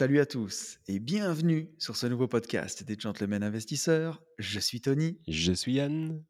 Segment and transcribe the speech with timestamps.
[0.00, 4.22] Salut à tous et bienvenue sur ce nouveau podcast des Gentlemen Investisseurs.
[4.38, 6.24] Je suis Tony Je suis Yann.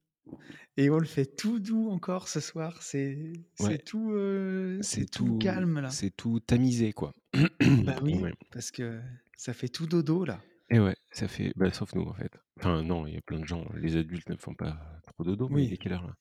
[0.77, 2.83] et on le fait tout doux encore ce soir.
[2.83, 5.89] C'est c'est Ouais, tout, euh, c'est tout tout, calme là.
[5.91, 7.15] c'est tout tamisé quoi.
[7.87, 8.35] Bah oui, Ouais.
[8.51, 9.01] parce que
[9.37, 10.43] ça fait tout dodo là.
[10.71, 12.33] Et ouais, ça fait, bah, sauf nous en fait.
[12.59, 15.49] Enfin non, il y a plein de gens, les adultes ne font pas trop dodo,
[15.49, 16.17] mais il est Oui, quelle heure là?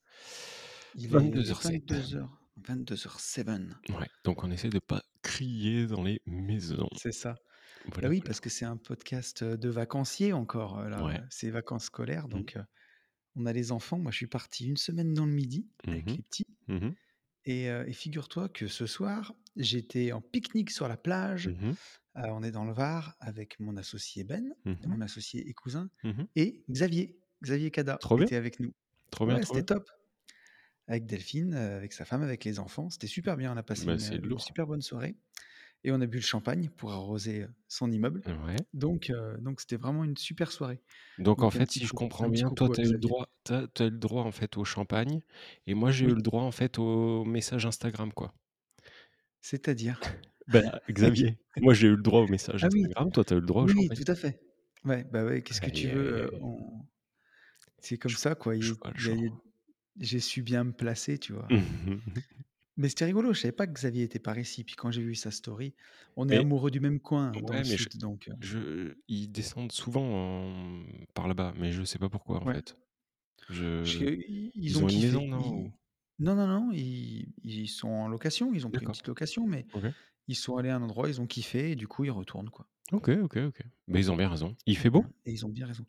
[0.93, 1.83] Il est 22h07.
[1.87, 2.27] 22h,
[2.61, 3.47] 22h07.
[3.97, 6.89] Ouais, donc on essaie de pas crier dans les maisons.
[6.97, 7.35] C'est ça.
[8.01, 8.21] Bah oui, voilà.
[8.25, 11.03] parce que c'est un podcast de vacanciers encore là.
[11.03, 11.21] Ouais.
[11.29, 12.63] C'est vacances scolaires, Mhm, donc euh,
[13.35, 13.99] on a les enfants.
[13.99, 16.47] Moi, je suis parti une semaine dans le midi avec mhm, les petits.
[16.67, 16.95] mhm,
[17.45, 21.47] Et, euh, et figure-toi que ce soir, j'étais en pique-nique sur la plage.
[22.17, 24.53] Euh, on est dans le Var avec mon associé Ben,
[24.85, 25.89] mon associé et cousin,
[26.35, 27.19] et Xavier.
[27.43, 28.73] Xavier Cada était avec nous.
[29.11, 29.89] trop Ouais, c'était top.
[30.89, 32.89] Avec Delphine, euh, avec sa femme, avec les enfants.
[32.89, 33.53] C'était super bien.
[33.53, 34.41] On a passé Bah une, lourd.
[34.41, 35.15] super bonne soirée.
[35.85, 38.21] Et on a bu le champagne pour arroser euh, son immeuble.
[38.45, 38.57] Ouais.
[38.73, 40.81] Donc, euh, donc c'était vraiment une super soirée.
[41.19, 43.61] Donc en Donc fait, si je comprends bien, toi tu as eu le droit, t'as
[43.79, 45.21] eu le droit en fait au champagne,
[45.67, 48.33] et moi j'ai eu le droit en fait au message Instagram quoi.
[49.41, 49.99] c'est-à-dire?
[50.51, 53.37] Bah, Xavier, moi j'ai eu le droit au message Ah oui, Instagram, toi tu as
[53.37, 54.03] eu le droit au oui, champagne.
[54.03, 54.41] tout à fait.
[54.83, 56.81] Ouais, bah ouais, qu'est-ce que tu veux euh, on-
[57.77, 58.55] C'est comme Je, ça, quoi.
[58.55, 59.31] Il je y a- vois le il y a-
[59.99, 61.49] J'ai su bien me placer, tu vois.
[62.77, 64.63] Mais c'était rigolo, je savais pas que Xavier était par ici.
[64.63, 65.75] Puis quand j'ai vu sa story,
[66.15, 68.33] on est Mais amoureux du même coin dans ouais, le mais je, sud, donc euh,
[68.41, 72.55] je, ils descendent souvent en- par là-bas, mais je sais pas pourquoi en ouais.
[72.55, 72.77] fait.
[73.49, 75.73] Je- ils, ils ont ont une maison non Ils-
[76.19, 78.53] Non, non, non, ils, ils sont en location.
[78.53, 79.65] Ils ont pris une petite location, mais
[80.27, 82.69] ils sont allés à un endroit, ils ont kiffé, et du coup ils retournent, quoi.
[82.91, 83.61] Ok, ok, ok.
[83.87, 84.55] Mais ils ont bien raison.
[84.65, 85.05] Il fait beau?
[85.25, 85.85] Et ils ont bien raison.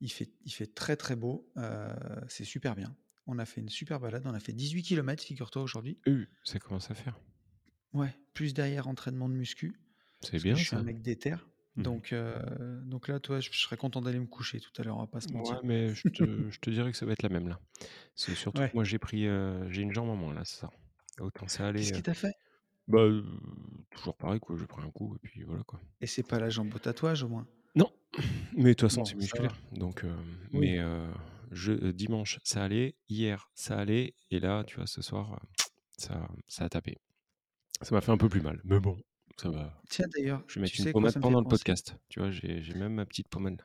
[0.00, 1.50] Il fait, il fait très très beau.
[1.56, 1.94] euh,
[2.28, 2.96] c'est super bien.
[3.32, 4.24] On a fait une super balade.
[4.26, 5.98] On a fait 18 km, figure-toi, aujourd'hui.
[6.08, 7.16] Euh, ça commence à faire.
[7.92, 9.80] Ouais, plus derrière entraînement de muscu.
[10.20, 11.36] C'est que bien je suis un mec déter.
[11.76, 11.84] Mhm.
[11.84, 14.96] Donc, euh, donc là, toi, je, je serais content d'aller me coucher tout à l'heure,
[14.96, 15.60] on va pas se Ouais, mentir.
[15.62, 17.60] mais je te, je te dirais que ça va être la même là.
[18.16, 18.74] C'est surtout que Ouais.
[18.74, 20.70] moi j'ai pris, euh, j'ai une jambe en moins là, c'est ça.
[21.20, 21.80] Autant ça allait.
[21.80, 22.32] Qu'est-ce euh, qui t'a fait?
[22.88, 23.06] Bah,
[23.90, 25.80] toujours pareil quoi, j'ai pris un coup et puis voilà quoi.
[26.00, 27.46] Et c'est pas la jambe au tatouage, au moins?
[27.76, 27.90] Non,
[28.56, 29.56] mais de toute façon c'est musculaire.
[29.72, 30.14] Donc, euh,
[30.52, 30.60] Oui.
[30.60, 31.06] mais euh,
[31.50, 35.46] je, euh, dimanche ça allait, hier ça allait, et là tu vois ce soir euh,
[35.98, 36.96] ça, ça a tapé.
[37.82, 38.96] Ça m'a fait un peu plus mal, mais bon,
[39.36, 39.80] ça va.
[39.88, 41.94] Tiens, d'ailleurs, Je vais mettre une pommade pendant le podcast.
[42.08, 43.56] Tu vois, j'ai même ma petite pommade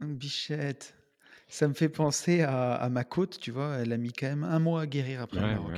[0.00, 0.06] là.
[0.06, 0.94] Bichette.
[1.48, 3.76] Ça me fait penser à, à ma côte, tu vois.
[3.76, 5.72] Elle a mis quand même un mois à guérir après le Ouais, Maroc.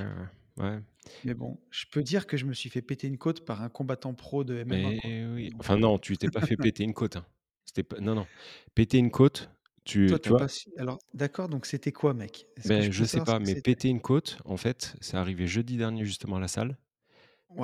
[0.58, 0.78] ouais, ouais.
[1.24, 3.68] Mais bon, je peux dire que je me suis fait péter une côte par un
[3.68, 4.76] combattant pro de MMA.
[5.04, 5.50] Mais oui.
[5.58, 7.16] Enfin euh, non, tu t'es pas fait péter une côte.
[7.16, 7.26] hein.
[7.64, 8.00] C'était pas...
[8.00, 8.26] Non, non.
[8.74, 9.50] Péter une côte,
[9.86, 10.68] tu, toi, tu t'as vois, pas su.
[10.76, 12.46] Alors, d'accord, donc c'était quoi, mec?
[12.66, 16.04] Ben, je je sais pas, mais péter une côte, en fait, c'est arrivé jeudi dernier
[16.04, 16.76] justement à la salle.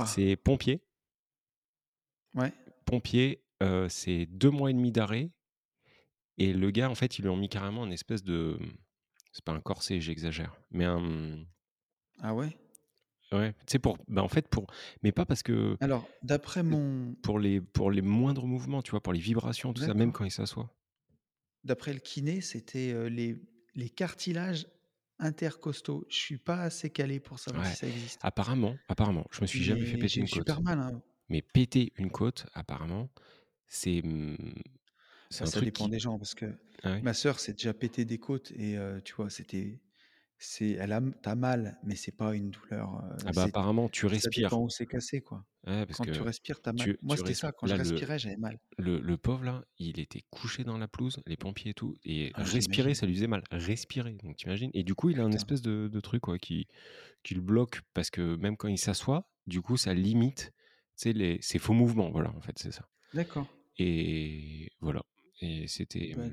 [0.06, 0.80] C'est pompier.
[2.34, 2.52] Ouais.
[2.86, 5.30] Pompier, euh, c'est deux mois et demi d'arrêt.
[6.38, 8.58] Et le gars, en fait, ils lui ont mis carrément une espèce de...
[9.32, 10.56] C'est pas un corset, j'exagère.
[10.70, 11.44] Mais un...
[12.20, 12.56] Ah ouais?
[13.32, 13.98] Ouais, sais, pour...
[14.08, 14.66] Ben, en fait, pour...
[15.02, 15.76] Mais pas parce que...
[15.80, 17.14] Alors, d'après mon.
[17.22, 20.24] Pour les, pour les moindres mouvements, tu vois, pour les vibrations, tout ça, même quand
[20.24, 20.70] il s'assoit.
[21.64, 23.36] D'après le kiné, c'était les,
[23.74, 24.66] les cartilages
[25.18, 26.04] intercostaux.
[26.10, 27.70] Je suis pas assez calé pour savoir Ouais.
[27.70, 28.20] si ça existe.
[28.22, 30.48] Apparemment, apparemment, je me suis jamais fait péter une côte.
[30.48, 30.78] super mal.
[30.78, 31.02] Hein.
[31.28, 33.10] Mais péter une côte, apparemment,
[33.68, 34.36] c'est mmh,
[35.38, 35.88] Bah, ça truc dépend qui.
[35.88, 36.46] des gens parce que
[36.82, 39.80] Ah ma sœur s'est déjà pété des côtes et euh, tu vois, c'était.
[40.44, 42.96] C'est, elle a, t'as mal, mais c'est pas une douleur.
[42.96, 44.48] euh, Ah bah c'est, apparemment, tu ça respires.
[44.48, 45.44] dépend où c'est cassé, quoi.
[45.68, 46.84] Ouais, parce Quand tu respires, t'as mal.
[46.84, 47.52] tu, Moi, c'était ça.
[47.52, 48.58] Quand je Là, respirais, j'avais mal.
[48.76, 52.32] le, le pauvre, là, il était couché dans la pelouse, les pompiers et tout, et
[52.34, 53.44] Ah, respirer, ça lui faisait mal.
[53.52, 54.72] Respirer, donc t'imagines.
[54.74, 56.66] Et du coup, il a un espèce de, de truc, quoi, qui,
[57.22, 60.52] qui le bloque, parce que même quand il s'assoit, du coup, ça limite,
[60.96, 62.88] sais, les, ses faux mouvements, voilà, en fait, c'est ça.
[63.14, 63.46] D'accord.
[63.78, 65.02] Et voilà.
[65.40, 66.14] Et c'était.
[66.16, 66.24] Bah,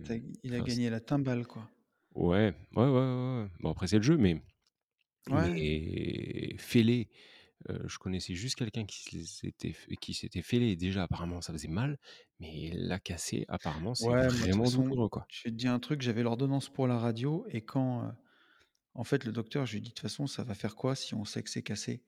[0.44, 1.70] il a c'est- gagné la timbale, quoi.
[2.16, 3.48] Ouais, ouais, ouais, ouais.
[3.60, 4.42] Bon, après, c'est le jeu, mais.
[5.30, 5.54] Ouais.
[5.54, 7.10] Mais fêlé,
[7.70, 12.00] euh, je connaissais juste quelqu'un qui s'était qui s'était fêlé déjà apparemment ça faisait mal,
[12.40, 15.28] mais la cassé apparemment c'est Ouais, moi, de toute vraiment façon, douloureux quoi.
[15.28, 18.12] je vais te dire un truc, j'avais l'ordonnance pour la radio et quand, euh,
[18.96, 20.96] En fait, le docteur, je lui ai dit: «De toute façon, ça va faire quoi
[20.96, 22.04] si on sait que c'est cassé?»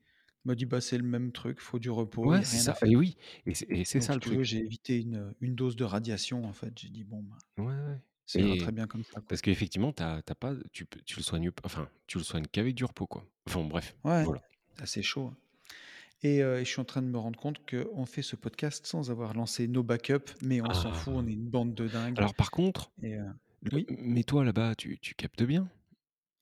[0.46, 2.50] il m'a dit: «Bah, c'est le même truc, faut du repos, il Ouais, a c'est
[2.50, 2.88] rien à ça faire».
[2.88, 3.16] et oui
[3.46, 4.42] et c'est et c'est Donc ça si le tu veux, truc.
[4.44, 6.78] j'ai évité une, une dose de radiation, en fait.
[6.78, 8.00] J'ai dit: «Bon, bah, Ouais, ouais
[8.40, 9.28] ira très bien comme ça, quoi».
[9.28, 12.46] parce qu'effectivement, tu tu as pas tu peux tu le soignes enfin, tu le soignes
[12.46, 13.26] qu'avec du repos, quoi.
[13.48, 14.42] Enfin bref, Ouais, voilà.
[14.76, 15.36] c'est assez chaud, hein
[16.22, 18.86] et heu et je suis en train de me rendre compte qu'on fait ce podcast
[18.86, 21.28] sans avoir lancé nos backups, mais on s'en fout, on Ah!
[21.28, 23.16] est une bande de dingues Alors par contre, et
[23.62, 23.88] le oui?
[23.88, 25.70] mais toi là-bas, tu tu captes bien?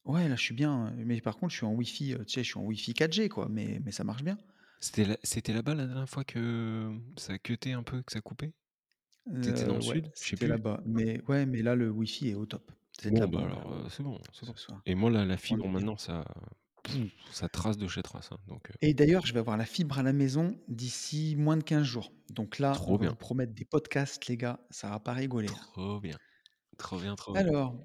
[0.05, 2.43] Ouais, là, je suis bien, mais par contre, je suis en Wi-Fi, heu, tu sais,
[2.44, 4.37] je suis en Wi-Fi 4G, quoi, mais mais ça marche bien.
[4.81, 8.53] C'était c'était là-bas la dernière fois que ça cutait un peu, que ça coupait?
[9.43, 10.11] Tu étais dans le ouais, sud?
[10.15, 12.71] C'était là-bas, mais ouais, mais là, le Wi-Fi est au top.
[13.00, 14.82] C'est Bon, bah, alors, c'est bon, c'est bon ce soir.
[14.85, 16.25] et moi, là, la On fibre maintenant ça
[17.31, 20.03] ça trace de chez trace, hein, donc et d'ailleurs, je vais avoir la fibre à
[20.03, 22.12] la maison d'ici moins de 15 jours.
[22.31, 25.12] Donc là, on trop va bien, vous promettre des podcasts, les gars, ça va pas
[25.12, 26.17] rigoler, trop bien,
[26.79, 27.43] trop bien, trop bien.
[27.43, 27.76] Alors,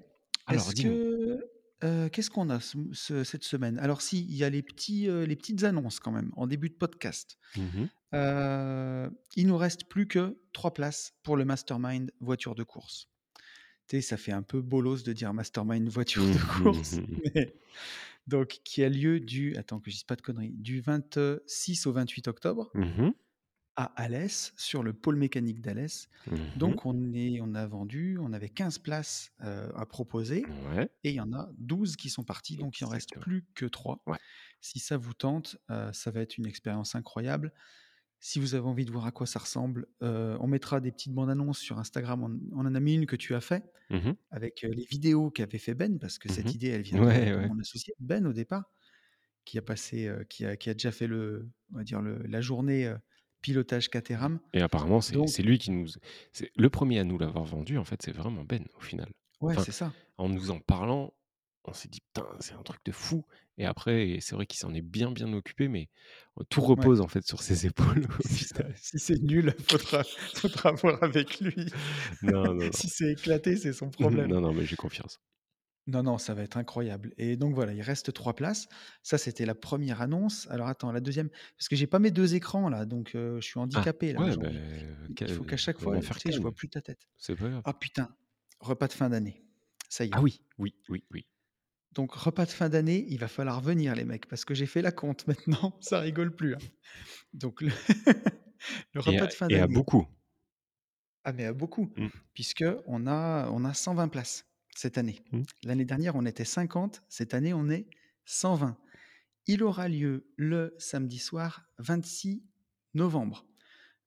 [0.46, 3.78] Alors est-ce que, qu'est-ce qu'on a ce ce cette semaine?
[3.78, 6.74] Alors si, il y a les petits, les petites annonces quand même, en début de
[6.74, 7.38] podcast.
[7.56, 7.88] Mmh mh.
[8.16, 13.10] Heu, il nous reste plus que 3 places pour le mastermind voiture de course.
[14.02, 17.00] Ça fait un peu bolos de dire mastermind voiture de course,
[17.34, 17.54] mais
[18.26, 21.92] donc qui a lieu du attends que je dise pas de conneries, du 26 au
[21.92, 23.12] 28 octobre Mmh mh.
[23.76, 26.08] à Alès, sur le pôle mécanique d'Alès.
[26.26, 26.78] Mmh mh.
[26.78, 31.10] Donc on est on a vendu, on avait 15 places, heu, à proposer Ouais, et
[31.10, 34.06] il y en a 12 qui sont partis, donc il en reste plus que 3.
[34.06, 34.18] Ouais.
[34.62, 37.52] Si ça vous tente, heu, ça va être une expérience incroyable.
[38.28, 41.12] Si vous avez envie de voir à quoi ça ressemble, heu, on mettra des petites
[41.14, 42.24] bandes annonces sur Instagram.
[42.24, 44.16] On on en a mis une que tu as fait Mmh mh.
[44.30, 47.06] avec, heu, les vidéos qu'avait fait Ben, parce que Mmh cette idée, elle vient de
[47.06, 48.72] Ouais, de ouais mon associé Ben, au départ,
[49.44, 52.18] qui a passé, heu, qui a qui a déjà fait le on va dire le
[52.24, 52.94] la journée,
[53.42, 54.40] pilotage Caterham.
[54.52, 55.88] et apparemment c'est lui qui nous
[56.32, 59.08] c'est le 1er à nous l'avoir vendu, en fait, c'est vraiment Ben, au final.
[59.40, 59.96] ouais, Enfin, c'est ça.
[60.18, 61.12] en nous en parlant,
[61.68, 63.24] on s'est dit: «Putain, c'est un truc de fou»
[63.58, 65.88] et après c'est vrai qu'il s'en est bien, bien occupé mais
[66.40, 68.06] heu, tout Ouais, repose, en fait, sur ses épaules.
[68.74, 70.04] Si c'est nul, faudra
[70.34, 71.54] faudra voir avec lui.
[72.22, 72.72] Non, non, non.
[72.72, 74.32] Si c'est éclaté, c'est son problème.
[74.32, 75.20] Non, non, mais j'ai confiance.
[75.88, 78.66] Non, non, ça va être incroyable et donc voilà, il reste 3 places.
[79.04, 80.48] Ça, c'était la première annonce.
[80.50, 83.60] Alors attends, la deuxième, parce que j'ai pas mes 2 écrans là, donc je suis
[83.74, 84.50] Ah, handicapé là ouais, beh,
[85.08, 87.08] Il faut qu'à chaque fois, faire je vois plus ta tête.
[87.16, 87.64] c'est pas grave.
[87.64, 88.16] Ah putain,
[88.60, 89.44] repas de fin d'année,
[89.90, 90.22] ça y Ah est.
[90.22, 91.26] oui, oui, oui, oui
[91.96, 94.82] Donc repas de fin d'année, il va falloir venir les mecs, parce que j'ai fait
[94.82, 96.62] la compte maintenant, ça rigole plus, hein.
[97.34, 97.70] Donc le
[99.00, 100.06] repas à de fin et à d'année beaucoup.
[101.24, 102.10] ah mais à beaucoup, Mmh.
[102.34, 105.20] puisqu'on a on a 120 places cette année.
[105.32, 105.46] Mmh.
[105.64, 107.88] L'année dernière, on était 50, cette année, on est
[108.24, 108.78] 120.
[109.46, 112.44] Il aura lieu le samedi soir 26
[112.94, 113.46] novembre,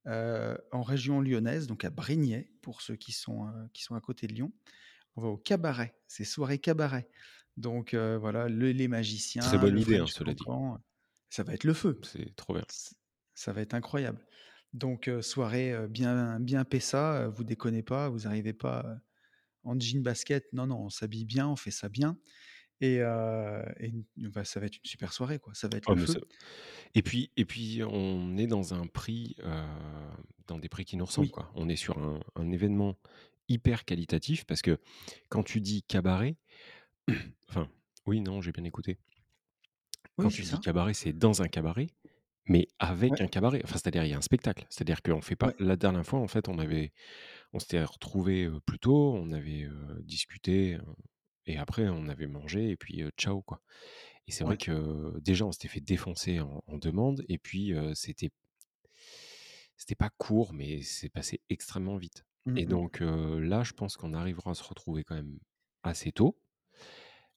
[0.08, 4.02] heu, en région lyonnaise, donc à Brignais, pour ceux qui sont, heu, qui sont à
[4.02, 4.54] côté de Lyon.
[5.16, 7.10] On va au cabaret, c'est soirée cabaret.
[7.60, 10.44] Donc voilà, le les Très magiciens, bonne le idée, hein, cela dit.
[11.30, 12.00] Ça va être le feu.
[12.04, 12.64] C'est trop bien.
[13.36, 14.26] Ça va être incroyable.
[14.74, 18.86] Donc soirée, bien bien pessa, vous déconnez pas, vous arrivez pas,
[19.64, 20.46] en jean basket.
[20.54, 22.18] Non, non, on s'habille bien, on fait ça bien
[22.82, 25.54] et bah, ça va être une super soirée, quoi.
[25.54, 26.28] Ça va être Oh le mais ça feu.
[26.96, 29.36] et puis et puis on est dans un prix,
[30.48, 31.52] dans des prix qui nous ressemblent, Oui, quoi.
[31.56, 32.96] On est sur un un événement
[33.50, 34.78] hyper qualitatif parce que
[35.28, 36.38] quand tu dis cabaret,
[37.50, 37.70] enfin,
[38.08, 39.00] oui, non, j'ai bien écouté.
[40.18, 40.60] Quand oui, tu dis ça.
[40.60, 41.88] cabaret, c'est dans un cabaret,
[42.48, 43.62] mais avec Ouais, un cabaret.
[43.64, 44.66] Enfin, c'est-à-dire, il y a un spectacle.
[44.70, 46.94] C'est-à-dire qu'on fait pas ouais, la dernière fois, en fait, on avait
[47.54, 49.68] on s'était retrouvés, heu, plus tôt, on avait,
[50.04, 50.78] discuté,
[51.48, 53.62] et après on avait mangé et puis, ciao, quoi
[54.28, 54.60] et c'est vrai ouais.
[54.60, 58.32] que, déjà, on s'était fait défoncer en en demande et puis, c'était
[59.78, 64.14] c'était pas court, mais c'est passé extrêmement vite Mmh et donc, là, je pense qu'on
[64.14, 65.40] arrivera à se retrouver quand même
[65.84, 66.38] assez tôt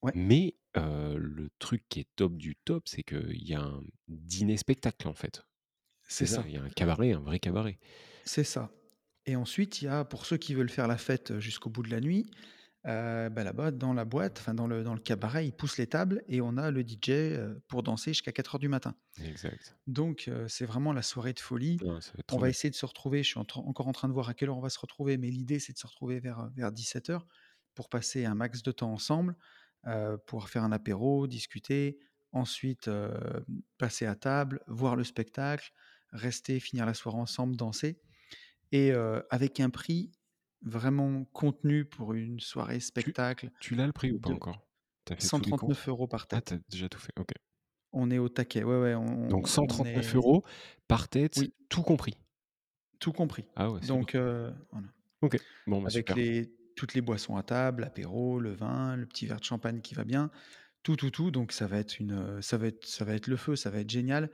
[0.03, 4.57] Ouais, mais, le truc qui est top du top, c'est qu'il y a un dîner
[4.57, 5.43] spectacle, en fait.
[6.09, 7.79] c'est ça, il y a un cabaret, un vrai cabaret.
[8.25, 8.71] c'est ça
[9.25, 11.91] et ensuite, il y a pour ceux qui veulent faire la fête, jusqu'au bout de
[11.91, 12.29] la nuit,
[12.83, 16.25] bah, là-bas, dans la boîte, enfin dans le dans le cabaret, ils poussent les tables
[16.27, 18.97] et on a le DJ, pour danser jusqu'à quatre heures du matin.
[19.23, 19.77] Exact.
[19.87, 21.79] Donc c'est vraiment la soirée de folie.
[22.33, 22.51] On va bien.
[22.51, 24.59] essayer de se retrouver, je suis en encore en train de voir à quelle heure
[24.59, 27.29] on va se retrouver, mais l'idée, c'est de se retrouver vers, vers 17:00
[27.75, 29.37] pour passer un max de temps ensemble,
[29.87, 31.99] heu, pouvoir faire un apéro, discuter,
[32.33, 33.45] ensuite, hem,
[33.79, 35.71] passer à table, voir le spectacle,
[36.13, 38.01] rester, finir la soirée ensemble, danser
[38.73, 40.13] et heu, avec un prix
[40.63, 44.67] vraiment contenu pour une soirée Tu spectacle tu l'as le prix ou pas encore?
[45.05, 45.77] Tu as fait tous les comptes?
[45.77, 46.55] 139 euros par Ah, tu tête.
[46.55, 47.33] as déjà tout fait, OK.
[47.93, 48.95] On est au taquet, ouais, ouais,
[49.29, 50.45] Donc on on 139 est €
[50.87, 52.15] par tête, oui, tout compris?
[52.99, 53.45] tout compris.
[53.57, 53.81] Ah ouais.
[53.81, 54.89] Donc heu, voilà,
[55.23, 55.37] OK,
[55.67, 56.17] bon, bah, avec super.
[56.17, 59.95] les toutes les boissons à table, l'apéro, le vin, le petit verre de champagne qui
[59.95, 60.31] va bien,
[60.85, 63.29] Tout, tout, tout, donc ça va être une, heu, ça va être ça va être
[63.29, 64.31] le feu, ça va être génial.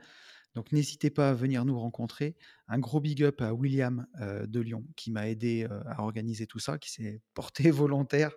[0.55, 2.37] Donc n'hésitez pas à venir nous rencontrer.
[2.67, 6.47] Un gros big up à William, heu, de Lyon qui m'a aidé, heu, à organiser
[6.47, 8.33] tout ça, qui s'est porté volontaire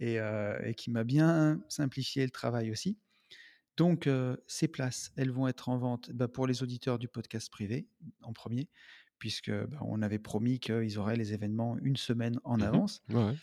[0.00, 2.98] et qui m'a bien simplifié le travail aussi.
[3.76, 4.08] Donc
[4.46, 7.88] ces places, elles vont être en vente, bah, pour les auditeurs du podcast privé,
[8.22, 8.68] en premier,
[9.20, 13.02] puisque, bah, on avait promis qu'ils auraient les événements une semaine en Mmh avance.
[13.10, 13.34] Ouais,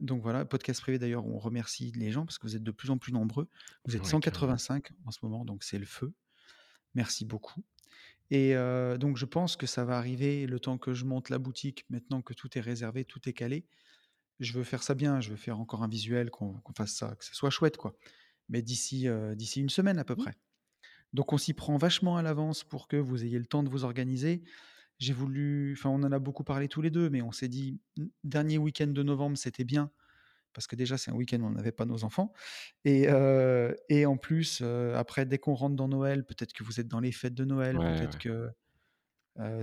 [0.00, 2.90] donc voilà, podcast privé d'ailleurs, on remercie les gens parce que vous êtes de plus
[2.90, 3.48] en plus nombreux.
[3.86, 4.58] Vous êtes Ouais, carrément.
[4.58, 6.12] 185 en ce moment, donc c'est le feu.
[6.94, 7.64] Merci beaucoup
[8.30, 8.54] et
[8.98, 12.22] donc je pense que ça va arriver le temps que je monte la boutique, maintenant
[12.22, 13.66] que tout est réservé, tout est calé.
[14.40, 17.24] Je veux faire ça bien, je veux faire encore un visuel, qu'on fasse ça, que
[17.24, 17.94] ce soit chouette, quoi.
[18.48, 19.06] Mais d'ici,
[19.36, 20.16] d'ici une semaine à peu Mmh.
[20.16, 20.34] près.
[21.12, 23.84] Donc on s'y prend vachement à l'avance pour que vous ayez le temps de vous
[23.84, 24.42] organiser.
[24.98, 27.80] J'ai voulu enfin, on en a beaucoup parlé tous les 2, mais on s'est dit:
[27.98, 29.90] «N dernier week-end de novembre, c'était bien»,
[30.54, 32.32] parce que déjà c'est un week-end où on n'avait pas nos enfants
[32.84, 33.08] et
[33.88, 37.12] et en plus, après dès qu'on rentre dans Noël, peut-être que vous êtes dans les
[37.12, 38.18] fêtes de Noël, Ouais, peut-être ouais.
[38.18, 38.50] que,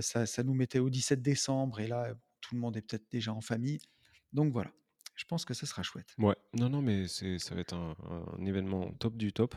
[0.00, 3.32] ça ça nous mettait au 17 décembre et là, tout le monde est peut-être déjà
[3.34, 3.78] en famille.
[4.32, 4.72] Donc voilà,
[5.16, 6.18] je pense que ce sera chouette.
[6.18, 6.36] Ouais.
[6.54, 7.96] Non, non, mais c'est ça va être un
[8.38, 9.54] un événement top du top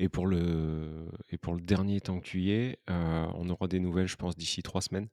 [0.00, 2.94] et pour le et pour le dernier tant que tu y es, heu,
[3.36, 5.08] on aura des nouvelles, je pense, d'ici 3 semaines.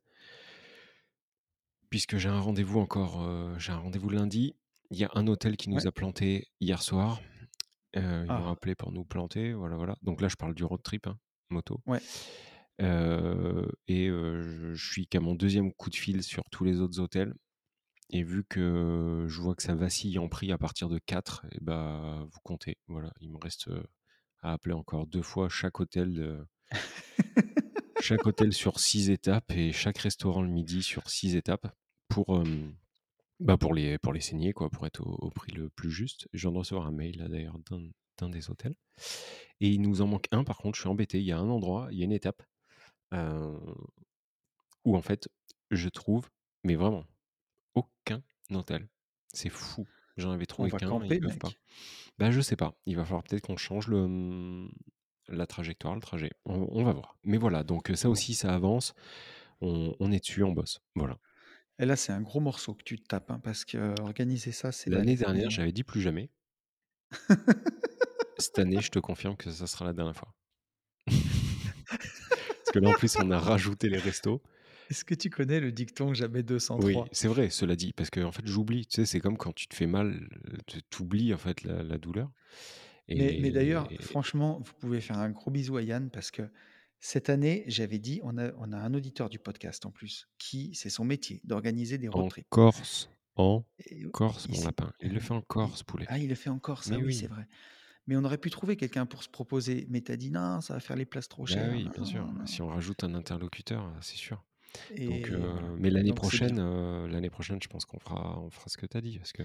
[1.90, 4.56] Puisque j'ai un rendez-vous encore, heu, j'ai un rendez-vous lundi.
[4.92, 5.84] Il y a un hôtel qui Ouais.
[5.84, 7.22] nous a plantés hier soir.
[7.98, 9.98] Heu, ils ont Ah, appelé pour nous planter, voilà, voilà.
[10.04, 11.82] Donc là, je parle du road trip, hein, moto.
[11.86, 12.02] ouais.
[12.82, 17.00] Heu et je je suis qu'à mon deuxième coup de fil sur tous les autres
[17.00, 17.34] hôtels
[18.12, 21.60] et vu que je vois que ça vacille en prix à partir de 4 et
[21.62, 22.78] bah, vous comptez.
[22.88, 23.70] Voilà, il me reste,
[24.42, 26.48] à appeler encore 2 fois chaque hôtel, heu,
[28.02, 31.68] chaque hôtel sur 6 étapes et chaque restaurant le midi sur 6 étapes
[32.08, 32.44] pour,
[33.40, 36.28] bah, pour les pour les saigner quoi, pour être au au prix le plus juste.
[36.34, 37.82] Je viens de recevoir un mail là d'ailleurs d'un
[38.20, 38.76] d'un des hôtels
[39.62, 41.20] et il nous en manque un par contre, je suis embêté.
[41.20, 42.42] Il y a un endroit, il y a une étape,
[44.86, 45.30] où en fait,
[45.72, 46.30] je trouve,
[46.64, 47.06] mais vraiment
[47.76, 48.88] aucun hôtel.
[49.34, 49.88] C'est fou.
[50.18, 51.50] J'en avais trouvé qu'un, ils camper, peuvent pas.
[52.18, 54.72] Bah, je sais pas, il va falloir peut-être qu'on change le, mmh,
[55.30, 56.32] la trajectoire, le trajet.
[56.46, 57.18] On on va voir.
[57.24, 58.94] Mais voilà, donc ça aussi, ça avance.
[59.62, 60.82] On on est dessus, on bosse.
[60.96, 61.18] Voilà.
[61.80, 64.90] et là, c'est un gros morceau que tu te tapes, hein, parce qu'organiser ça, c'est
[64.90, 66.30] L'année dernière, j'avais dit plus jamais.
[68.38, 70.34] Cette année, je te confirme que ça sera la dernière fois.
[71.08, 74.42] Parce que là, en plus, on a rajouté les restos.
[74.90, 76.44] Est-ce que tu connais le dicton «jamais
[76.78, 77.10] Oui, 203»?
[77.12, 78.86] c'est vrai, cela dit, parce qu'en fait, j'oublie.
[78.86, 80.28] Tu sais, c'est comme quand tu te fais mal,
[80.68, 82.32] tu tu en fait la la douleur
[83.14, 86.44] Mais mais d'ailleurs, et franchement, vous pouvez faire un gros bisou à Yann parce que
[87.00, 90.74] cette année, j'avais dit on a on a un auditeur du podcast en plus qui
[90.76, 94.94] c'est son métier d'organiser des road en Corse, en et Corse, mon lapin.
[95.02, 96.10] Il le fait en Corse, poulet.
[96.10, 97.48] ah, il le fait encore ça, Mais oui, c'est oui, vrai.
[98.08, 100.74] Mais on aurait pu trouver quelqu'un pour se proposer, mais tu as dit: «Non, ça
[100.76, 102.32] va faire les places trop bah, chères, oui, non, bien sûr.
[102.34, 104.44] non, Si non» on rajoute un interlocuteur, c'est sûr.
[104.96, 108.78] Et heu, mais l'année prochaine, heu, l'année prochaine, je pense qu'on fera on fera ce
[108.78, 109.44] que tu as dit parce que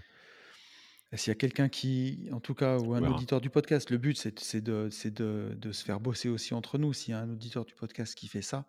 [1.15, 4.17] S'il y a quelqu'un qui en tout cas ou un auditeur du podcast, le but
[4.17, 6.93] c'est de de de se faire bosser aussi entre nous.
[6.95, 8.67] S'il y a un auditeur du podcast qui fait ça,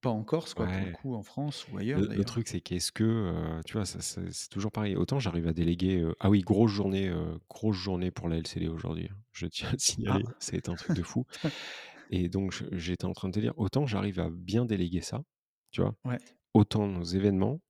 [0.00, 2.90] pas en Corse quoi, pour le coup, en France ou ailleurs Le truc, c'est qu'est-ce
[2.92, 4.96] que, heu, tu vois, c'est toujours pareil.
[4.96, 7.12] Autant j'arrive à déléguer, ah oui, grosse journée,
[7.48, 9.16] grosse journée pour la LCD aujourd'hui, hein.
[9.32, 10.18] Je tiens à le Ah!
[10.18, 11.24] signaler, c'est un truc de fou
[12.10, 15.24] et donc j'étais en train de te dire, autant j'arrive à bien déléguer ça,
[15.74, 15.96] tu vois?
[16.04, 16.20] Ouais.
[16.54, 17.60] Autant nos événements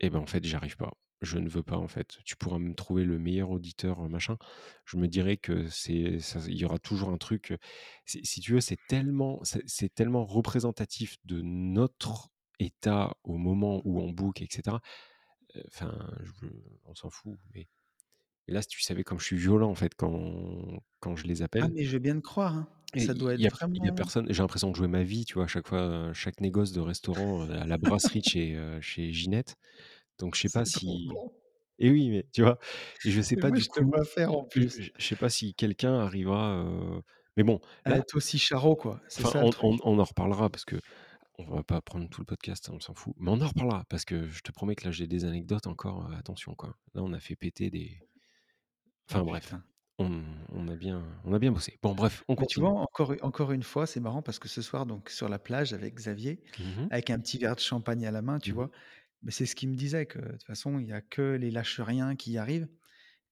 [0.00, 0.92] et ben, en fait, j'y arrive pas.
[1.20, 2.18] Je ne veux pas, en fait.
[2.24, 4.36] Tu pourras me trouver le meilleur auditeur, heu, machin.
[4.84, 6.18] Je me dirais que c'est
[6.48, 7.58] il y aura toujours un truc, heu,
[8.06, 14.10] si tu veux, c'est tellement c'est tellement représentatif de notre état au moment où on
[14.10, 14.80] book et cetera.
[15.56, 16.46] Heu, enfin, je
[16.84, 17.68] on s'en fout, mais
[18.48, 21.42] et là, si tu savais comme je suis violent, en fait, quand quand je les
[21.58, 22.68] Ah appelle mais je veux bien te croire, hein.
[22.94, 24.88] et Ça doit y être a il y a vraiment personne j'ai l'impression de jouer
[24.88, 25.44] ma vie, tu vois?
[25.44, 25.80] À chaque fois,
[26.10, 29.56] heu, chaque négoce de restaurant, heu, à la brasserie chez, heu, chez Ginette.
[30.18, 31.30] Donc je sais pas si bon.
[31.80, 32.58] et oui, mais tu vois?
[33.04, 34.72] Et je sais Mais pas moi du je te coup, vois faire en plus.
[34.78, 36.64] je je sais pas si quelqu'un arrivera,
[37.36, 40.64] mais bon, À là, être aussi charot quoi, ça on on on en reparlera parce
[40.64, 40.80] que
[41.38, 43.14] on va pas prendre tout le podcast, on s'en fout.
[43.18, 46.12] Mais on en reparlera parce que je te promets que là, j'ai des anecdotes encore,
[46.14, 46.76] attention, quoi.
[46.94, 48.04] Là, on a fait péter des
[49.12, 49.64] enfin bref, putain.
[49.98, 51.78] on on a bien on a bien bossé.
[51.82, 52.72] Bon bref, on Mais tu vois, continue.
[52.72, 55.94] encore encore une fois, c'est marrant parce que ce soir donc sur la plage avec
[55.94, 56.90] Xavier, Mmh mh.
[56.90, 58.70] avec un petit verre de champagne à la main, tu Mmh vois?
[59.22, 61.50] Mais c'est ce qu'il me disait que de toute façon, il y a que les
[61.50, 62.68] lâches riens qui y arrivent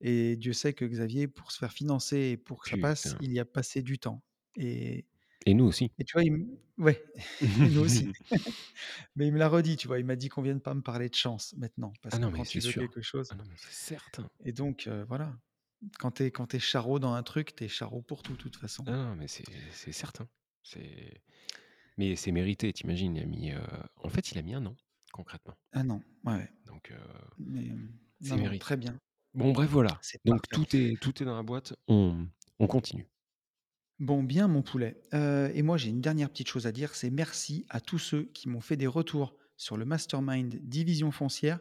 [0.03, 3.33] et Dieu sait que Xavier, pour se faire financer et pour que ça passe, il
[3.33, 4.25] y a passé du temps
[4.57, 5.07] et
[5.47, 5.93] et nous aussi.
[5.99, 6.47] et tu vois, il me
[6.79, 7.05] ouais
[7.59, 8.11] nous aussi.
[9.17, 9.99] Mais il me l'a redit, tu vois?
[9.99, 12.31] Il m'a dit qu'on vienne pas me parler de chance maintenant, parce Ah que non,
[12.31, 12.85] mais quand c'est tu veux sûr.
[12.93, 14.29] quelque chose Ah non, mais c'est certain.
[14.45, 15.39] et donc voilà.
[15.99, 18.39] Quand tu es quand es charreau dans un truc, tu es charreau pour tout, de
[18.39, 18.85] toute façon.
[18.87, 20.29] Ah non, mais c'est certain.
[20.63, 21.23] C'est
[21.97, 23.61] mais c'est mérité, tu imagines, il a mis, heu,
[23.97, 24.77] en fait, il a mis 1 an,
[25.13, 25.55] concrètement.
[25.73, 26.49] Un an, ouais.
[26.67, 26.93] Donc
[27.39, 28.59] Mais, hem, c'est mérité.
[28.59, 28.99] très bien.
[29.35, 30.01] Bon bref, voilà.
[30.25, 30.67] Donc parfait.
[30.67, 32.27] tout est tout est dans la boîte, on
[32.59, 33.07] on continue.
[33.99, 35.01] Bon, bien mon poulet.
[35.13, 38.49] Et moi j'ai une dernière petite chose à dire, c'est merci à tous ceux qui
[38.49, 41.61] m'ont fait des retours sur le mastermind Division Foncière.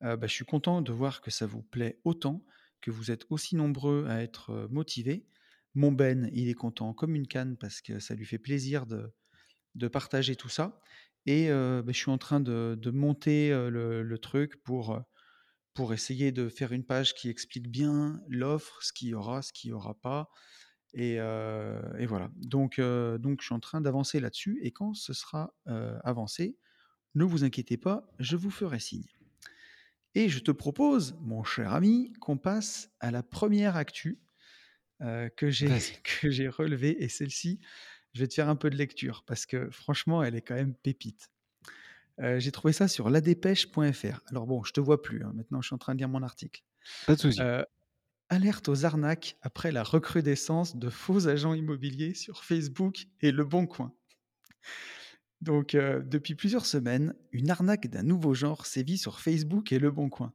[0.00, 2.44] Bah, je suis content de voir que ça vous plaît autant,
[2.80, 5.26] que vous êtes aussi nombreux à être, motivés.
[5.74, 9.88] Mon Ben, il est content comme une canne parce que ça lui fait plaisir de
[9.88, 10.80] partager tout ça
[11.26, 15.04] et bah, je suis en train de monter, le truc pour,
[15.92, 19.70] essayer de faire une page qui explique bien l'offre, ce qu'il y aura, ce qu'il
[19.70, 20.30] y aura pas
[20.94, 21.18] et
[22.06, 22.30] voilà.
[22.36, 25.54] Donc donc je suis en train d'avancer là-dessus et quand ce sera,
[26.02, 26.56] avancé,
[27.14, 29.06] ne vous inquiétez pas, je vous ferai signe.
[30.14, 34.20] Et je te propose, mon cher ami, qu'on passe à la première actu,
[35.02, 37.60] heu, que j'ai relevée et celle-ci,
[38.14, 40.74] je vais te faire un peu de lecture parce que franchement, elle est quand même
[40.74, 41.30] pépite.
[42.20, 44.22] Heu, j'ai trouvé ça sur ladépêche.fr.
[44.26, 46.22] Alors bon, je te vois plus, hein, maintenant je suis en train de lire mon
[46.22, 46.62] article.
[47.06, 47.40] Pas de souci.
[47.40, 47.64] Heu,
[48.30, 53.94] alerte aux arnaques après la recrudescence de faux agents immobiliers sur Facebook et Leboncoin.
[55.40, 60.32] Donc, heu, depuis plusieurs semaines, une arnaque d'un nouveau genre sévit sur Facebook et Leboncoin.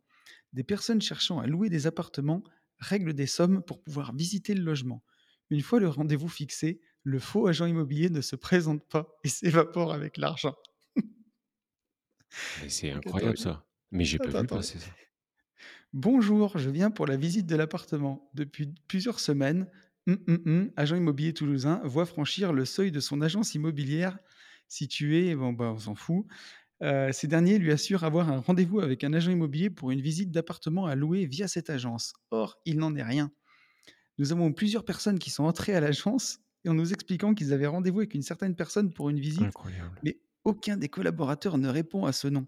[0.54, 2.44] Des personnes cherchant à louer des appartements
[2.80, 5.04] règlent des sommes pour pouvoir visiter le logement.
[5.50, 9.94] Une fois le rendez-vous fixé, le faux agent immobilier ne se présente pas et s'évapore
[9.94, 10.56] avec l'argent.
[12.68, 13.68] C'est incroyable ça.
[13.92, 14.48] Mais j'ai pas vu attends.
[14.48, 14.98] passer ça.
[15.94, 18.30] Bonjour, je viens pour la visite de l'appartement.
[18.34, 19.68] Depuis plusieurs semaines,
[20.08, 24.18] hum, hum, hum, agent immobilier toulousain voit franchir le seuil de son agence immobilière
[24.74, 26.26] située, bon bah on s'en fout.
[26.82, 30.32] Euh, ces derniers lui assurent avoir un rendez-vous avec un agent immobilier pour une visite
[30.32, 32.14] d'appartement à louer via cette agence.
[32.32, 33.32] Or, il n'en est rien.
[34.18, 37.68] Nous avons plusieurs personnes qui sont entrées à l'agence et en nous expliquant qu'ils avaient
[37.68, 40.00] rendez-vous avec une certaine personne pour une visite, Incroyable.
[40.04, 42.46] mais aucun des collaborateurs ne répond à ce nom.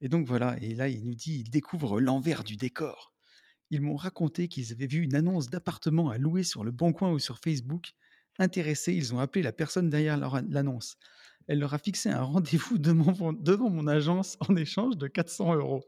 [0.00, 3.14] Et donc voilà, et là il nous dit, il découvre l'envers du décor.
[3.70, 7.12] Ils m'ont raconté qu'ils avaient vu une annonce d'appartement à louer sur le Bon Coin
[7.12, 7.92] ou sur Facebook.
[8.38, 10.18] Intéressés, ils ont appelé la personne derrière
[10.48, 10.98] l'annonce.
[11.48, 15.84] Elle leur a fixé un rendez-vous devant, mon- agence en échange de 400 euros.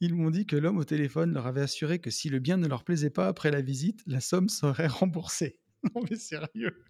[0.00, 2.66] Ils m'ont dit que l'homme au téléphone leur avait assuré que si le bien ne
[2.68, 5.58] leur plaisait pas après la visite, la somme serait remboursée.
[5.94, 6.84] Non mais sérieux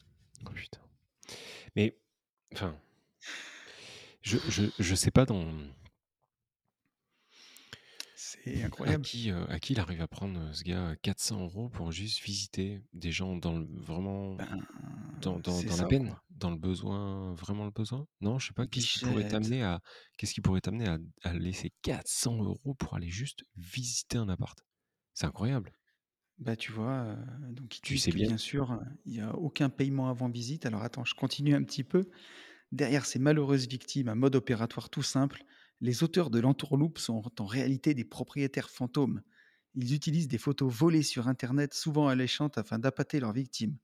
[0.46, 0.80] Oh putain.
[1.74, 1.98] Mais
[2.54, 2.78] enfin,
[4.22, 5.44] je je je sais pas dans
[8.46, 11.68] C'est à qui, heu, à qui il arrive à prendre, heu, ce gars, heu, 400
[11.68, 14.66] € pour juste visiter des gens dans le vraiment Ben,
[15.14, 16.22] dans la peine, quoi.
[16.30, 18.06] dans le besoin, vraiment le besoin?
[18.20, 19.80] Non, je sais pas, qu'est-ce qui pourrait t'amener à
[20.18, 24.58] qu'est-ce qui pourrait t'amener à à laisser 400 € pour aller juste visiter un appart?
[25.14, 25.72] C'est incroyable.
[26.38, 27.16] Bah, tu vois,
[27.50, 30.66] donc Tu sais bien bien sûr, il y a aucun paiement avant visite.
[30.66, 32.10] Alors attends, je continue un petit peu.
[32.72, 35.44] Derrière ces malheureuses victimes, un mode opératoire tout simple,
[35.80, 39.22] les auteurs de l'entourloupe sont en réalité des propriétaires fantômes.
[39.74, 43.78] Ils utilisent des photos volées sur internet, souvent alléchantes, afin d'appâter leurs victimes.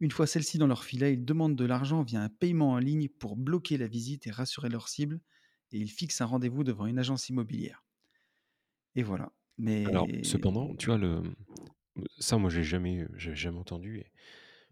[0.00, 3.08] Une fois celles-ci dans leur filet, ils demandent de l'argent via un paiement en ligne
[3.08, 5.20] pour bloquer la visite et rassurer leur cible,
[5.72, 7.84] et ils fixent un rendez-vous devant une agence immobilière.
[8.94, 9.32] Et voilà.
[9.84, 11.22] alors Mais cependant, tu vois le,
[12.18, 14.12] ça moi j'ai jamais, j'ai jamais entendu et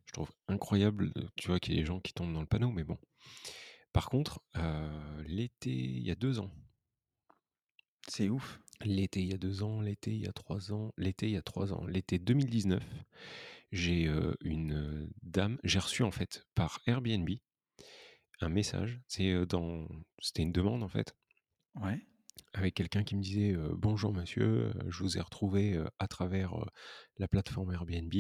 [0.07, 2.71] je trouve incroyable, tu vois, qu'il y ait des gens qui tombent dans le panneau,
[2.71, 2.99] mais bon.
[3.97, 6.51] Par contre, heu, l'été il y a 2 ans
[8.09, 8.61] c'est ouf.
[8.85, 11.37] l'été il y a 2 ans, l'été il y a 3 ans, l'été il y
[11.37, 12.83] a 3 ans, l'été 2019,
[13.73, 17.29] j'ai, heu, une, heu, dame j'ai reçu en fait par Airbnb
[18.41, 19.87] un message, c'est, dans
[20.21, 21.15] c'était une demande en fait,
[21.77, 22.07] Ouais,
[22.55, 26.55] avec quelqu'un qui me disait, «Bonjour monsieur, je vous ai retrouvé, à travers,
[27.19, 28.13] la plateforme Airbnb.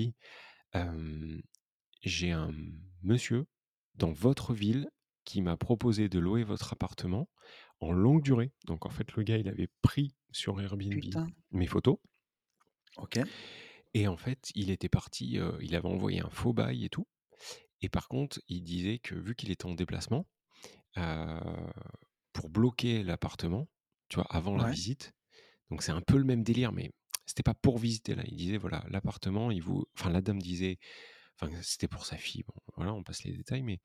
[2.02, 2.52] J'ai un
[3.02, 3.46] monsieur
[3.96, 4.88] dans votre ville
[5.26, 7.28] qui m'a proposé de louer votre appartement
[7.80, 8.52] en longue durée».
[8.64, 11.26] Donc en fait, le gars, il avait pris sur Airbnb putain.
[11.50, 11.98] mes photos
[12.96, 13.18] OK.
[13.92, 17.06] et en fait, il était parti, heu, il avait envoyé un faux bail et tout
[17.82, 20.26] et par contre, il disait que vu qu'il était en déplacement,
[20.98, 21.40] heu,
[22.32, 23.68] pour bloquer l'appartement,
[24.08, 25.12] tu vois, avant la visite,
[25.70, 26.92] donc c'est un peu le même délire, mais
[27.26, 28.22] c'était pas pour visiter là.
[28.26, 30.78] Il disait voilà, l'appartement, il vous enfin la dame disait
[31.40, 33.80] enfin c'était pour sa fille, bon voilà, on passe les détails, mais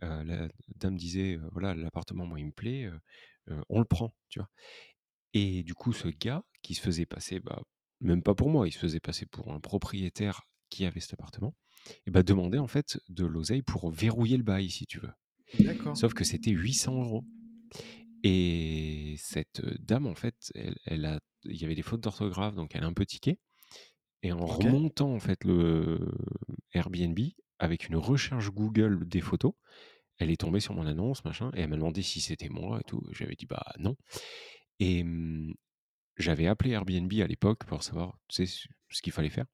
[0.00, 2.90] la dame disait, «Voilà, l'appartement, moi, il me plaît,
[3.68, 4.48] on le prend», tu vois?
[5.32, 7.62] Et du coup, ce gars qui se faisait passer, bah,
[8.00, 11.54] même pas pour moi, il se faisait passer pour un propriétaire qui avait cet appartement
[12.06, 15.12] et bah, demandait en fait de l'oseille pour verrouiller le bail, si tu veux.
[15.60, 15.96] d'accord.
[15.96, 17.24] Sauf que c'était 800 €
[18.22, 22.74] et cette, dame, en fait, elle elle a il y avait des fautes d'orthographe, donc
[22.74, 23.38] elle a un peu tiqué
[24.22, 25.98] et en remontant, en fait, le
[26.74, 27.18] Airbnb
[27.58, 29.52] avec une recherche Google des photos,
[30.18, 32.84] elle est tombée sur mon annonce, machin et elle m'a demandé si c'était moi et
[32.84, 33.02] tout.
[33.12, 33.96] J'avais dit: «Bah, non»
[34.80, 35.54] et mmh,
[36.18, 39.46] j'avais appelé Airbnb à l'époque pour savoir, tu sais, ce qu'il fallait faire.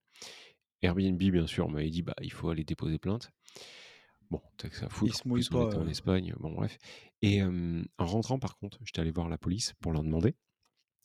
[0.83, 3.31] Airbnb, bien sûr, m'avait dit: «Bah, il faut aller déposer plainte».
[4.31, 5.15] Bon, tu as que ça à Il foutre.
[5.15, 6.79] se pas, en Espagne, bon bref
[7.23, 10.35] et en rentrant, par contre, j'étais allé voir la police pour leur demander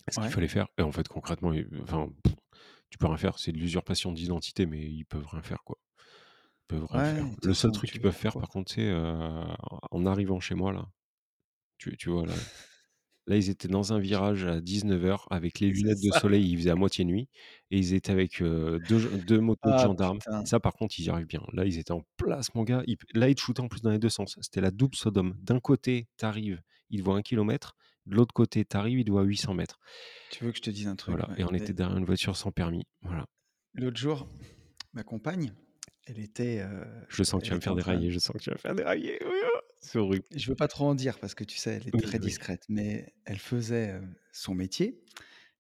[0.10, 2.10] ce qu'il fallait faire et en fait, concrètement, ils enfin,
[2.92, 3.40] tu peux rien faire.
[3.40, 5.80] C'est de l'usurpation d'identité, mais ils peuvent rien faire, quoi.
[6.64, 7.30] Ils peuvent rien Ouais, faire.
[7.44, 8.42] Le seul truc qu'ils peuvent faire quoi?
[8.42, 10.88] par contre, c'est, en arrivant chez moi, là,
[11.80, 12.38] tu tu vois, là
[13.28, 16.72] là, ils étaient dans un virage à 19:00 avec les lunettes de soleil, il faisait
[16.72, 17.30] à moitié nuit
[17.72, 20.22] et ils étaient avec, heu, 2 gen 2 motos de Ah gendarmes.
[20.22, 20.46] putain!
[20.46, 21.44] Ça, par contre, ils y arrivent bien.
[21.54, 22.84] Là, ils étaient en place, mon gars.
[22.88, 24.38] Ils là, ils te shootaient en plus dans les 2 sens.
[24.42, 25.36] C'était la double Sodome.
[25.42, 27.76] D'un côté, tu arrives, ils te voient 1 kilomètre.
[28.06, 29.80] De l'autre côté, tu arrives, te voient à 800 mètres.
[30.30, 31.20] Tu veux que je te dise un truc?
[31.20, 32.86] Voilà Ouais, et on était derrière une voiture sans permis.
[33.04, 33.28] Voilà.
[33.74, 34.30] L'autre jour,
[34.94, 35.54] ma compagne,
[36.06, 38.42] elle était, heu, Je sens que tu vas me faire train dérailler, je sens que
[38.42, 39.20] tu vas me faire dérailler.
[39.24, 40.26] Oui, oh, c'est horrible.
[40.34, 42.32] Je veux pas trop en dire parce que tu sais, elle est Oui, très oui.
[42.32, 45.04] discrète, mais elle faisait, heu, son métier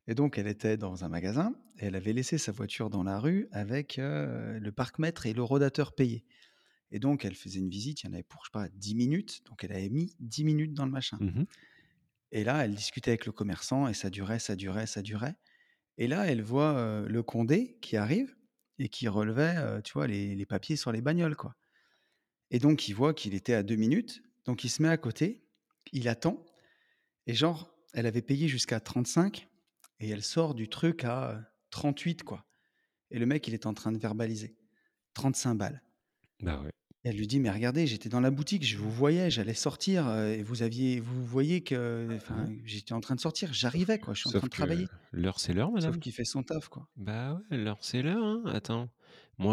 [0.07, 3.19] et donc elle était dans un magasin et elle avait laissé sa voiture dans la
[3.19, 6.25] rue avec, heu, le parc-mètre et le rodateur payé
[6.91, 8.95] et donc elle faisait une visite, il y en avait pour, je sais pas, 10
[8.95, 11.45] minutes, donc elle avait mis 10 minutes dans le machin Mmh mh.
[12.31, 15.35] Et là, elle discutait avec le commerçant et ça durait, ça durait, ça durait
[15.97, 18.35] et là, elle voit, le condé qui arrive
[18.79, 21.55] et qui relevait, tu vois, les papiers sur les bagnoles, quoi
[22.51, 25.47] et donc il voit qu'il était à 2 minutes, donc il se met à côté,
[25.93, 26.45] il attend
[27.27, 29.49] et genre, elle avait payé jusqu'à 35
[29.99, 32.45] et elle sort du truc à, heu, 38 quoi
[33.11, 34.57] et le mec, il est en train de verbaliser.
[35.13, 35.83] 35 balles.
[36.39, 36.71] Bah, ouais.
[37.03, 40.07] Et elle lui dit: «Mais regardez, j'étais dans la boutique, je vous voyais, j'allais sortir,
[40.07, 42.17] heu, et vous aviez vous voyez que Hein?
[42.17, 44.51] enfin, j'étais en train de sortir, Sauf j'arrivais quoi, je suis en train sauf de
[44.51, 44.91] que travailler».
[45.11, 45.99] l'heure, c'est l'heure, Sauf madame.
[45.99, 46.89] qu'il fait son taf, quoi.
[46.97, 48.43] Bah, ouais, l'heure, c'est l'heure, hein.
[48.47, 48.89] Attends,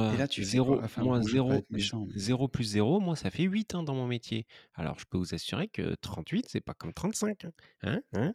[0.09, 0.81] Et moi là, tu sais quoi?
[0.81, 3.01] 0 Enfin moi bon, je veux pas 0 être z méchant, mais 0 plus 0,
[3.01, 4.47] moi, ça fait 8, hein, dans mon métier.
[4.75, 7.53] Alors je peux vous assurer que 38, c'est pas comme 35, hein.
[7.83, 8.03] Hein?
[8.15, 8.33] Hein?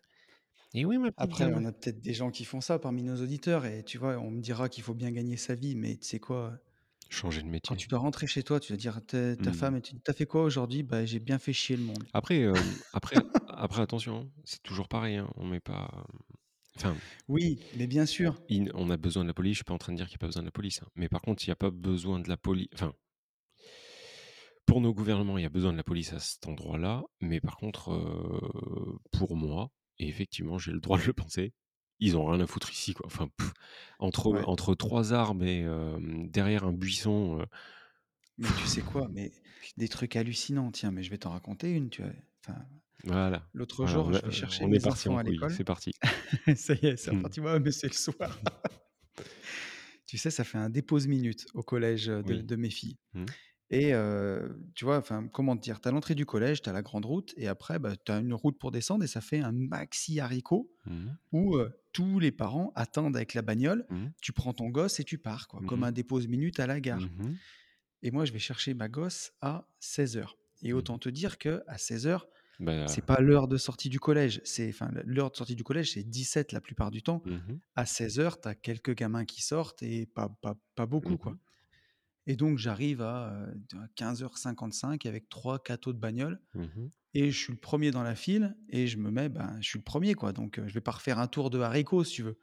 [0.74, 1.56] Et oui, ma Après, dame.
[1.56, 4.30] on a peut-être des gens qui font ça parmi nos auditeurs et tu vois, on
[4.30, 6.60] me dira qu'il faut bien gagner sa vie, mais tu sais quoi?
[7.18, 7.78] Changer de Quand métier.
[7.78, 9.54] tu dois rentrer chez toi, tu vas dire ta ta Mmh.
[9.54, 11.84] femme et tu dis: «Tu as fait quoi aujourd'hui?» «Bah, j'ai bien fait chier le
[11.84, 12.10] monde».
[12.14, 16.06] Après, hem, après après attention, c'est toujours pareil, hein, on met pas,
[16.78, 18.42] enfin Oui, mais bien sûr.
[18.74, 20.18] on a besoin de la police, je suis pas en train de dire qu'il y
[20.18, 22.20] a pas besoin de la police, hein, mais par contre, il y a pas besoin
[22.20, 22.94] de la poli enfin
[24.66, 27.58] pour nos gouvernements, il y a besoin de la police à cet endroit-là, mais par
[27.58, 27.92] contre,
[29.12, 31.54] pour moi et effectivement, j'ai le droit de le penser,
[32.06, 33.06] ils ont rien à foutre ici, quoi.
[33.08, 33.30] Enfin,
[34.00, 34.44] entre Ouais.
[34.46, 35.66] entre 3 arbres et
[36.30, 37.46] derrière un buisson,
[38.38, 39.08] Mais tu sais quoi?
[39.12, 39.32] Mais
[39.78, 42.12] des trucs hallucinants, tiens, mais je vais t'en raconter une, tu vois?
[42.46, 42.66] Enfin,
[43.04, 45.52] voilà, l'autre jour, je vais chercher on est mes parti enfants en à l'école.
[45.58, 45.92] c'est parti.
[46.56, 47.40] Ça y est, c'est reparti.
[47.42, 48.40] Ouais, mais c'est le soir.
[50.06, 52.44] Tu sais, ça fait un dépose minute au collège, heu, de Oui.
[52.44, 53.26] de mes filles Mmh.
[53.76, 53.94] Et
[54.76, 55.82] tu vois, enfin, comment te dire?
[55.82, 58.20] Tu as l'entrée du collège, tu as la grande route et après, bah, tu as
[58.20, 61.18] une route pour descendre et ça fait un maxi haricot Mmh mh.
[61.34, 61.58] où,
[61.94, 63.88] tous les parents attendent avec la bagnole.
[63.90, 64.14] Mmh mh.
[64.22, 65.86] Tu prends ton gosse et tu pars, quoi, Mmh comme mh.
[65.86, 67.14] un dépose minute à la Mmh gare
[68.04, 71.64] et moi, je vais chercher ma gosse à 16:00 et Mmh autant te dire qu'à
[71.78, 72.28] 16:00,
[72.86, 75.94] c'est Bah pas l'heure de sortie du collège, c'est enfin, l'heure de sortie du collège,
[75.94, 77.24] c'est 17 la plupart du temps.
[77.26, 77.64] Mmh.
[77.76, 81.38] À 16:00, tu as quelques gamins qui sortent et pas pas pas beaucoup, Mmh quoi.
[82.28, 86.94] Et donc j'arrive à, heu, d à 15:55 avec 3-4 autres bagnoles Mmh mh.
[87.16, 89.80] et je suis le 1er dans la file et je me mets, ben, je suis
[89.80, 92.40] le 1er, quoi, donc je vais pas refaire un tour de haricots, si tu veux.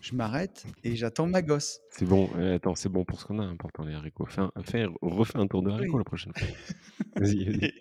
[0.00, 1.80] Je m'arrête et j'attends ma gosse.
[1.90, 4.26] C'est bon, eh attends, c'est bon pour ce qu'on a, hein, pourtant les haricots.
[4.26, 6.56] Fais un fais refais un tour de haricots Oui la prochaine fois.
[7.18, 7.62] Vas-y, vas-y.
[7.62, 7.74] et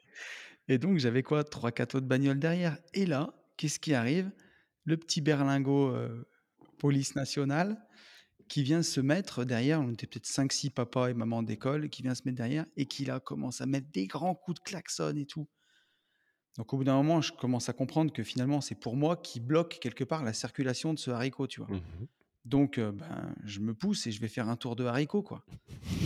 [0.69, 1.43] et donc j'avais quoi?
[1.43, 4.31] 3-4 autres bagnoles derrière et là, qu'est-ce qui arrive?
[4.85, 5.95] Le petit berlingot,
[6.79, 7.85] police nationale
[8.47, 12.15] qui vient se mettre derrière, on était peut-être 5-6 papas et mamans d'école, qui vient
[12.15, 15.25] se mettre derrière et qui là, commence à mettre des grands coups de klaxon et
[15.25, 15.47] tout.
[16.57, 19.39] Donc au bout d'un moment, je commence à comprendre que finalement, c'est pour moi qui
[19.39, 21.69] bloque quelque part la circulation de ce haricot, tu vois?
[21.69, 22.05] Mmh mh.
[22.45, 25.45] Donc heu, ben, je me pousse et je vais faire un tour de haricots, quoi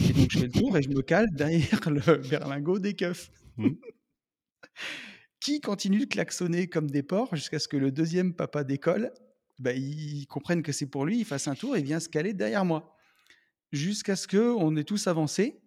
[0.08, 3.32] et donc je fais le tour et je me cale derrière le berlingot des keufs
[3.58, 3.70] Mmh.
[5.40, 9.12] qui continuent de klaxonner comme des porcs jusqu'à ce que le 2e papa d'école,
[9.60, 12.34] bah, il comprenne que c'est pour lui, il fasse un tour et vient se caler
[12.34, 12.96] derrière moi.
[13.74, 15.62] Jusqu'à ce qu'on ait tous avancé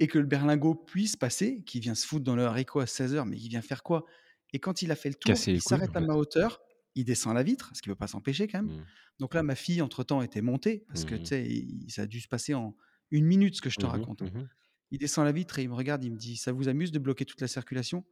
[0.00, 3.26] et que le berlingot puisse passer, qui vient se foutre dans le haricot à 16:00,
[3.26, 4.06] mais il vient faire quoi?
[4.52, 6.60] Et quand il a fait le tour, Casser il s'arrête à ma hauteur,
[6.96, 8.70] il descend la vitre, ce qui peut pas s'empêcher quand même.
[8.70, 8.88] Mmh.
[9.20, 12.06] Donc là, ma fille, entre temps, était montée parce que, Mmh tu sais, ça a
[12.06, 12.76] dû se passer en
[13.12, 14.08] 1 minute ce que je te Mmh mh.
[14.08, 14.24] raconte.
[14.24, 14.48] Mmh.
[14.92, 16.98] Il descend la vitre et il me regarde, il me dit: «Ça vous amuse de
[17.00, 18.04] bloquer toute la circulation?»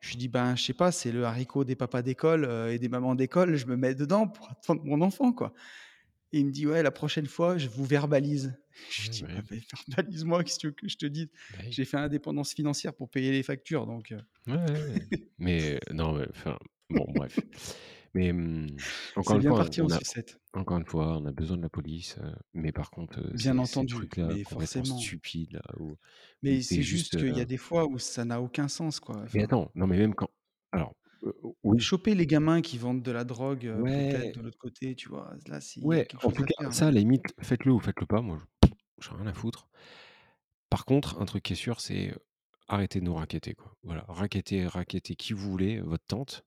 [0.00, 2.78] Je lui dis: «Ben, je sais pas, c'est le haricot des papas d'école, heu et
[2.78, 5.52] des mamans d'école, je me mets dedans pour attendre mon enfant, quoi»
[6.32, 8.54] Et il me dit: «Ouais, la prochaine fois, je vous verbalise».
[8.90, 9.56] Je lui dis: bah «Bah,
[9.88, 11.28] verbalise-moi, qu'est-ce que tu veux que je te dise?
[11.50, 11.72] Bah oui.
[11.72, 14.20] J'ai fait indépendance financière pour payer les factures, donc heu».
[14.46, 15.08] Ouais, ouais, ouais.
[15.38, 16.58] Mais non, mais enfin,
[16.90, 17.38] bon, bref.
[18.14, 18.32] Mais
[19.14, 20.38] encore une bien fois, parti en on a sucette.
[20.54, 22.18] encore une fois, on a besoin de la police,
[22.54, 25.12] mais par contre, Bien ces ces entendu, trucs-là mais complètement forcément.
[25.22, 25.96] stupides là, où
[26.48, 28.68] où Mais c'est c'est juste, juste qu'il y a des fois où ça n'a aucun
[28.68, 29.44] sens, quoi, Mais enfin.
[29.44, 30.28] attends, non, mais même quand
[30.72, 30.94] alors,
[31.24, 31.78] heu, oui.
[31.78, 34.34] Choper les gamins qui vendent de la drogue, heu, peut-être Ouais.
[34.34, 35.34] de l'autre côté, tu vois?
[35.46, 36.88] Là, c'est il y a Ouais, quelque en chose tout à cas, faire, ça, là.
[36.88, 38.42] à la limite, faites-le ou faites-le pas, moi,
[38.98, 39.68] j'en ai rien à foutre.
[40.70, 42.14] Par contre, un truc qui est sûr, c'est,
[42.68, 43.74] arrêtez de nous racketter, quoi.
[43.82, 46.44] Voilà, rackettez rackettez qui vous voulez, votre tante,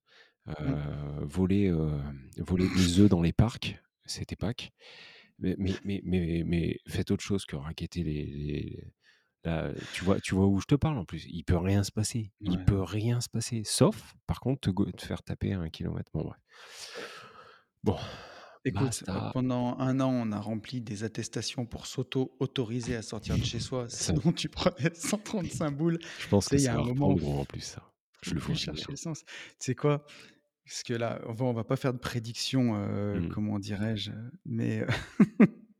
[0.59, 0.83] Mmh.
[1.21, 4.71] voler, hem, voler des œufs dans les parcs, c'était Pâques.
[5.39, 8.93] Mais mais mais mais mais faites autre chose que racketter les les
[9.45, 11.25] la tu vois tu vois où je te parle, en plus?
[11.29, 12.33] Il peut rien se passer.
[12.41, 12.65] Il Ouais.
[12.65, 16.11] peut rien se passer, sauf, par contre, te faire taper à 1 kilomètre.
[16.13, 16.39] Bon, bref.
[17.83, 17.99] Bon,
[18.65, 19.33] Écoute, basta.
[19.33, 23.89] pendant 1 an, on a rempli des attestations pour s'auto-autoriser à sortir de chez soi,
[23.89, 25.99] sinon tu prenais 135 boules.
[26.17, 27.93] Je pense que sais, il y a un moment, en plus, ça.
[28.21, 29.23] Je faut le vois chercher le sens.
[29.25, 30.05] Tu sais quoi?
[30.65, 33.29] Parce que là, on va on va pas faire de prédiction, heu, Mmh.
[33.29, 34.11] comment dirais-je?
[34.45, 34.87] Mais heu,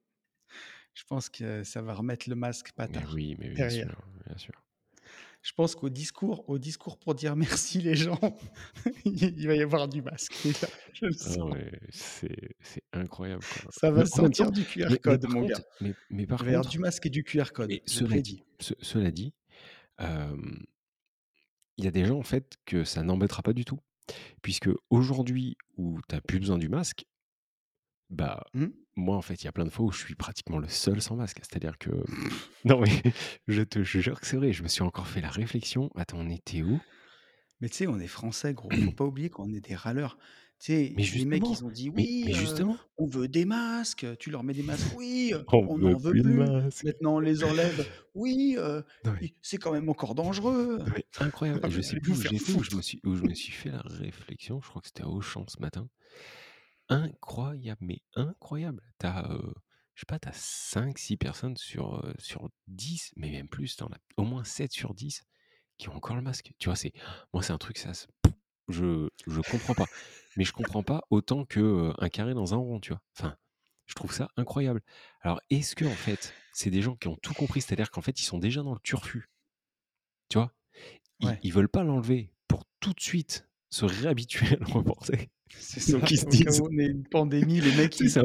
[0.93, 4.38] je pense que ça va remettre le masque pas Mais oui, mais bien sûr, bien
[4.38, 4.63] sûr.
[5.41, 8.19] Je pense qu'au discours au discours pour dire merci les gens,
[9.06, 11.58] il va y avoir du masque déjà, je le Ah sens.
[11.89, 13.62] c'est incroyable, quoi.
[13.69, 15.65] Ça Mais va temps sortir du QR mais mais code, mon contre gars.
[15.80, 18.04] mais mais par Il va y avoir contre du masque et du QR code, mais
[18.04, 18.43] cela dit prédis.
[18.60, 19.34] ce cela dit,
[20.00, 20.65] hem
[21.78, 23.80] il y a des gens, en fait, que ça n'embêtera pas du tout,
[24.42, 27.06] puisqu'aujourd'hui où tu as plus besoin du masque
[28.10, 28.68] bah, Mmh.
[28.96, 31.02] moi, en fait, il y a plein de fois où je suis pratiquement le seul
[31.02, 31.39] sans masque.
[31.42, 31.89] C'est-à-dire que
[32.66, 33.02] non, mais
[33.48, 36.30] je te jure que c'est vrai, je me suis encore fait la réflexion: «Attends, on
[36.30, 36.80] était où?»
[37.60, 40.18] Mais tu sais, on est français, gros, faut pas oublier qu'on est des râleurs.
[40.65, 42.80] Sais, Mais les mecs, justement, ils ont dit: «Oui, mais heu, justement!
[42.97, 45.97] on veut des masques», tu leur mets des masques: «Oui, heu, On on veut n'en
[45.97, 48.56] veut plus maintenant on les enlève, oui,
[49.19, 50.80] i c'est quand même encore dangereux».
[50.86, 53.69] mais incroyable je sais plus où où je me suis où je me suis fait
[53.69, 55.89] la réflexion, je crois que c'était à Auchan ce matin.
[56.89, 58.82] Incroyable, mais incroyable!
[58.99, 59.54] Tu as, heu,
[59.95, 63.88] je sais pas, tu as 5-6 personnes sur, sur 10, mais même plus, tu en
[63.88, 65.23] as au moins 7 sur 10
[65.78, 66.54] qui ont encore le masque.
[66.60, 66.76] Tu vois?
[66.78, 66.93] C'est
[67.34, 68.08] moi, c'est un truc, ça se
[68.69, 69.89] je je comprends pas.
[70.36, 73.02] Mais je comprends pas autant que, un carré dans un rond, tu vois?
[73.17, 73.36] Enfin,
[73.88, 74.82] je trouve ça incroyable.
[75.21, 77.62] Alors, est-ce qu'en fait, c'est des gens qui ont tout compris?
[77.62, 79.30] C'est-à-dire qu'en fait, ils sont déjà dans le turfu
[80.30, 80.54] tu vois?
[81.19, 81.39] Ils Ouais.
[81.43, 85.30] ils veulent pas l'enlever pour tout de suite se réhabituer à le reporter.
[85.60, 88.23] C'est Donc ça, ils se disent on ait une pandémie, les mecs, ils ça,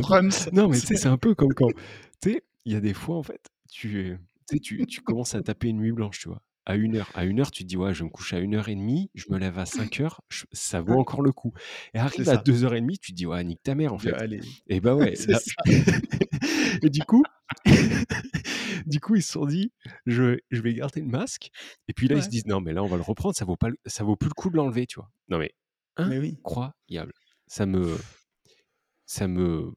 [0.53, 1.72] non, mais tu sais, c'est un peu comme quand
[2.20, 4.18] tu sais, il y a des fois, en fait, tu
[4.62, 6.42] tu tu commences à taper une nuit blanche, tu vois?
[6.69, 9.25] À 01:00 à 01:00, tu te dis: «Ouais, je vais me coucher à 01:30, je
[9.31, 11.53] me lève à 05:00, ch ça vaut encore le coup»
[11.95, 12.39] et arrive à ça.
[12.39, 15.17] 02:30, tu te dis: «Ouais, nique ta mère, en dis: fait» «Allez» et bah, ouais,
[15.29, 15.41] là
[16.83, 17.29] et du coup
[18.87, 19.73] du coup, ils se sont dit:
[20.07, 21.51] «Je je vais garder le masque»
[21.89, 23.57] et puis là, ils se disent: «Non, mais là, on va le reprendre, ça vaut
[23.57, 25.11] pas le ça vaut plus le coup de l'enlever», tu vois?
[25.29, 25.53] Non, mais
[26.05, 26.39] Mais oui.
[26.45, 27.15] incroyable!
[27.49, 28.05] Ça me
[29.07, 29.73] ça me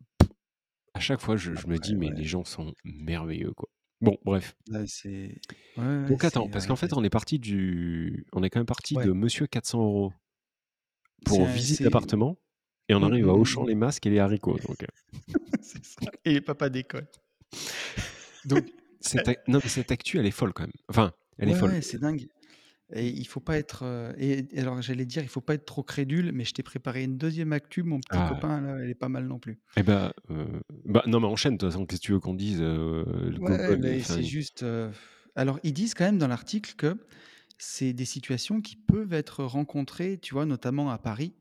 [0.96, 3.70] à chaque fois, je je me dis: «Mais les gens sont merveilleux, quoi».
[4.02, 4.56] Bon, bref.
[4.70, 5.40] Ouais, c'est
[5.78, 8.60] ouais, ouais, Donc attends, c'est, parce qu'en fait, on est parti du on est quand
[8.60, 12.38] même parti de monsieur 400 € C'est pour un visite c'est d'appartement
[12.90, 13.68] et on mmh, arrive à mmh, Auchan, mmh.
[13.68, 14.86] les masques et les haricots, donc
[15.62, 17.08] C'est ça et les papas d'école.
[18.46, 18.66] Donc
[19.00, 20.74] cette C'est non, mais cette actu, elle est folle quand même.
[20.90, 22.28] Enfin, elle est folle, ouais, c'est dingue
[22.94, 23.84] et il faut pas être,
[24.18, 27.04] et et alors j'allais dire, il faut pas être trop crédule, mais je t'ai préparé
[27.04, 28.22] une 2e actu, mon petit Ah!
[28.24, 29.62] copain, là, elle est pas mal non plus.
[29.78, 32.34] Et bah, heu, bah, non, mais enchaîne, de toute façon, qu'est-ce que tu veux qu'on
[32.34, 32.60] dise?
[32.62, 34.92] Heu, le Ouais, mais enfin c'est juste, heu
[35.36, 36.98] alors ils disent quand même dans l'article que
[37.58, 40.46] c'est des situations qui peuvent être rencontrées, tu vois?
[40.46, 41.36] Notamment à Paris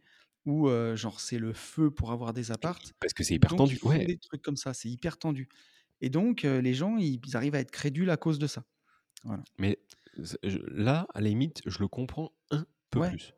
[0.47, 3.71] où, genre, c'est le feu pour avoir des Et apparts, parce que c'est hyper donc
[3.73, 4.07] ils tendu, font ouais.
[4.07, 5.49] des trucs comme ça, c'est hyper tendu
[6.01, 8.65] et donc les gens, ils arrivent à être crédules à cause de ça.
[9.25, 9.45] Voilà.
[9.59, 9.79] Mais
[10.43, 13.11] je là, à la limite, je le comprends un peu Ouais.
[13.11, 13.33] plus.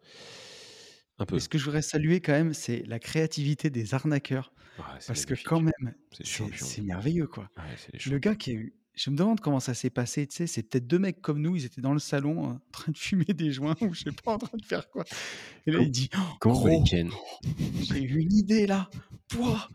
[1.18, 1.38] Un Mais peu.
[1.38, 5.34] ce que je voudrais saluer quand même, c'est la créativité des arnaqueurs Ah, parce que
[5.44, 7.50] quand même, C'est merveilleux, quoi.
[7.56, 10.36] Ouais, des Le gars qui a eu je me demande comment ça s'est passé, tu
[10.36, 12.98] sais, c'est peut-être 2 mecs comme nous, ils étaient dans le salon en train de
[12.98, 15.04] fumer des joints ou je sais pas, en train de faire quoi
[15.66, 17.10] et là, il dit: comment on va les «Gros, ken?
[17.80, 18.90] j'ai eu une idée là,
[19.28, 19.70] pouah!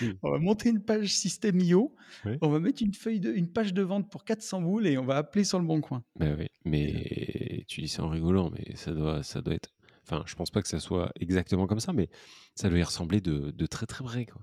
[0.00, 0.18] Oui.
[0.22, 1.94] On va monter une page système IO,
[2.40, 5.04] on va mettre une feuille de une page de vente pour 400 boules et on
[5.04, 8.76] va appeler sur Leboncoin» Bah, oui, et là mais tu dis ça en rigolant, mais
[8.76, 9.70] ça doit ça doit être
[10.02, 12.08] enfin, je pense pas que ça soit exactement comme ça, mais
[12.54, 14.42] ça doit y ressembler de de très, très près, quoi.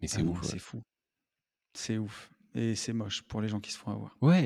[0.00, 0.48] Mais c'est Ah ouf, ouais.
[0.48, 0.82] c'est fou.
[1.74, 4.16] C'est ouf et c'est moche pour les gens qui se font avoir.
[4.20, 4.44] Ouais,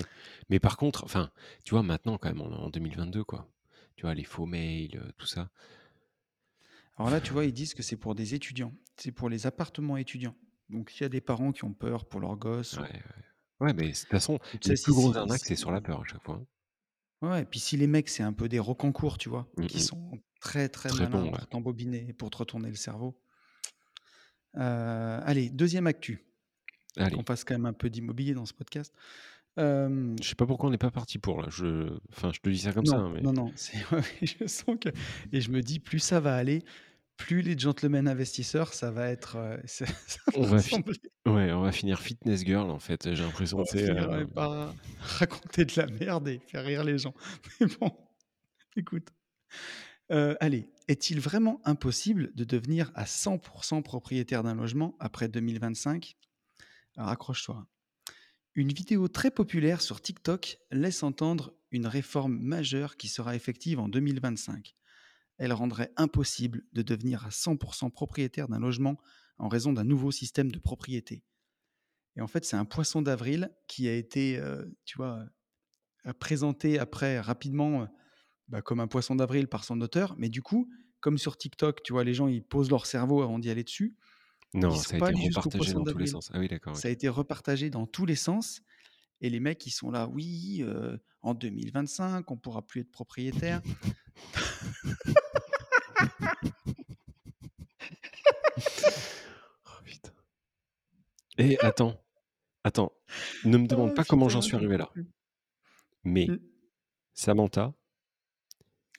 [0.49, 1.31] mais par contre, enfin,
[1.65, 3.49] tu vois, maintenant, quand même, on est en 2022, quoi.
[3.97, 5.51] Tu vois, les faux mails, heu, tout ça.
[6.99, 8.73] Alors là, tu vois, ils disent que c'est pour des étudiants.
[8.97, 10.35] C'est pour les appartements étudiants.
[10.71, 13.03] Donc, s'il y a des parents qui ont peur pour leurs gosses, Ouais, ouais.
[13.61, 16.23] Ouais, mais de toute façon, les plus grosses arnaques, c'est sur la peur à chaque
[16.23, 16.43] fois.
[17.23, 17.29] hein.
[17.29, 19.79] Ouais, et puis si les mecs, c'est un peu des rocancours, tu vois, Mm, qui
[19.79, 19.81] mm.
[19.81, 23.19] sont très très Très malins bon, pour t'embobiner, pour te retourner le cerveau.
[24.57, 26.25] Euh, allez, deuxième actu.
[26.97, 27.15] Allez.
[27.17, 28.95] Qu'on fasse quand même un peu d'immobilier dans ce podcast.
[29.59, 31.49] Euh, Je sais pas pourquoi on n'est pas parti pour là.
[31.51, 31.99] Je...
[32.11, 33.53] Enfin, je te dis ça comme ça, non, hein, mais non, non,
[34.23, 34.91] je sens que.
[35.33, 36.63] Et je me dis, plus ça va aller,
[37.17, 39.37] plus les gentlemen investisseurs, ça va être.
[39.37, 39.87] euh, ça,
[40.35, 43.15] on va ouais, on va finir fitness girl en fait.
[43.15, 43.91] J'ai l'impression on que c'est.
[43.91, 47.15] euh, par raconter de la merde et faire rire les gens.
[47.61, 47.91] Mais bon,
[48.77, 49.09] écoute.
[50.13, 56.17] Euh, allez, est-il vraiment impossible de devenir à 100% propriétaire d'un logement après 2025
[56.97, 57.67] Alors accroche-toi.
[58.55, 63.89] Une vidéo très populaire sur TikTok laisse entendre une réforme majeure qui sera effective en
[63.89, 64.75] 2025.
[65.39, 68.97] Elle rendrait impossible de devenir à 100% propriétaire d'un logement
[69.39, 71.23] en raison d'un nouveau système de propriété.
[72.17, 75.27] Et en fait, c'est un poisson d'avril qui a été, euh, tu vois,
[76.07, 77.87] euh, présenté après rapidement euh,
[78.49, 80.15] bah, comme un poisson d'avril par son auteur.
[80.17, 80.71] Mais du coup,
[81.01, 83.95] comme sur TikTok, tu vois, les gens ils posent leur cerveau avant d'y aller dessus.
[84.55, 86.31] Non, ça a été repartagé dans tous les sens.
[86.33, 86.77] Ah oui, d'accord.
[86.77, 88.63] Ça a été repartagé dans tous les sens.
[89.21, 93.63] Et les mecs, ils sont là, oui, euh, en 2025, on pourra plus être propriétaire.
[99.67, 100.11] Oh, putain.
[101.39, 102.01] Et attends,
[102.65, 102.93] attends.
[103.45, 104.91] Ne me demande Ah, pas comment j'en suis arrivé là.
[106.05, 106.39] Mais Mm.
[107.15, 107.75] Samantha,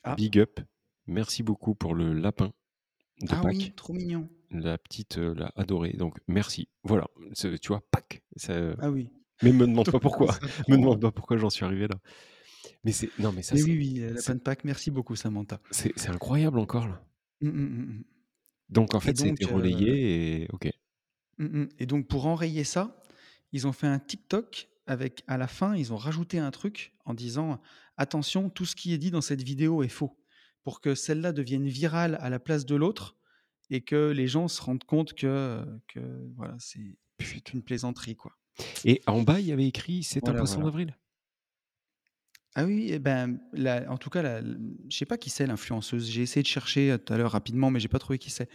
[0.04, 0.14] Ah.
[0.16, 0.60] big up.
[1.06, 2.52] Merci beaucoup pour le lapin
[3.20, 3.54] de Ah Pâques.
[3.56, 4.28] oui, trop mignon.
[4.50, 5.92] La petite euh, l'a adoré.
[5.92, 6.68] Donc merci.
[6.82, 7.06] Voilà.
[7.34, 8.22] Tu vois, Pâques.
[8.36, 9.10] ça- Ah oui.
[9.42, 10.34] Mais me demande pas pourquoi.
[10.68, 11.96] Me demande pas pourquoi j'en suis arrivé là.
[12.84, 15.60] Mais c'est non, mais ça Mais oui, oui, lapin de Pâques, merci beaucoup, Samantha.
[15.70, 17.02] c'est incroyable encore là.
[17.40, 18.04] Mm, mm, mm, mm.
[18.70, 20.70] Donc en fait, euh, relayé et ok.
[21.38, 21.68] Mm, mm.
[21.78, 23.02] Et donc, pour enrayer ça,
[23.52, 27.14] ils ont fait un TikTok avec, à la fin, ils ont rajouté un truc en
[27.14, 27.60] disant
[27.96, 30.16] attention, tout ce qui est dit dans cette vidéo est faux,
[30.64, 33.16] pour que celle-là devienne virale à la place de l'autre
[33.70, 36.00] et que les gens se rendent compte que, que
[36.36, 36.96] voilà, c'est
[37.52, 38.32] une plaisanterie, quoi.
[38.84, 40.70] Et en bas, il y avait écrit c'est un poisson voilà.
[40.70, 40.96] d'avril.
[42.54, 44.56] Ah oui, eh ben, la- en tout cas, la, la-
[44.88, 46.08] je sais pas qui c'est l'influenceuse.
[46.10, 48.48] J'ai essayé de chercher euh, tout à l'heure rapidement, mais j'ai pas trouvé qui c'est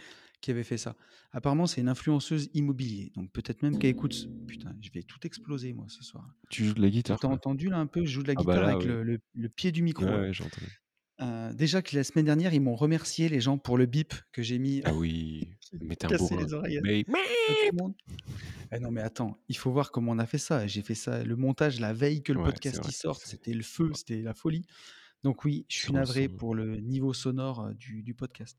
[0.44, 0.94] qui avait fait ça.
[1.32, 4.12] Apparemment, c'est une influenceuse immobilier, donc peut-être même qu'elle écoute.
[4.12, 6.28] ce- Putain, je vais tout exploser moi ce soir.
[6.50, 7.18] Tu joues de la guitare.
[7.18, 8.04] t'as entendu là un peu?
[8.04, 8.92] Je joue de la Ah bah guitare là, avec ouais.
[8.94, 10.04] le, le- le pied du micro.
[10.04, 10.32] Ouais, ouais.
[11.20, 14.42] Euh, déjà que la semaine dernière, ils m'ont remercié les gens pour le bip que
[14.42, 14.82] j'ai mis.
[14.84, 16.36] Ah oui, qui mais t'es un bourrin.
[16.44, 16.82] les oreillettes.
[16.84, 17.04] Mais
[17.72, 17.94] monde.
[18.72, 20.66] Eh non mais attends, il faut voir comment on a fait ça.
[20.66, 23.22] J'ai fait ça le montage la veille que le podcast y sorte.
[23.24, 24.66] C'était le feu, c'était la folie.
[25.22, 28.58] Donc oui, je suis navré pour le niveau sonore euh, du, du podcast.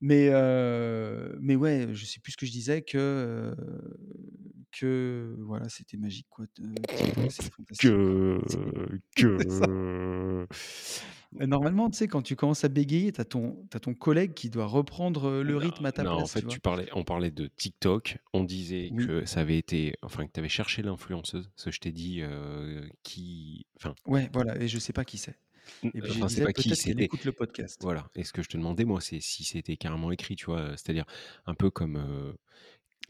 [0.00, 3.54] Mais, euh, mais ouais, je sais plus ce que je disais, que,
[4.72, 6.26] que voilà, c'était magique.
[6.28, 6.46] Quoi.
[7.78, 8.38] Que
[9.16, 10.46] que
[11.40, 14.50] Normalement, tu sais, quand tu commences à bégayer, tu as ton, t'as ton collègue qui
[14.50, 16.32] doit reprendre le non, rythme à ta non, en place.
[16.32, 18.18] fait, tu parlais, on parlait de TikTok.
[18.32, 19.04] On disait Oui.
[19.06, 21.50] que ça avait été, enfin, que tu avais cherché l'influenceuse.
[21.56, 25.18] Ce que je t'ai dit, euh, qui, enfin, Ouais, voilà, et je sais pas qui
[25.18, 25.36] c'est.
[25.82, 27.78] Et puis enfin, disais pas qui, qu'elle écoute le podcast.
[27.82, 28.08] Voilà.
[28.14, 31.04] Et ce que je te demandais, moi, c'est si c'était carrément écrit, tu vois, c'est-à-dire
[31.46, 32.32] un peu comme euh,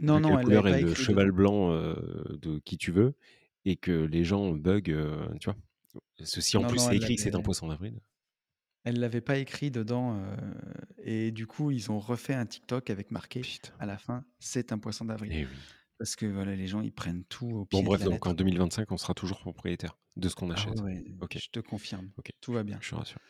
[0.01, 1.95] Non, non, elle couleur est le cheval blanc euh,
[2.41, 3.15] de qui tu veux,
[3.65, 5.57] et que les gens bug, euh, tu vois.
[6.23, 8.01] Ceci en Non, plus c'est écrit que c'est un poisson d'avril.
[8.85, 10.19] elle l'avait pas écrit dedans.
[10.19, 10.37] euh,
[10.99, 13.73] et du coup, ils ont refait un TikTok avec marqué Putain.
[13.79, 15.33] à la fin, c'est un poisson d'avril.
[15.35, 15.57] Eh oui.
[15.99, 18.27] Parce que voilà, les gens, ils prennent tout au Bon, pied de bref, la donc
[18.27, 18.39] en lettre.
[18.39, 20.81] 2025, on sera toujours propriétaire de ce qu'on Ah achète.
[20.81, 21.05] ouais,
[21.37, 22.11] je te confirme.
[22.41, 22.79] Tout va bien.
[22.81, 23.21] je suis rassuré.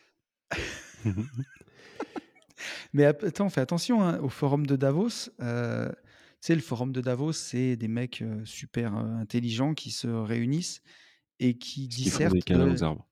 [2.92, 5.30] Mais attends, fais attention hein, au forum de Davos.
[5.40, 9.90] euh, tu sais, le forum de Davos, c'est des mecs euh, super euh, intelligents qui
[9.90, 10.82] se réunissent
[11.40, 13.08] et qui Parce qu'ils font des dissertent de aux arbres.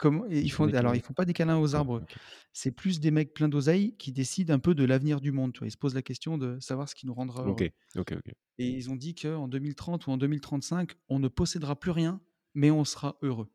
[0.00, 0.26] Comment.
[0.28, 2.04] Ils font alors, ils font pas des câlins aux arbres.
[2.52, 5.52] C'est plus des mecs pleins d'oseille qui décident un peu de l'avenir du monde.
[5.54, 5.68] Tu vois.
[5.68, 7.70] Ils se posent la question de savoir ce qui nous rendra Ok, heureux.
[7.96, 8.32] ok, ok.
[8.58, 12.22] Et ils ont dit qu'en 2030 ou en 2035, on ne possédera plus rien,
[12.54, 13.50] mais on sera heureux.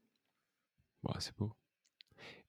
[1.04, 1.54] Bon, c'est beau.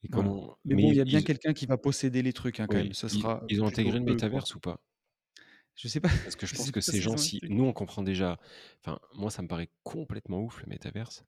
[0.03, 0.31] Et Voilà.
[0.31, 2.61] comment Mais Mais bon, il y a bien ils- quelqu'un qui va posséder les trucs
[2.61, 2.95] hein, quand oui, même.
[3.11, 4.81] Ils, sera ils ont intégré le métaverse ou pas?
[5.75, 6.09] Je sais pas.
[6.25, 8.39] Parce que je Je pense que ces gens, si nous on comprend déjà,
[8.81, 11.25] enfin moi ça me paraît complètement ouf le métaverse,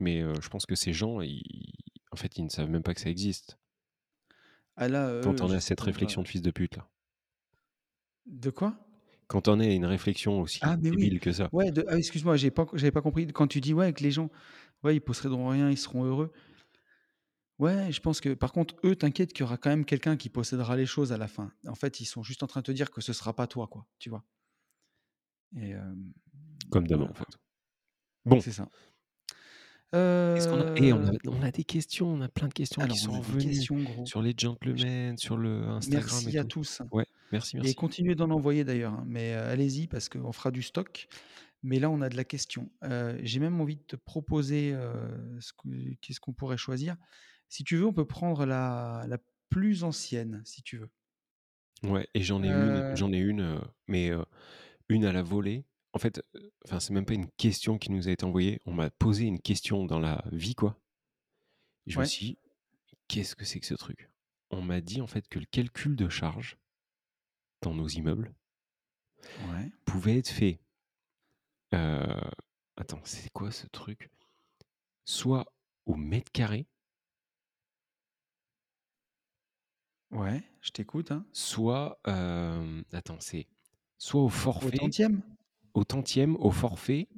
[0.00, 1.42] mais euh, je pense que ces gens, ils...
[2.16, 3.58] en fait, ils ne savent même pas que ça existe.
[4.76, 6.88] Ah là, Quand on a cette réflexion de fils de pute là,
[8.26, 8.74] De quoi?
[9.28, 10.96] Quand on a une réflexion aussi Ah, mais oui.
[10.96, 11.84] débile que ça, Ouais, de...
[11.88, 13.26] ah, excuse-moi, j'ai pas, j'avais pas compris.
[13.26, 14.30] Quand tu dis ouais, que les gens,
[14.82, 16.32] ouais, ils posséderont rien, ils seront heureux.
[17.58, 20.28] Ouais, je pense que par contre, eux, t'inquiète qu'il y aura quand même quelqu'un qui
[20.28, 21.52] possédera les choses à la fin.
[21.66, 23.66] En fait, ils sont juste en train de te dire que ce sera pas toi,
[23.66, 24.24] quoi, tu vois?
[25.56, 26.12] Et hem,
[26.70, 27.24] Comme voilà, en fait.
[28.24, 28.40] Bon.
[28.40, 28.68] C'est ça.
[30.34, 30.66] Qu'est-ce qu'on a?
[30.76, 33.00] Et on a Heu on a des questions, on a plein de questions qui alors
[33.00, 34.10] on sont a des revenues questions, gros.
[34.10, 36.44] sur les gentlemen, sur le Instagram et merci à tout.
[36.44, 37.76] tous, Ouais, merci, et merci.
[37.76, 41.08] continuez d'en envoyer d'ailleurs, hein, mais heu, allez-y parce qu'on fera du stock.
[41.62, 42.72] Mais là, on a de la question.
[42.84, 44.74] Heu, j'ai même envie de te proposer,
[45.40, 46.96] ce que qu'est-ce qu'on pourrait choisir?
[47.48, 49.18] Si tu veux, on peut prendre la la
[49.50, 50.90] plus ancienne, si tu veux.
[51.82, 54.10] Ouais et j'en ai une j'en ai une, mais
[54.88, 55.64] une à la volée.
[55.96, 58.60] En fait, heu, enfin, c'est même pas une question qui nous a été envoyée.
[58.66, 60.78] On m'a posé une question dans la vie, quoi.
[61.86, 62.38] Je me suis dit:
[63.08, 64.10] «Qu'est-ce que c'est que ce truc?»
[64.50, 66.58] On m'a dit, en fait, que le calcul de charge
[67.62, 68.34] dans nos immeubles
[69.48, 70.60] ouais, pouvait être fait
[71.72, 72.30] heu,
[72.76, 74.10] attends, c'est quoi ce truc?
[75.06, 75.46] Soit
[75.86, 76.66] au mètre carré
[80.10, 81.24] ouais, je t'écoute, hein.
[81.32, 83.46] soit, hem, attends, c'est
[83.98, 85.22] soit au Au forfait, tantième?
[85.76, 87.08] Au tantième, au forfait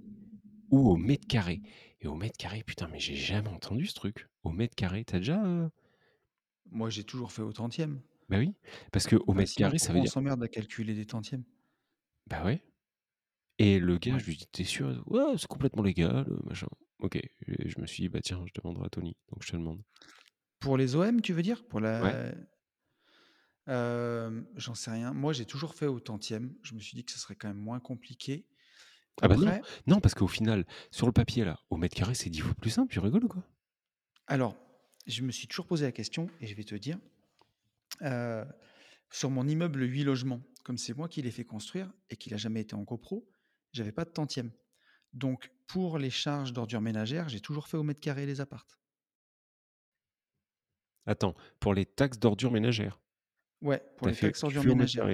[0.71, 1.63] ou au mètre carré.
[2.01, 4.29] Et au mètre carré, putain, mais j'ai jamais entendu ce truc.
[4.45, 5.71] Au mètre carré, tu as déjà, heu?
[6.71, 8.01] Moi, j'ai toujours fait au tantième.
[8.29, 8.55] Bah oui,
[8.93, 11.07] parce qu'au Bah, mètre sinon carré, ça veut pourquoi on dire s'emmerde à calculer des
[11.07, 11.45] tantièmes?
[12.27, 12.63] bah ouais.
[13.59, 14.21] Et le gars, Ouais.
[14.21, 16.69] je lui dis: «Tu es sûr?» «Ouais, c'est complètement légal, heu, machin».
[17.01, 17.17] OK.
[17.17, 19.17] Et je me suis dit: «Bah tiens, je demanderai à Tony».
[19.33, 19.83] Donc je te demande.
[20.61, 21.67] Pour les OM, tu veux dire?
[21.67, 22.33] Pour la
[23.69, 25.13] j'en sais rien.
[25.13, 26.55] Moi, j'ai toujours fait au tantième.
[26.63, 28.47] Je me suis dit que ce serait quand même moins compliqué.
[29.21, 32.31] Ah bah non, non, parce qu'au final, sur le papier là, au mètre carré, c'est
[32.31, 33.45] 10 fois plus simple, tu rigoles ou quoi?
[34.29, 34.57] alors,
[35.07, 36.99] je me suis toujours posé la question et je vais te dire,
[39.11, 42.37] sur mon immeuble 8 logements, comme c'est moi qui l'ai fait construire et qu'il a
[42.37, 43.29] jamais été en copro,
[43.73, 44.53] j'avais pas de tantième.
[45.15, 48.67] Donc pour les charges d'ordures ménagères, j'ai toujours fait au mètre carré les apparts.
[51.07, 53.01] Attends, pour les taxes d'ordures ménagères,
[53.63, 55.13] Ouais, pour les fait taxes ordures ménagères.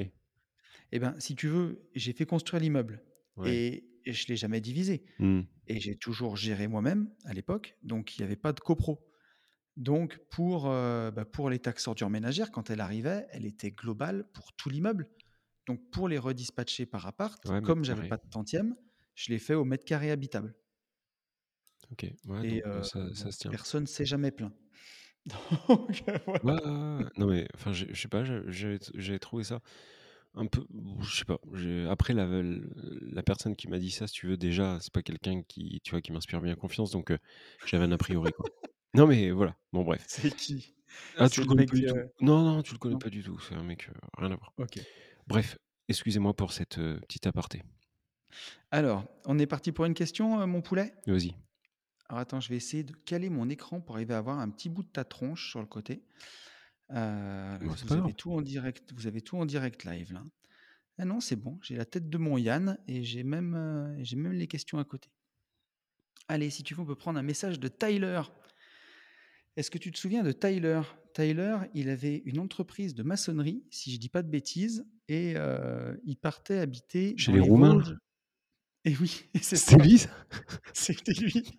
[0.92, 3.04] Et ben, si tu veux, j'ai fait construire l'immeuble
[3.36, 3.60] Ouais.
[3.62, 5.44] et et je l'ai jamais divisé Mmh.
[5.68, 9.08] et j'ai toujours géré moi-même à l'époque, donc il y avait pas de copro.
[9.76, 14.30] Donc pour, heu, bah, pour les taxes ordures ménagères, quand elle arrivait, elle était globale
[14.34, 15.10] pour tout l'immeuble.
[15.66, 18.06] Donc pour les redispatcher par appart, Ouais, comme j'avais carré.
[18.06, 18.76] pas de tantième,
[19.16, 20.56] je l'ai fait au mètre carré habitable
[21.92, 22.12] OK.
[22.26, 23.56] Ouais, et donc heu, ça se tient.
[23.56, 24.52] personne s'est jamais plaint.
[25.68, 26.54] Donc heu, Ouais, voilà.
[26.54, 27.10] ouais, ouais, ouais.
[27.16, 29.60] Non mais enfin, j'ai je sais pas, j'avais j'avais trouvé ça
[30.34, 30.66] un peu
[31.02, 34.36] je sais pas, j'ai après la la personne qui m'a dit ça, si tu veux,
[34.38, 37.18] déjà, c'est pas quelqu'un qui, tu vois, qui m'inspire bien confiance, donc heu,
[37.64, 38.46] j'avais un a priori, quoi.
[38.94, 40.06] Non mais voilà, bon bref.
[40.06, 40.76] C'est qui?
[41.18, 41.96] Ah, tu C'est le le connais pas du tout?
[41.96, 42.98] heu Non, non, tu le connais non?
[42.98, 44.52] pas du tout, c'est un mec, heu, rien à voir.
[44.58, 44.86] OK.
[45.28, 45.58] Bref,
[45.88, 47.62] excusez-moi pour cette, petite aparté.
[48.70, 50.92] Alors, on est parti pour une question, mon poulet?
[51.06, 51.34] Vas-y.
[52.14, 54.68] Alors attends, je vais essayer de caler mon écran pour arriver à avoir un petit
[54.68, 56.04] bout de ta tronche sur le côté.
[57.60, 60.22] Bon, c'est pas vous avez tout en direct vous avez tout en direct live là.
[60.98, 64.16] Ah non, c'est bon, j'ai la tête de mon Yann et j'ai même, heu, j'ai
[64.16, 65.10] même les questions à côté.
[66.28, 68.20] Allez, si tu veux, on peut prendre un message de Tyler.
[69.56, 70.80] Est-ce que tu te souviens de Tyler?
[71.12, 76.00] Tyler, il avait une entreprise de maçonnerie, si je dis pas de bêtises et heu,
[76.04, 77.80] il partait habiter Chez dans les les Roumains?
[77.80, 77.94] Vosges
[78.84, 80.26] et oui, c'est lui ça?
[80.74, 81.58] c'était lui,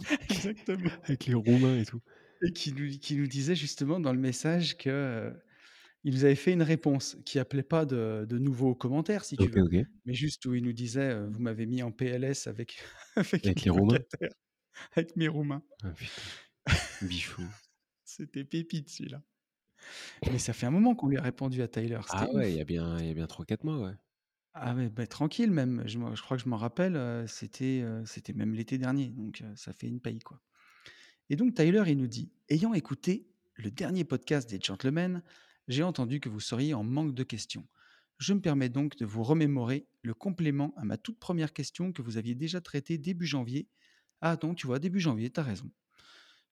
[0.30, 0.92] exactement.
[1.08, 2.02] Avec les Roumains et tout.
[2.42, 5.42] Et qui nous qui nous disait justement dans le message que, heu,
[6.04, 9.50] il nous avait fait une réponse qui appelait pas de de nouveaux commentaires si tu
[9.50, 9.64] veux,
[10.06, 12.82] mais juste où il nous disait, heu: «Vous m'avez mis en PLS avec
[13.42, 14.00] avec les Roumains?
[14.96, 15.62] avec mes Roumains».
[15.82, 16.30] Ah putain,
[17.00, 17.48] bichou.
[18.04, 19.22] C'était pépite celui-là.
[20.30, 22.60] Mais ça fait un moment qu'on lui a répondu à Tyler, Ah ouais, il y
[22.60, 23.94] a bien il y a bien 3-4 mois, ouais.
[24.58, 27.84] Ah ouais, bah, tranquille même, je crois que je m'en rappelle, c'était,
[28.34, 30.40] même l'été dernier, donc ça fait une paye, quoi.
[31.28, 35.22] Et donc Tyler, il nous dit: «Ayant écouté le dernier podcast des Gentlemen,
[35.68, 37.66] j'ai entendu que vous seriez en manque de questions.
[38.16, 42.00] Je me permets donc de vous remémorer le complément à ma toute première question que
[42.00, 43.68] vous aviez déjà traitée début janvier.
[44.22, 45.70] Ah non, tu vois, début janvier, tu as raison.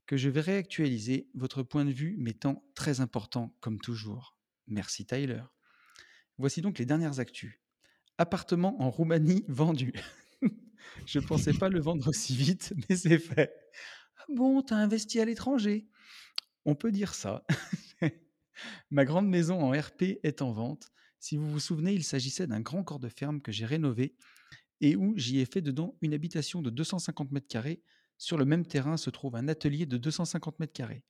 [0.05, 4.36] Que je vais réactualiser, votre point de vue m'étant très important comme toujours.
[4.66, 5.42] Merci Tyler.
[6.36, 7.64] Voici donc les dernières actus.
[8.19, 9.93] Appartement en Roumanie vendu.
[11.07, 13.53] je pensais pas le vendre aussi vite, mais c'est fait.
[14.19, 15.89] Ah bon, t'as investi à l'étranger
[16.65, 17.45] On peut dire ça.
[18.91, 20.91] Ma grande maison en RP est en vente.
[21.19, 24.15] Si vous vous souvenez, il s'agissait d'un grand corps de ferme que j'ai rénové
[24.81, 27.83] et où j'y ai fait dedans une habitation de 250 mètres carrés.
[28.19, 31.05] Sur le même terrain se trouve un atelier de 250 mètres carrés.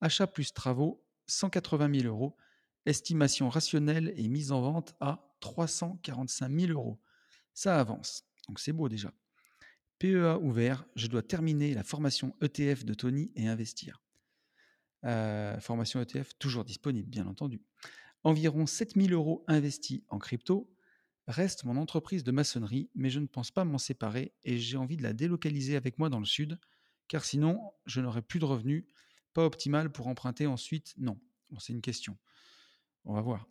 [0.00, 2.36] Achat plus travaux, 180 000 euros.
[2.84, 7.00] Estimation rationnelle et mise en vente à 345 000 euros.
[7.54, 8.24] Ça avance.
[8.48, 9.12] Donc c'est beau déjà.
[9.98, 14.02] PEA ouvert, je dois terminer la formation ETF de Tony et investir.
[15.04, 17.62] Heu, formation ETF toujours disponible, bien entendu.
[18.24, 20.70] Environ 7 000 € investis en crypto.
[21.28, 24.96] Reste mon entreprise de maçonnerie, mais je ne pense pas m'en séparer et j'ai envie
[24.96, 26.58] de la délocaliser avec moi dans le sud,
[27.08, 28.84] car sinon je n'aurai plus de revenus.
[29.32, 31.18] Pas optimal pour emprunter ensuite, non.
[31.58, 32.16] C'est une question.
[33.04, 33.46] On va voir.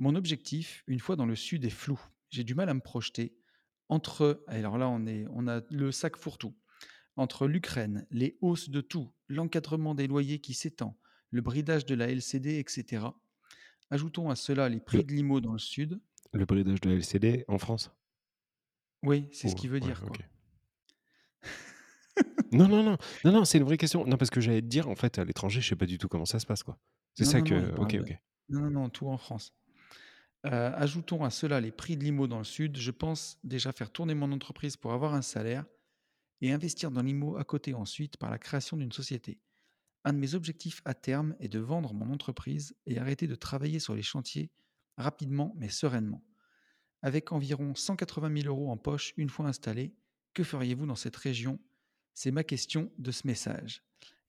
[0.00, 2.00] Mon objectif, une fois dans le sud, est flou.
[2.30, 3.36] J'ai du mal à me projeter
[3.90, 4.42] entre.
[4.46, 6.56] Alors là, on, est, on a le sac fourre-tout.
[7.16, 10.98] Entre l'Ukraine, les hausses de tout, l'encadrement des loyers qui s'étend,
[11.30, 13.04] le bridage de la LCD, etc.
[13.90, 16.00] Ajoutons à cela les prix de l'IMO dans le sud.
[16.32, 17.90] le bridage de la LCD en France?
[19.02, 20.00] Oui, c'est ce qu'il veut ouais, dire.
[20.00, 20.08] Quoi.
[20.08, 20.20] ok.
[22.52, 24.04] Non, non, non, non, non, c'est une vraie question.
[24.04, 26.08] Non, parce que j'allais te dire, en fait, à l'étranger, je sais pas du tout
[26.08, 26.78] comment ça se passe, quoi.
[27.14, 27.70] C'est ça non, non, il que.
[27.70, 28.00] Ok, parle de...
[28.00, 28.18] ok.
[28.48, 29.54] Non, non, non, tout en France.
[30.46, 32.76] Euh, ajoutons à cela les prix de l'IMO dans le sud.
[32.76, 35.66] Je pense déjà faire tourner mon entreprise pour avoir un salaire
[36.40, 39.38] et investir dans l'IMO à côté ensuite par la création d'une société.
[40.04, 43.80] Un de mes objectifs à terme est de vendre mon entreprise et arrêter de travailler
[43.80, 44.50] sur les chantiers
[44.96, 46.24] rapidement mais sereinement.
[47.02, 49.94] Avec environ 180 000 euros en poche une fois installé,
[50.32, 51.58] que feriez-vous dans cette région?
[52.14, 53.82] C'est ma question de ce message.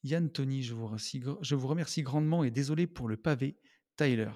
[0.03, 3.57] Yann Tony, je vous, remercie, je vous remercie grandement et désolé pour le pavé,
[3.95, 4.31] Tyler.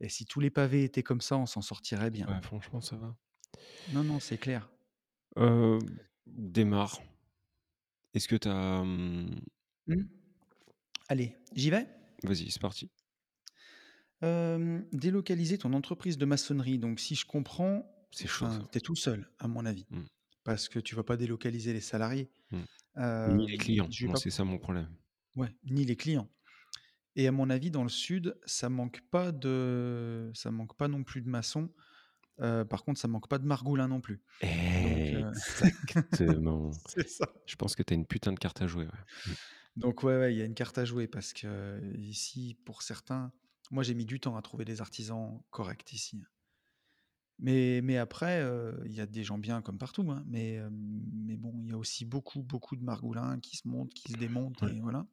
[0.00, 2.26] Et si tous les pavés étaient comme ça, on s'en sortirait bien.
[2.28, 3.16] Ouais, franchement, ça va.
[3.92, 4.70] Non, non, c'est clair.
[5.38, 5.78] Euh,
[6.26, 7.00] démarre.
[8.14, 8.80] Est-ce que t'as.
[8.80, 9.40] hum,
[9.86, 10.02] Hmm
[11.08, 11.86] Allez, j'y vais?
[12.24, 12.90] Vas-y, c'est parti.
[14.22, 16.78] Euh, délocaliser ton entreprise de maçonnerie.
[16.78, 19.86] Donc, si je comprends, C'est chaud, tu es tout seul, à mon avis.
[19.90, 20.02] Mm.
[20.42, 22.30] Parce que tu vas pas délocaliser les salariés.
[22.96, 23.88] Euh, Ni les clients.
[24.10, 24.88] pas- c'est ça mon problème.
[25.36, 26.28] Ouais, ni les clients.
[27.16, 31.02] Et à mon avis, dans le sud, ça manque pas de, ça manque pas non
[31.02, 31.70] plus de maçons.
[32.40, 34.22] Euh, par contre, ça manque pas de margoulins non plus.
[34.44, 36.70] euh, Exactement.
[37.08, 37.26] Ça.
[37.46, 38.84] Je pense que t'as une putain de carte à jouer.
[38.84, 39.32] Ouais.
[39.76, 42.82] Donc ouais, ouais, il y a une carte à jouer parce que euh, ici, pour
[42.82, 43.32] certains,
[43.70, 46.22] moi j'ai mis du temps à trouver des artisans corrects ici.
[47.38, 50.10] Mais, mais après, euh, il y a des gens bien comme partout.
[50.10, 50.22] hein.
[50.26, 54.12] mais, mais bon, il y a aussi beaucoup, beaucoup de margoulins qui se montent, qui
[54.12, 54.62] se démontent.
[54.62, 54.74] Ouais.
[54.74, 55.06] Et voilà.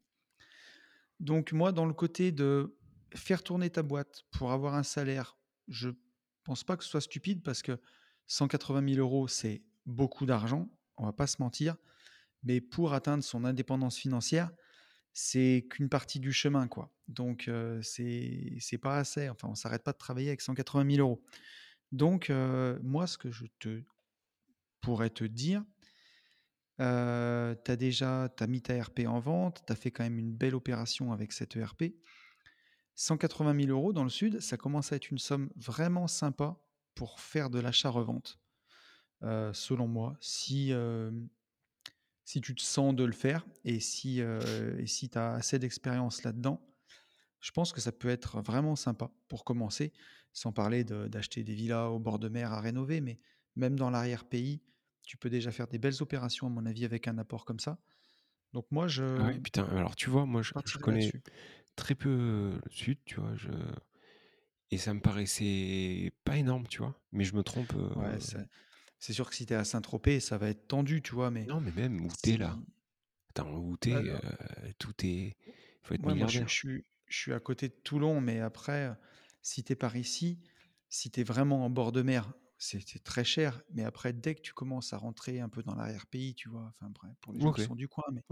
[1.20, 2.78] Donc moi, dans le côté de
[3.16, 5.38] faire tourner ta boîte pour avoir un salaire,
[5.68, 5.90] je
[6.44, 7.80] pense pas que ce soit stupide parce que
[8.28, 11.76] 180 000 euros, c'est beaucoup d'argent, on va pas se mentir.
[12.44, 14.52] Mais pour atteindre son indépendance financière,
[15.14, 16.92] c'est qu'une partie du chemin, quoi.
[17.08, 19.30] Donc euh, c'est pas assez.
[19.30, 21.24] Enfin, on s'arrête pas de travailler avec 180 000 euros.
[21.92, 22.32] Donc
[22.82, 23.84] moi, ce que je te
[24.82, 25.64] pourrais te dire,
[26.80, 30.20] euh, tu as déjà t'as mis ta RP en vente, tu as fait quand même
[30.20, 31.84] une belle opération avec cette ERP.
[32.96, 36.60] 180 000 euros dans le sud, ça commence à être une somme vraiment sympa
[36.96, 38.40] pour faire de l'achat-revente.
[39.54, 40.72] Selon moi, si,
[42.24, 46.22] si tu te sens de le faire et si, et si tu as assez d'expérience
[46.22, 46.62] là-dedans,
[47.44, 49.92] je pense que ça peut être vraiment sympa pour commencer,
[50.32, 53.20] sans parler d'acheter des villas au bord de mer à rénover, mais
[53.56, 54.62] même dans l'arrière-pays,
[55.04, 57.78] tu peux déjà faire des belles opérations, à mon avis, avec un apport comme ça.
[58.54, 61.12] Donc moi, je Ah ouais, putain, alors tu vois, moi je, connais
[61.76, 63.50] très peu euh, le sud, tu vois, je...
[64.70, 67.74] et ça me paraissait pas énorme, tu vois, mais je me trompe.
[67.76, 68.48] euh, Ouais, c'est
[69.04, 71.44] c'est sûr que si tu es à Saint-Tropez, ça va être tendu, tu vois, mais
[71.44, 72.58] Non, mais même où t'es là.
[73.32, 75.36] Attends, où t'es, Alors, euh, tout est.
[75.82, 78.94] faut être Ouais, moi, je, suis, je suis à côté de Toulon, mais après, euh,
[79.42, 80.40] si tu es par ici,
[80.88, 83.62] si tu es vraiment en bord de mer, c'est très cher.
[83.72, 86.90] Mais après, dès que tu commences à rentrer un peu dans l'arrière-pays, tu vois, enfin,
[86.90, 88.24] bref, pour les gens qui sont du coin, mais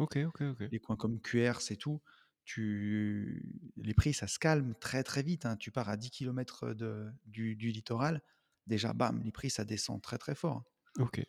[0.71, 2.01] les coins comme QR, c'est tout,
[2.45, 3.43] tu...
[3.77, 5.45] les prix, ça se calme très, très vite.
[5.45, 5.57] hein.
[5.57, 8.21] Tu pars à 10 km de, du, du littoral,
[8.67, 10.63] déjà, bam, les prix, ça descend très, très fort.
[10.99, 11.23] Ok.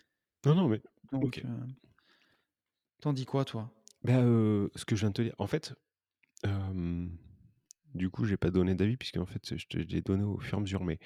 [0.45, 0.82] Non, non, mais.
[1.12, 1.66] Donc, euh,
[3.01, 3.72] t'en dis quoi, toi?
[4.09, 5.74] Euh, ce que je viens de te dire, en fait,
[6.47, 7.09] euh,
[7.95, 10.55] du coup, j'ai pas donné d'avis, puisque en fait, je te l'ai donné au fur
[10.55, 10.99] et à mesure, mais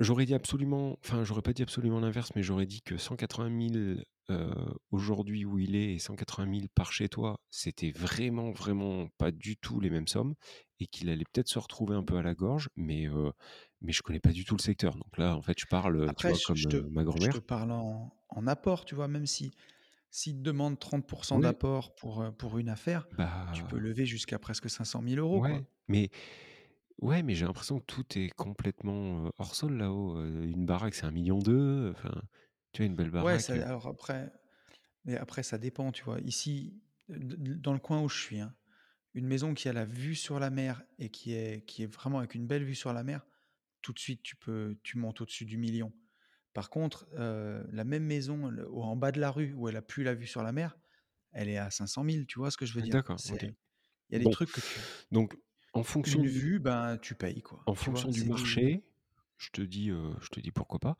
[0.00, 4.02] j'aurais dit absolument, enfin, j'aurais pas dit absolument l'inverse, mais j'aurais dit que 180 000
[4.30, 4.52] euh,
[4.90, 9.56] aujourd'hui où il est et 180 000 par chez toi, c'était vraiment, vraiment pas du
[9.56, 10.34] tout les mêmes sommes,
[10.78, 13.30] et qu'il allait peut-être se retrouver un peu à la gorge, mais, euh,
[13.80, 14.94] mais je connais pas du tout le secteur.
[14.96, 17.04] Donc là, en fait, je parle, tu Après, vois, je, comme je te, euh, ma
[17.14, 17.38] je te grand-mère.
[17.38, 19.52] parle en, en apport, tu vois, même si
[20.10, 23.08] s'ils te demandent 30% Ouais, d'apport pour, euh, pour une affaire,
[23.52, 23.80] tu peux bah.
[23.80, 25.62] lever jusqu'à presque 500 000 euros, quoi.
[25.88, 26.10] Mais
[27.00, 30.16] ouais, mais j'ai l'impression que tout est complètement euh, hors sol là-haut.
[30.18, 31.90] Euh, Une baraque, c'est un million deux.
[31.96, 32.22] Enfin,
[32.72, 33.38] tu vois, une belle Ouais, baraque.
[33.38, 34.32] ça, euh, alors après,
[35.04, 36.20] mais après, ça dépend, tu vois.
[36.20, 38.56] Ici, d- dans le coin où je suis, hein,
[39.14, 42.18] une maison qui a la vue sur la mer et qui est, qui est vraiment
[42.20, 43.26] avec une belle vue sur la mer,
[43.82, 45.92] tout de suite, tu peux, tu montes au-dessus du million.
[46.54, 49.76] Par contre, euh, la même maison le- au- en bas de la rue où elle
[49.76, 50.78] a plus la vue sur la mer,
[51.32, 52.98] elle est à 500 000, tu vois ce que je veux dire?
[52.98, 53.42] D'accord, ok.
[53.42, 53.54] C'est,
[54.10, 54.80] Il y a des Bon, trucs que tu
[55.12, 55.36] donc
[55.72, 58.04] en fonction une du vue, ben, tu payes quoi, en tu vois?
[58.04, 58.82] fonction du marché,
[59.38, 60.96] je te dis, je te dis pourquoi pas.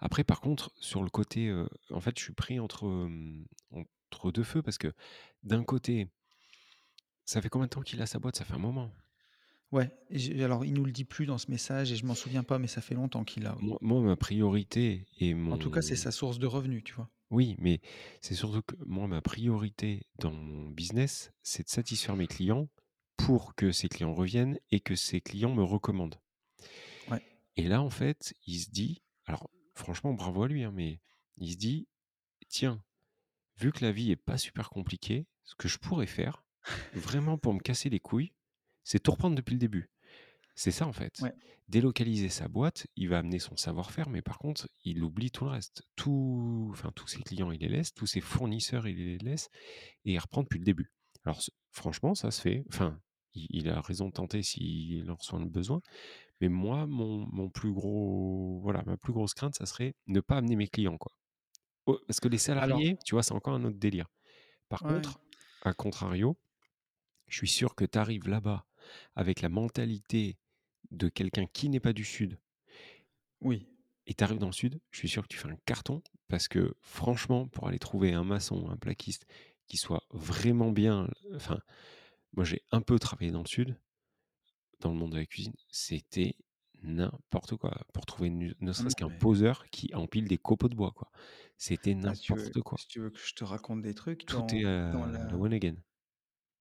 [0.00, 1.52] Après par contre, sur le côté,
[1.90, 3.08] en fait, je suis pris entre,
[3.72, 4.92] entre 2 feux parce que
[5.44, 6.08] d'un côté
[7.24, 8.36] ça fait combien de temps qu'il a sa boîte?
[8.36, 8.90] Ça fait un moment.
[9.72, 9.90] ouais,
[10.42, 12.66] alors il nous le dit plus dans ce message et je m'en souviens pas, mais
[12.66, 13.52] ça fait longtemps qu'il oui.
[13.60, 16.94] Moi moi ma priorité et En tout cas, c'est mon sa source de revenus, tu
[16.94, 17.10] vois?
[17.30, 17.80] oui, mais
[18.22, 22.68] c'est surtout que moi ma priorité dans mon business, c'est de satisfaire mes clients
[23.18, 26.18] pour que ces clients reviennent et que ces clients me recommandent.
[27.10, 27.22] Ouais.
[27.56, 31.00] Et là, en fait, il se dit alors franchement bravo à lui, hein, mais
[31.36, 31.86] il se dit:
[32.48, 32.82] «Tiens,
[33.58, 36.44] vu que la vie est pas super compliquée, ce que je pourrais faire,
[36.94, 38.32] vraiment pour me casser les couilles,
[38.84, 39.90] c'est tout reprendre depuis le début».
[40.54, 41.20] C'est ça, en fait.
[41.20, 41.32] Ouais.
[41.68, 45.50] Délocaliser sa boîte, il va amener son savoir-faire, mais par contre, il oublie tout le
[45.50, 45.82] reste.
[45.94, 49.50] Tout enfin, tous ses clients, il les laisse, tous ses fournisseurs, il les laisse
[50.04, 50.90] et il reprend depuis le début.
[51.24, 51.40] Alors
[51.70, 52.64] franchement, ça se fait.
[52.70, 53.00] Enfin,
[53.50, 55.80] il a raison de tenter s'il en ressent le besoin,
[56.40, 60.36] mais moi, mon mon plus gros voilà, ma plus grosse crainte, ça serait ne pas
[60.38, 61.12] amener mes clients, quoi.
[61.86, 64.08] Oh, parce que les Alors salariés, tu vois, c'est encore un autre délire.
[64.68, 65.20] Par ouais, contre,
[65.62, 66.36] à contrario,
[67.28, 68.66] je suis sûr que tu arrives là-bas
[69.14, 70.38] avec la mentalité
[70.90, 72.38] de quelqu'un qui n'est pas du sud
[73.40, 73.66] oui.
[74.06, 76.48] et tu arrives dans le sud, je suis sûr que tu fais un carton parce
[76.48, 79.26] que franchement, pour aller trouver un maçon, un plaquiste
[79.66, 81.60] qui soit vraiment bien, enfin,
[82.32, 83.76] moi j'ai un peu travaillé dans le sud,
[84.80, 86.36] dans le monde de la cuisine, c'était
[86.82, 87.76] n'importe quoi.
[87.92, 91.10] Pour trouver une- ne serait-ce qu'un mais poseur qui empile des copeaux de bois, quoi.
[91.56, 92.78] C'était ah, n'importe quoi.
[92.78, 95.36] si tu veux que je te raconte des trucs, Tout dans est dans à la
[95.36, 95.74] one again.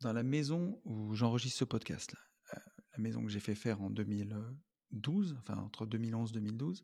[0.01, 2.20] dans la maison où j'enregistre ce podcast là,
[2.57, 2.61] heu,
[2.93, 6.84] la maison que j'ai fait faire en 2012, enfin entre 2011-2012,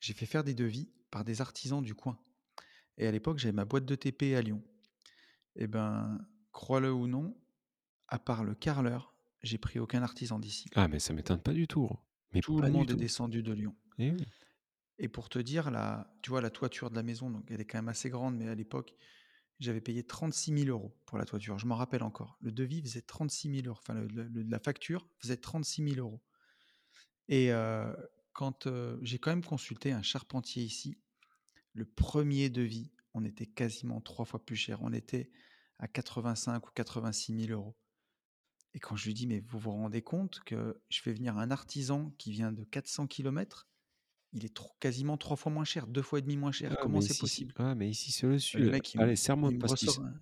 [0.00, 2.18] j'ai fait faire des devis par des artisans du coin
[2.98, 4.62] et à l'époque, j'avais ma boîte de TP à Lyon
[5.56, 6.18] et ben,
[6.52, 7.34] crois-le ou non,
[8.14, 9.12] à part le carreleur,
[9.42, 10.70] j'ai pris aucun artisan d'ici.
[10.74, 11.88] Ah, mais ça m'étonne pas du tout.
[12.32, 12.96] Mais Tout le monde est tout.
[12.96, 14.26] descendu de Lyon Eh oui.
[14.98, 17.64] et pour te dire la tu vois la toiture de la maison, donc elle est
[17.64, 18.94] quand même assez grande, mais à l'époque,
[19.60, 21.58] j'avais payé 36 000 € pour la toiture.
[21.58, 22.38] Je m'en rappelle encore.
[22.42, 26.00] Le devis faisait 36 000 €, enfin le le le la facture faisait 36 000
[26.00, 26.20] €
[27.28, 27.96] et heu,
[28.32, 30.98] quand, heu, j'ai quand même consulté un charpentier ici,
[31.74, 34.80] le premier devis, on était quasiment 3 fois plus cher.
[34.82, 35.30] On était
[35.78, 37.74] à 85 ou 86 000 €
[38.74, 41.50] et quand je lui dis: «Mais vous vous rendez compte que je fais venir un
[41.50, 43.68] artisan qui vient de 400 kilomètres,
[44.32, 46.76] il est quasiment 3 fois moins cher, 2 fois et demi moins cher.
[46.76, 48.70] Ah, Comment c'est possible?» ah, mais ici, c'est le le sud.
[48.70, 50.14] mec, il me Allez, serre-moi il me ressort un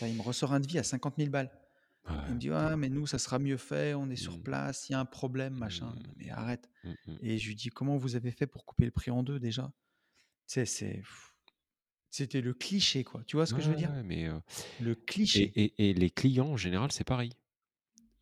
[0.00, 1.52] enfin, il me ressort un devis à 50 000 balles.
[2.28, 4.44] Il me dit: «Ah mais nous, ça sera mieux fait, on est sur Mmh.
[4.44, 5.96] place, il y a un problème, machin».
[5.96, 6.12] Mmh.
[6.16, 7.18] Mais arrête Mmh mh.
[7.20, 9.72] et je lui dis: «Comment vous avez fait pour couper le prix en 2 déjà?»
[10.48, 11.02] Tu sais, c'est
[12.10, 13.24] c'était le cliché, quoi.
[13.24, 13.96] Tu vois ce que Ouais, je veux dire?
[13.96, 14.40] ouais, mais heu
[14.78, 14.94] Le
[15.34, 15.56] et cliché.
[15.56, 17.32] et et les clients, en général, c'est pareil.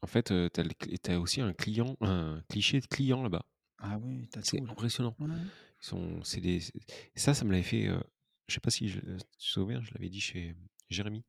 [0.03, 0.65] En fait, heu, tu as
[1.03, 3.45] tu aussi un client un cliché de client là-bas.
[3.79, 4.71] Ah oui, C'est tout là.
[4.71, 5.17] impressionnant.
[5.19, 5.49] Ouais.
[5.83, 6.73] Ils sont c'est des c'est
[7.17, 8.03] ça, ça me l'avait fait, heu,
[8.49, 10.57] je sais pas si je tu te souviens, je l'avais dit chez
[10.91, 11.25] Jérémy.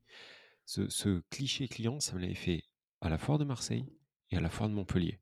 [0.66, 2.64] Ce ce cliché client, ça me l'avait fait
[3.00, 3.86] à la foire de Marseille
[4.30, 5.20] et à la foire de Montpellier.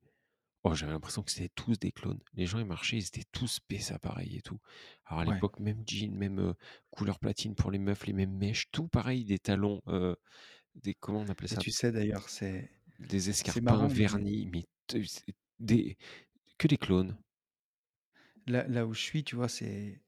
[0.64, 2.20] Oh, j'avais l'impression que c'était tous des clones.
[2.34, 4.60] Les gens, ils marchaient, ils étaient tous PC pareil et tout.
[5.06, 5.44] Alors à Ouais.
[5.44, 6.54] l'époque, même jean, même,
[6.90, 9.82] couleur platine pour les meufs, les mêmes mèches, tout pareil, des talons,
[10.76, 11.58] des comment on appelait Et ça?
[11.58, 14.64] tu sais d'ailleurs, c'est Des escarpins marrant, vernis, mais
[15.58, 15.96] des
[16.58, 17.16] que des clones.
[18.46, 20.02] là là où je suis, tu vois, c'est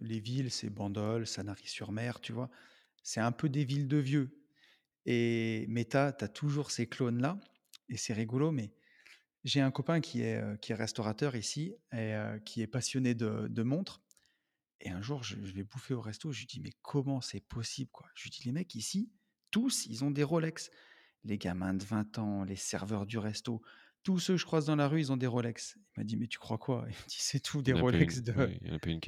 [0.00, 2.50] les villes, c'est Bandol, Sanary-sur-Mer, tu vois?
[3.02, 4.42] C'est un peu des villes de vieux
[5.06, 7.40] et mais tu as toujours ces clones-là
[7.88, 8.74] et c'est rigolo, mais
[9.44, 12.14] j'ai un copain qui est, qui est restaurateur ici et
[12.46, 14.02] qui est passionné de de montres
[14.80, 17.40] et un jour, je je vais bouffer au resto, je lui dis: «Mais comment c'est
[17.40, 19.12] possible, quoi?» je lui dis: «Les mecs ici,
[19.50, 20.70] tous, ils ont des Rolex».
[21.26, 23.60] Les gamins de 20 ans, les serveurs du resto,
[24.02, 25.76] tous ceux que je croise dans la rue, ils ont des Rolex.
[25.96, 28.22] Il m'a dit: «Mais tu crois quoi?» il me dit: «C'est tout des une Rolex
[28.22, 28.58] de oui,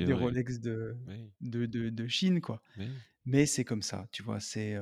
[0.05, 0.12] des.
[0.12, 2.62] Rolex de Oui, de de de Chine, quoi».
[2.77, 2.89] oui.
[3.25, 4.41] Mais c'est comme ça, tu vois?
[4.41, 4.79] C'est,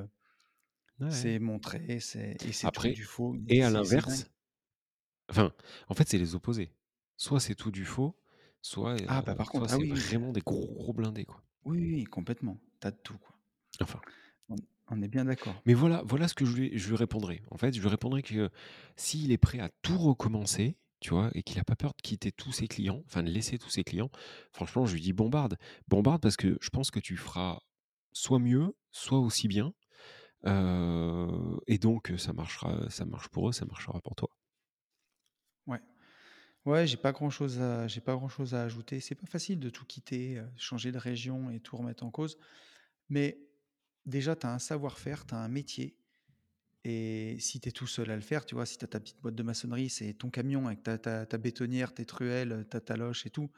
[0.99, 1.11] Ouais, ouais.
[1.11, 4.31] c'est montré, c'est et c'est tout du faux, et à l'inverse
[5.29, 5.53] enfin,
[5.89, 6.73] en fait, c'est les opposés.
[7.17, 8.19] Soit c'est tout du faux,
[8.63, 11.43] soit, Ah bah, par soit contre, ah c'est vraiment des gros, gros blindés, quoi.
[11.65, 12.59] oui, complètement.
[12.81, 13.39] Tu as de tout, quoi.
[13.81, 14.01] Enfin,
[14.89, 15.65] On est bien d'accord.
[15.65, 17.43] mais voilà voilà ce que je lui je lui répondrais.
[17.51, 18.51] En fait, je lui répondrais que
[18.97, 21.31] s'il est prêt à tout recommencer, tu vois?
[21.35, 23.85] Et qu'il a pas peur de quitter tous ses clients, enfin de laisser tous ses
[23.85, 24.11] clients,
[24.53, 25.57] franchement, je lui dis: «Bombarde».
[25.89, 27.61] Bombarde parce que je pense que tu feras
[28.13, 29.73] soit mieux, soit aussi bien,
[30.47, 34.31] heu et donc ça marchera ça marche pour eux, ça marchera pour toi.
[35.67, 35.81] Ouais.
[36.67, 39.01] Ouais, j'ai pas grand-chose à j'ai pas grand-chose à ajouter.
[39.01, 42.39] C'est pas facile de tout quitter, heu, changer de région et tout remettre en cause,
[43.11, 43.46] mais
[44.07, 45.99] déjà, tu as un savoir-faire, tu as un métier
[46.85, 49.01] Et si tu es tout seul à le faire, tu vois, si tu as ta
[49.01, 52.81] petite boîte de maçonnerie, c'est ton camion avec ta, ta, ta bétonnière, tes truelles, ta
[52.81, 53.51] taloche et tout.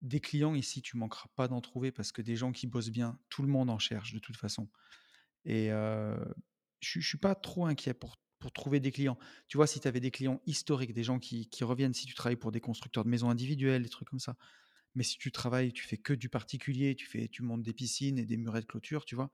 [0.00, 3.20] Des clients ici, tu manqueras pas d'en trouver parce que des gens qui bossent bien,
[3.28, 4.68] tout le monde en cherche de toute façon.
[5.44, 6.16] Et euh,
[6.80, 9.18] je ne suis pas trop inquiet pour, pour trouver des clients.
[9.48, 12.14] Tu vois, si tu avais des clients historiques, des gens qui, qui reviennent, si tu
[12.14, 14.36] travailles pour des constructeurs de maisons individuelles, des trucs comme ça,
[14.94, 18.18] mais si tu travailles, tu fais que du particulier, tu, fais, tu montes des piscines
[18.18, 19.30] et des murets de clôture, tu vois,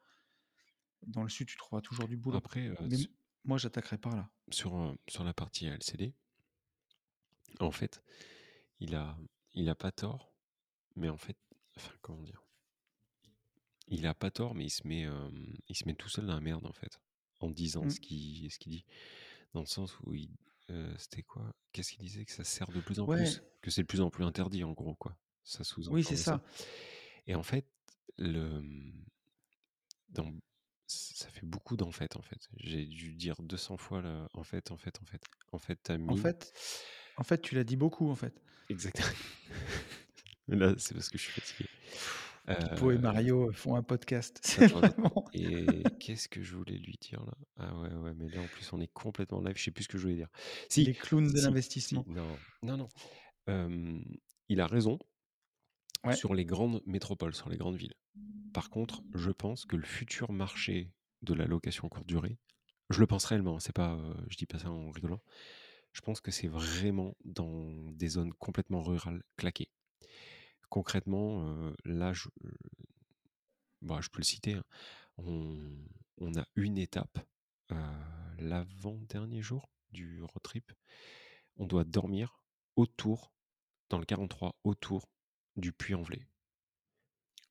[1.06, 2.38] dans le sud, tu trouveras toujours du boulot.
[2.38, 3.08] Après, euh, Mais su-
[3.44, 4.30] moi, j'attaquerai par là.
[4.50, 6.12] sur, sur la partie LCD,
[7.60, 8.02] en fait,
[8.80, 9.16] il a,
[9.54, 10.32] il a pas tort,
[10.96, 11.36] mais en fait,
[11.76, 12.42] enfin, comment dire?
[13.88, 15.30] Il a pas tort, mais il se met, euh,
[15.68, 17.00] il se met tout seul dans la merde, en fait,
[17.40, 17.90] en disant Mm.
[17.90, 18.84] ce qu'il ce qu'il dit.
[19.54, 20.30] Dans le sens où il.
[20.70, 21.54] euh, C'était quoi?
[21.72, 22.24] Qu'est-ce qu'il disait?
[22.24, 23.42] Que ça sert de plus en Ouais, plus?
[23.62, 25.16] Que c'est de plus en plus interdit, en gros, quoi.
[25.48, 26.32] Ça oui, c'est ça.
[26.32, 26.42] ça.
[27.26, 27.66] Et en fait,
[28.18, 28.62] le.
[30.10, 30.30] Dans,
[30.86, 32.48] ça fait beaucoup d'en fait, en fait.
[32.58, 35.22] J'ai dû dire 200 fois là, en fait, en fait, en fait.
[35.52, 36.18] En fait, t'as En mis.
[36.18, 36.52] fait,
[37.16, 38.34] en fait, tu l'as dit beaucoup, en fait.
[38.68, 39.08] Exactement.
[40.48, 41.68] Là, c'est parce que je suis fatigué.
[42.46, 44.40] Pipo et Euh, Mario font un podcast.
[44.70, 45.66] Vraiment Et
[46.00, 47.34] qu'est-ce que je voulais lui dire là?
[47.58, 49.88] Ah ouais, ouais, mais là en plus on est complètement live, je sais plus ce
[49.88, 50.28] que je voulais dire.
[50.70, 52.04] Si, les clowns de si, l'investissement.
[52.08, 52.88] non, non, non.
[53.50, 54.00] Euh,
[54.48, 54.98] il a raison
[56.14, 57.94] Sur les grandes métropoles, sur les grandes villes.
[58.52, 60.90] Par contre, je pense que le futur marché
[61.22, 62.38] de la location courte durée,
[62.90, 65.20] je le pense réellement, c'est pas, euh, je dis pas ça en rigolant,
[65.92, 69.70] je pense que c'est vraiment dans des zones complètement rurales claquées.
[70.70, 72.28] Concrètement, euh, là, je,
[73.82, 74.64] bah, je peux le citer, hein.
[75.18, 75.56] on,
[76.18, 77.18] on a une étape
[77.72, 80.72] euh, l'avant-dernier jour du road trip.
[81.56, 82.40] On doit dormir
[82.76, 83.32] autour,
[83.90, 85.08] dans le 43, autour
[85.58, 86.26] du Puy-en-Velay.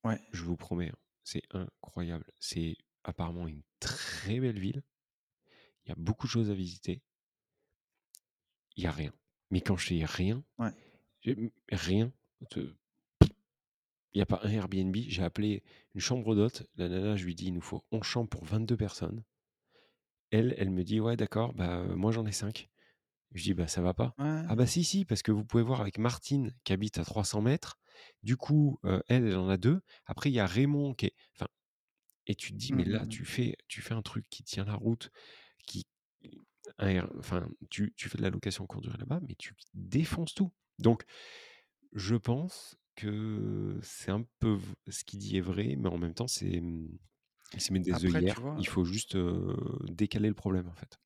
[0.03, 0.19] Ouais.
[0.31, 2.25] Je vous promets, hein, c'est incroyable.
[2.39, 4.83] C'est apparemment une très belle ville.
[5.85, 7.01] Il y a beaucoup de choses à visiter.
[8.75, 9.13] Il n'y a rien.
[9.49, 10.71] Mais quand je dis rien, Ouais.
[11.71, 12.11] rien,
[12.49, 12.73] te-
[13.21, 14.95] il n'y a pas un Airbnb.
[14.95, 16.63] J'ai appelé une chambre d'hôte.
[16.75, 19.23] La nana, je lui dis, il nous faut 11 chambres pour 22 personnes.
[20.31, 22.69] Elle, elle me dit, ouais, d'accord, bah, euh, moi j'en ai 5.
[23.33, 24.13] Je dis, bah, ça va pas.
[24.17, 24.43] Ouais.
[24.49, 27.41] Ah, bah, si, si, parce que vous pouvez voir avec Martine qui habite à 300
[27.41, 27.79] mètres.
[28.23, 29.81] Du coup, euh, elle, elle en a deux.
[30.05, 31.15] Après, il y a Raymond qui est.
[31.35, 31.47] Enfin,
[32.27, 34.65] et tu te dis, mais Mm, là, tu fais, tu fais un truc qui tient
[34.65, 35.11] la route,
[35.67, 35.85] qui.
[37.17, 40.51] Enfin, tu, tu fais de la location courte durée là-bas, mais tu défonces tout.
[40.79, 41.03] Donc,
[41.93, 46.27] je pense que c'est un peu ce qu'il dit est vrai, mais en même temps,
[46.27, 46.61] c'est.
[47.57, 48.41] se met des Après, œillères.
[48.41, 49.55] vois, Il faut juste euh,
[49.89, 50.99] décaler le problème, en fait.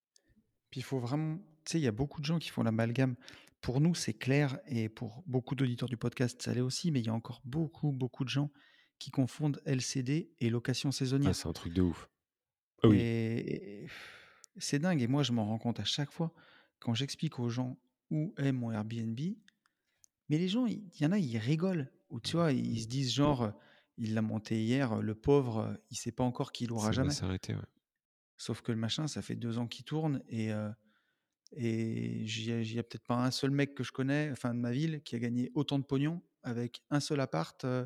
[0.70, 1.38] puis il faut vraiment.
[1.66, 3.16] Tu sais, il y a beaucoup de gens qui font l'amalgame.
[3.62, 7.06] Pour nous, c'est clair, et pour beaucoup d'auditeurs du podcast, ça l'est aussi, mais il
[7.06, 8.50] y a encore beaucoup, beaucoup de gens
[8.98, 11.36] qui confondent LCD et location Ah, saisonnière.
[11.36, 12.10] c'est un truc de ouf.
[12.84, 12.98] Ah oui.
[12.98, 13.88] Et, et
[14.58, 16.34] c'est dingue, et moi, je m'en rends compte à chaque fois
[16.80, 17.78] quand j'explique aux gens
[18.10, 19.20] où est mon Airbnb.
[20.30, 21.92] Mais les gens, il y en a, ils rigolent.
[22.10, 23.52] Ou tu vois, ils se disent genre,
[23.98, 27.14] il l'a monté hier, le pauvre, il sait pas encore qu'il l'aura Ça va jamais.
[27.14, 27.62] s'arrêter, ouais.
[28.38, 30.70] Sauf que le machin, ça fait deux ans qu'il tourne et, euh,
[31.58, 34.72] et ai- j'y a peut-être pas un seul mec que je connais, enfin de ma
[34.72, 37.86] ville, qui a gagné autant de pognon avec un seul appart euh,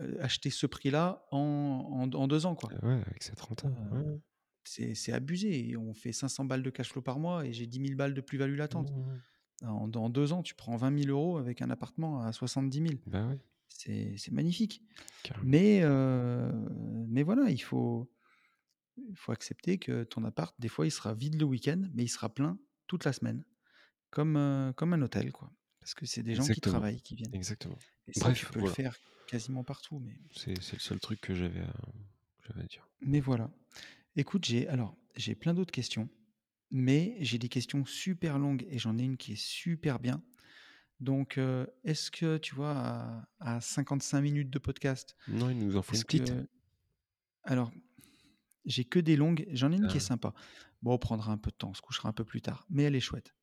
[0.00, 1.38] euh, acheté ce prix-là en,
[2.12, 2.54] en- en deux ans.
[2.54, 2.70] quoi.
[2.82, 3.68] Ah Ouais, avec renta.
[3.68, 4.20] Euh, ouais.
[4.64, 5.76] C'est c'est abusé.
[5.76, 8.20] On fait 500 balles de cash flow par mois et j'ai 10 000 balles de
[8.20, 8.90] plus-value latente.
[8.92, 9.66] Mmh.
[9.66, 12.94] En, dans deux ans, tu prends 20 000 euros avec un appartement à 70 000.
[13.06, 14.82] Bah ouais, C'est c'est magnifique.
[15.22, 15.48] carrément.
[15.48, 16.52] Mais, euh,
[17.08, 18.10] mais voilà, il faut,
[18.98, 22.08] il faut accepter que ton appart, des fois, il sera vide le week-end, mais il
[22.08, 23.44] sera plein toute la semaine,
[24.10, 25.50] comme, euh, comme un hôtel, quoi.
[25.80, 27.34] Parce que c'est des gens qui travaillent, qui viennent.
[27.34, 27.78] Exactement.
[28.08, 28.68] Et ça, Bref, tu peux voilà.
[28.70, 28.96] le faire
[29.28, 29.98] quasiment partout.
[30.00, 32.88] Mais, C'est le seul truc que j'avais à, dire.
[33.00, 33.50] mais voilà.
[34.16, 36.08] Écoute, j'ai alors j'ai plein d'autres questions,
[36.70, 40.22] mais j'ai des questions super longues et j'en ai une qui est super bien.
[41.00, 45.76] Donc, euh, est-ce que tu vois, à, à 55 minutes de podcast, Non, il nous
[45.76, 46.32] en faut une petite.
[46.34, 46.48] que.
[47.42, 47.70] Alors,
[48.64, 50.06] j'ai que des longues, j'en ai une qui est Ah.
[50.06, 50.34] sympa.
[50.82, 52.84] Bon, on prendra un peu de temps, on se couchera un peu plus tard, mais
[52.84, 53.34] elle est chouette.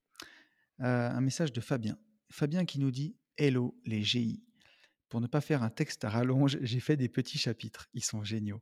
[0.82, 1.98] Euh, un message de Fabien.
[2.32, 4.44] Fabien qui nous dit Hello les GI.
[5.10, 7.90] Pour ne pas faire un texte à rallonge, j'ai fait des petits chapitres.
[7.94, 8.62] Ils sont géniaux.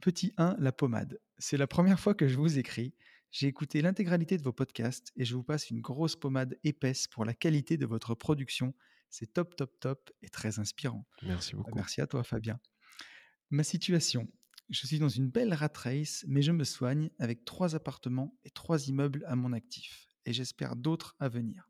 [0.00, 1.20] Petit 1, la pommade.
[1.38, 2.94] C'est la première fois que je vous écris.
[3.30, 7.24] J'ai écouté l'intégralité de vos podcasts et je vous passe une grosse pommade épaisse pour
[7.24, 8.74] la qualité de votre production.
[9.10, 11.06] C'est top, top, top et très inspirant.
[11.22, 11.76] Merci Bah, beaucoup.
[11.76, 12.58] Merci à toi, Fabien.
[13.50, 14.28] Ma situation.
[14.72, 18.50] Je suis dans une belle rat race, mais je me soigne avec trois appartements et
[18.50, 20.08] trois immeubles à mon actif.
[20.24, 21.68] Et j'espère d'autres à venir.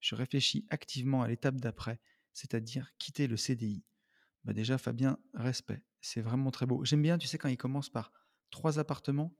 [0.00, 2.00] Je réfléchis activement à l'étape d'après,
[2.32, 3.84] c'est-à-dire quitter le CDI.
[4.44, 5.82] Bah déjà, Fabien, respect.
[6.00, 6.84] C'est vraiment très beau.
[6.84, 8.10] J'aime bien, tu sais, quand il commence par
[8.50, 9.32] trois appartements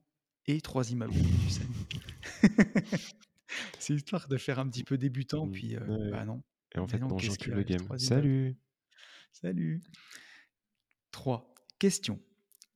[0.47, 1.67] et 3 immeubles, tu sais?
[3.81, 5.51] C'est histoire de faire un petit peu débutant, Mmh.
[5.53, 6.43] puis, Ouais bah non.
[6.75, 7.79] et en fait, non, le game?
[7.85, 7.99] 3 immeubles?
[7.99, 8.57] Salut!
[9.33, 9.83] Salut!
[11.11, 11.55] 3.
[11.79, 12.21] Question.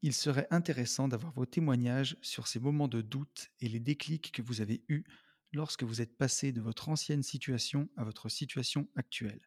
[0.06, 4.42] Il serait intéressant d'avoir vos témoignages sur ces moments de doute et les déclics que
[4.42, 5.02] vous avez eus
[5.50, 9.40] lorsque vous êtes passé de votre ancienne situation à votre situation actuelle.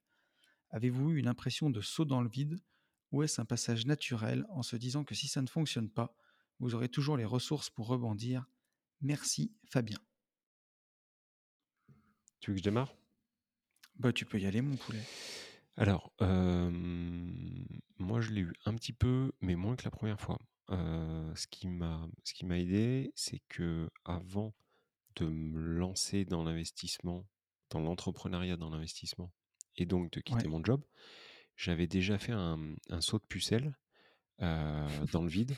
[0.71, 2.59] Avez-vous eu une impression de saut dans le vide
[3.11, 6.17] ou est-ce un passage naturel en se disant que si ça ne fonctionne pas,
[6.59, 8.47] vous aurez toujours les ressources pour rebondir?
[9.01, 9.99] Merci Fabien.
[12.39, 12.95] Tu veux que je démarre?
[13.99, 15.03] Bah, tu peux y aller mon poulet.
[15.77, 20.39] Alors, moi je l'ai eu un petit peu, mais moins que la première fois.
[20.69, 24.53] Ce qui m'a ce qui m'a aidé, c'est qu'avant
[25.15, 27.25] de me lancer dans l'investissement,
[27.69, 29.31] dans l'entrepreneuriat dans l'investissement
[29.75, 30.51] et donc de quitter Ouais.
[30.51, 30.83] mon job,
[31.55, 33.77] j'avais déjà fait un, un saut de pucelle,
[34.39, 35.55] dans le vide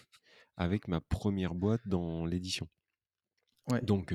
[0.55, 2.69] avec ma première boîte dans l'édition.
[3.69, 3.81] Ouais.
[3.81, 4.13] Donc,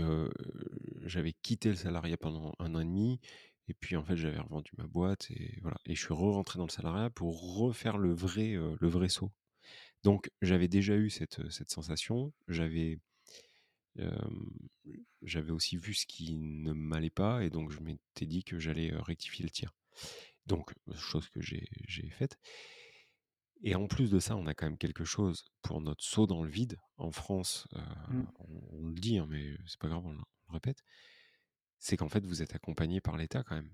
[1.05, 3.21] j'avais quitté le salariat pendant 1 an et demi
[3.69, 6.67] et puis en fait, j'avais revendu ma boîte et voilà et je suis re-rentré dans
[6.67, 9.33] le salariat pour refaire le vrai, heu, le vrai saut.
[10.05, 12.33] Donc j'avais déjà eu cette, heu, cette sensation.
[12.49, 13.01] J'avais,
[15.51, 19.01] aussi vu ce qui ne m'allait pas et donc je m'étais dit que j'allais, heu,
[19.01, 19.73] rectifier le tir.
[20.47, 21.67] Donc, chose que j'ai
[22.11, 22.39] faite
[23.63, 26.43] et en plus de ça, on a quand même quelque chose pour notre saut dans
[26.43, 27.67] le vide en France,
[28.09, 28.25] Mmh.
[28.39, 30.83] on on le dit, hein, mais c'est pas grave, on le répète.
[31.79, 33.71] C'est qu'en fait, vous êtes accompagné par l'État quand même.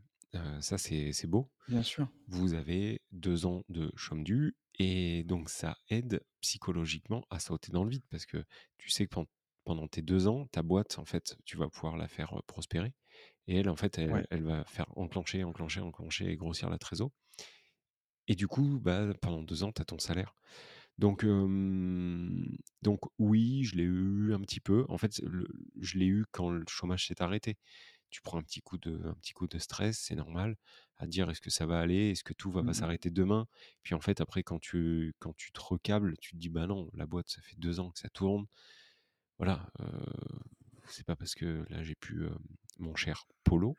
[0.60, 1.50] Ça, c'est beau.
[1.68, 2.08] Bien sûr.
[2.28, 4.24] Vous avez 2 ans de chôme
[4.78, 8.44] et donc ça aide psychologiquement à sauter dans le vide parce que
[8.78, 9.26] tu sais que pen
[9.64, 12.92] pendant tes 2 ans, ta boîte, en fait, tu vas pouvoir la faire, prospérer
[13.48, 14.26] et elle, en fait, elle Ouais.
[14.30, 17.10] elle va faire enclencher, enclencher, enclencher et grossir la trésor
[18.28, 20.34] et du coup, bah, pendant 2 ans, tu as ton salaire.
[21.00, 21.24] Donc,
[22.82, 24.84] donc oui, je l'ai eu un petit peu.
[24.88, 25.48] En fait, le
[25.80, 27.56] je l'ai eu quand le chômage s'est arrêté.
[28.10, 30.56] Tu prends un petit coup de un petit coup de stress, c'est normal,
[30.98, 32.10] à dire: «Est-ce que ça va aller?
[32.10, 32.90] Est-ce que tout va Mmh pas mh.
[32.90, 33.46] s'arrêter demain?»
[33.82, 36.90] puis en fait, après quand tu quand tu te recables, tu te dis: «Bah non,
[36.94, 38.46] la boîte, ça fait 2 ans que ça tourne.
[39.38, 39.70] Voilà,
[40.88, 42.38] c'est pas parce que là, j'ai hem,
[42.78, 43.78] mon cher Polo,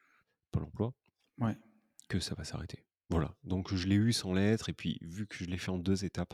[0.52, 0.94] Pôle emploi
[1.38, 1.58] Ouais.
[2.10, 2.86] que ça va s'arrêter».
[3.10, 5.78] Voilà, donc je l'ai eu sans lettre et puis vu que je l'ai fait en
[5.78, 6.34] 2 étapes,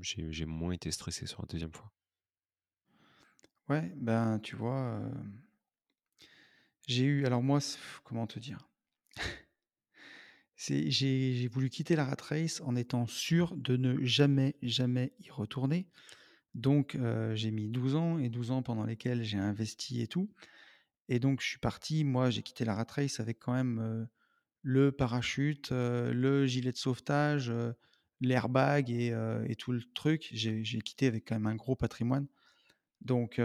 [0.00, 1.92] j'ai j'ai moins été stressé sur la 2e fois.
[3.68, 5.42] Ouais, ben, tu vois, hem
[6.86, 7.58] j'ai eu alors moi,
[8.04, 8.68] comment te dire?
[10.56, 15.86] J'ai voulu quitter la rat race en étant sûr de ne jamais, jamais y retourner.
[16.54, 20.30] Donc, heu, j'ai mis 12 ans et 12 ans pendant lesquels j'ai investi et tout
[21.08, 24.08] et donc je suis parti, moi, j'ai quitté la rat race avec quand même,
[24.68, 27.74] le parachute, heu, le gilet de sauvetage, heu,
[28.20, 30.28] l'airbag et heu et tout le truc.
[30.32, 32.26] J'ai quitté avec quand même un gros patrimoine.
[33.02, 33.40] Donc,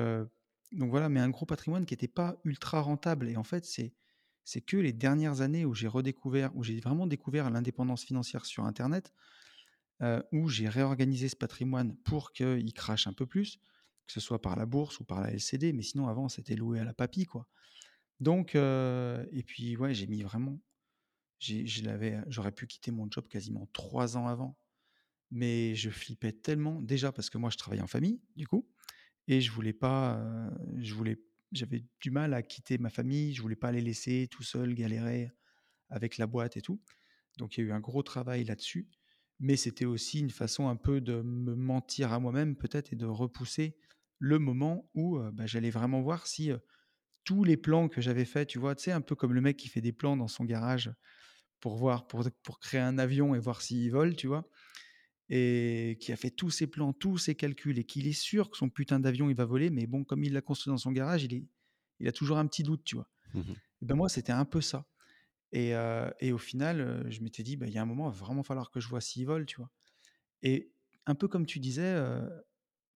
[0.73, 4.77] voilà, mais un gros patrimoine qui était pas ultra rentable et en fait, c'est que
[4.77, 9.13] les dernières années où j'ai redécouvert, où j'ai vraiment découvert l'indépendance financière sur internet,
[10.31, 13.57] où j'ai réorganisé ce patrimoine pour qu'il crache un peu plus,
[14.07, 16.79] que ce soit par la bourse ou par la LCD, mais sinon avant c'était loué
[16.79, 17.47] à la papy, quoi.
[18.19, 20.59] Donc, et puis ouais, j'ai mis vraiment
[22.29, 24.57] j'aurais pu quitter mon job quasiment 3 ans avant,
[25.31, 28.69] mais je flippais tellement, déjà parce que moi je travaille en famille, du coup
[29.27, 31.21] et je voulais pas, heu, je voulais
[31.53, 35.31] j'avais du mal à quitter ma famille, je voulais pas les laisser tout seuls galérer
[35.89, 36.81] avec la boîte et tout.
[37.37, 38.89] Donc il y a eu un gros travail là-dessus,
[39.39, 43.05] mais c'était aussi une façon un peu de me mentir à moi-même peut-être et de
[43.07, 43.77] repousser
[44.19, 46.51] le moment où, heu, bah, j'allais vraiment voir si,
[47.23, 48.75] tous les plans que j'avais faits, tu vois?
[48.75, 50.91] Tu sais, un peu comme le mec qui fait des plans dans son garage
[51.61, 54.49] pour voir, pour pour créer un avion et voir s'il vole, tu vois?
[55.29, 58.57] Et qui a fait tous ses plans, tous ses calculs et qu'il est sûr que
[58.57, 61.23] son putain d'avion, il va voler, mais bon, comme il l'a construit dans son garage,
[61.23, 61.45] il est
[61.99, 63.09] il a toujours un petit doute, tu vois?
[63.33, 63.55] Mmh.
[63.81, 64.87] Et ben, moi, c'était un peu ça
[65.53, 68.13] et heu et au final, je m'étais dit: «Bah, il y a un moment, il
[68.15, 69.71] va vraiment falloir que je vois s'il vole», tu vois?
[70.43, 70.73] Et
[71.07, 72.29] un peu comme tu disais, heu,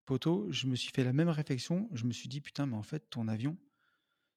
[0.06, 1.90] poto, je me suis fait la même réflexion.
[1.94, 3.58] Je me suis dit: «Putain, mais en fait, ton avion»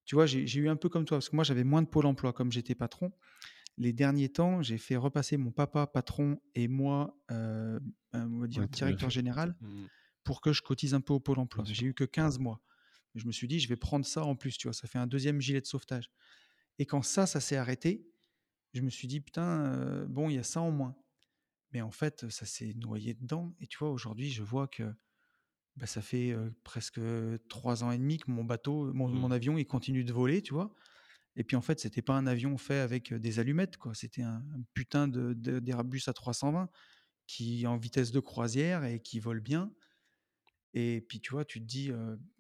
[0.05, 0.27] tu vois?
[0.27, 2.33] J'ai j'ai eu un peu comme toi, parce que moi, j'avais moins de pôle emploi
[2.33, 3.13] comme j'étais patron.
[3.79, 7.81] Les derniers temps, j'ai fait repasser mon papa patron et moi, heu,
[8.13, 9.89] ben, on va dire Ouais, directeur général Mmh mh.
[10.25, 11.65] pour que je cotise un peu au pôle emploi.
[11.67, 12.63] J'ai eu que 15 mois.
[13.17, 14.75] Je me suis dit: «Je vais prendre ça en plus», tu vois?
[14.75, 16.11] Ça fait un 2e gilet de sauvetage
[16.79, 18.09] et quand ça, ça s'est arrêté,
[18.75, 20.97] je me suis dit: «Putain, heu, bon, il y a ça en moins».
[21.73, 24.95] Mais en fait, ça s'est noyé dedans et tu vois, aujourd'hui, je vois que,
[25.77, 27.01] bah, ça fait, presque
[27.49, 29.33] 3 ans et demi que mon bateau, mon mon Mmh.
[29.33, 30.75] avion, il continue de voler, tu vois?
[31.39, 33.95] Et puis, en fait, c'était pas un avion fait avec, des allumettes, quoi.
[33.95, 36.69] C'était un un putain de d'Airbus A320
[37.27, 39.73] qui est en vitesse de croisière et qui vole bien
[40.75, 41.91] Et puis, tu vois, tu te dis,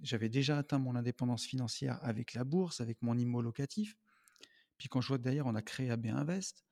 [0.00, 3.96] j'avais déjà atteint mon indépendance financière avec la bourse, avec mon IMO locatif.
[4.78, 6.64] Puis quand je vois que derrière on a créé AB Invest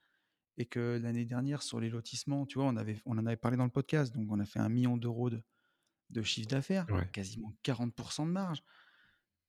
[0.58, 3.56] et que l'année dernière sur les lotissements, tu vois, on avait on en avait parlé
[3.56, 5.42] dans le podcast, donc on a fait 1 000 000 de
[6.10, 7.08] de chiffre d'affaires, Ouais.
[7.12, 8.62] quasiment 40% de marge.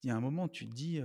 [0.03, 1.01] Il y a un moment, tu te dis,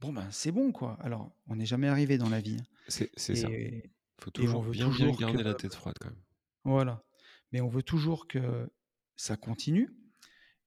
[0.00, 0.94] «Bon, ben, c'est bon, quoi».
[1.00, 3.52] Alors, on n'est jamais arrivé dans la vie, hein C'est ça.
[3.82, 6.22] et Faut toujours bien, toujours que garder la tête froide quand même.
[6.64, 7.04] voilà,
[7.52, 8.68] mais on veut toujours que
[9.16, 9.90] ça continue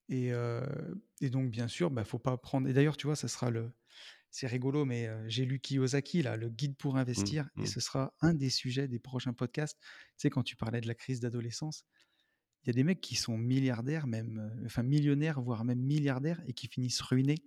[0.10, 0.32] et
[1.22, 3.72] et donc bien sûr, bah, faut pas prendre et d'ailleurs, tu vois, ça sera le
[4.32, 7.74] c'est rigolo, mais heu, j'ai lu Kiyosaki là, le guide pour Mmh, investir et mmh.
[7.74, 9.80] ce sera un des sujets des prochains podcasts.
[9.82, 11.86] Tu sais, quand tu parlais de la crise d'adolescence,
[12.64, 16.42] il y a des mecs qui sont milliardaires, même, heu, enfin millionnaires, voire même milliardaires
[16.48, 17.38] et qui finissent ruinés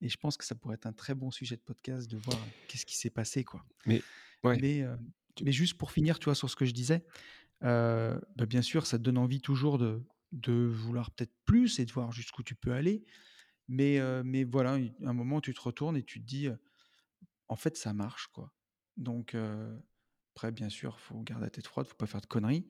[0.00, 2.38] et je pense que ça pourrait être un très bon sujet de podcast de voir
[2.66, 3.64] qu'est-ce qui s'est passé, quoi.
[3.86, 4.02] Mais
[4.44, 4.58] ouais,
[5.42, 7.04] Mais juste pour finir, tu vois, sur ce que je disais,
[7.60, 10.02] bah, bien sûr, ça te donne envie toujours de
[10.32, 13.04] de vouloir peut-être plus et de voir jusqu'où tu peux aller.
[13.68, 16.48] Mais mais voilà, il un moment, tu te retournes et tu te dis,
[17.48, 18.52] «En fait, ça marche, quoi».
[18.96, 19.34] Donc
[20.34, 22.68] après bien sûr, faut garder la tête froide, faut pas faire de conneries.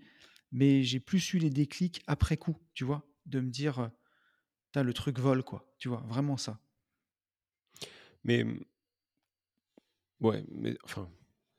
[0.52, 3.06] Mais j'ai plus eu les déclics après coup, tu vois?
[3.26, 3.90] De me dire,
[4.66, 5.74] «Putain, le truc vole, quoi».
[5.78, 6.02] Tu vois?
[6.06, 6.60] Vraiment ça.
[8.24, 8.64] Mais mmh
[10.20, 11.10] ouais, mais enfin,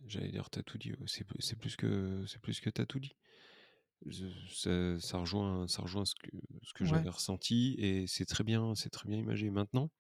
[0.06, 1.24] j'allais dire tu as tout dit, c'est
[1.58, 3.16] plus que c'est plus que tu as tout dit.
[4.50, 6.30] Ça ça rejoint ça rejoint ce que
[6.64, 7.06] ce que Ouais.
[7.06, 9.50] j'avais ressenti et c'est très bien c'est très bien imagé.
[9.52, 9.92] Maintenant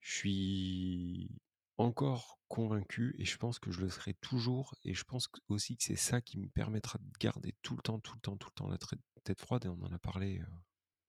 [0.00, 1.30] je suis
[1.78, 5.82] encore convaincu et je pense que je le serai toujours et je pense aussi que
[5.84, 8.54] c'est ça qui me permettra de garder tout le temps, tout le temps, tout le
[8.54, 8.78] temps la
[9.24, 10.40] tête froide et on en a parlé,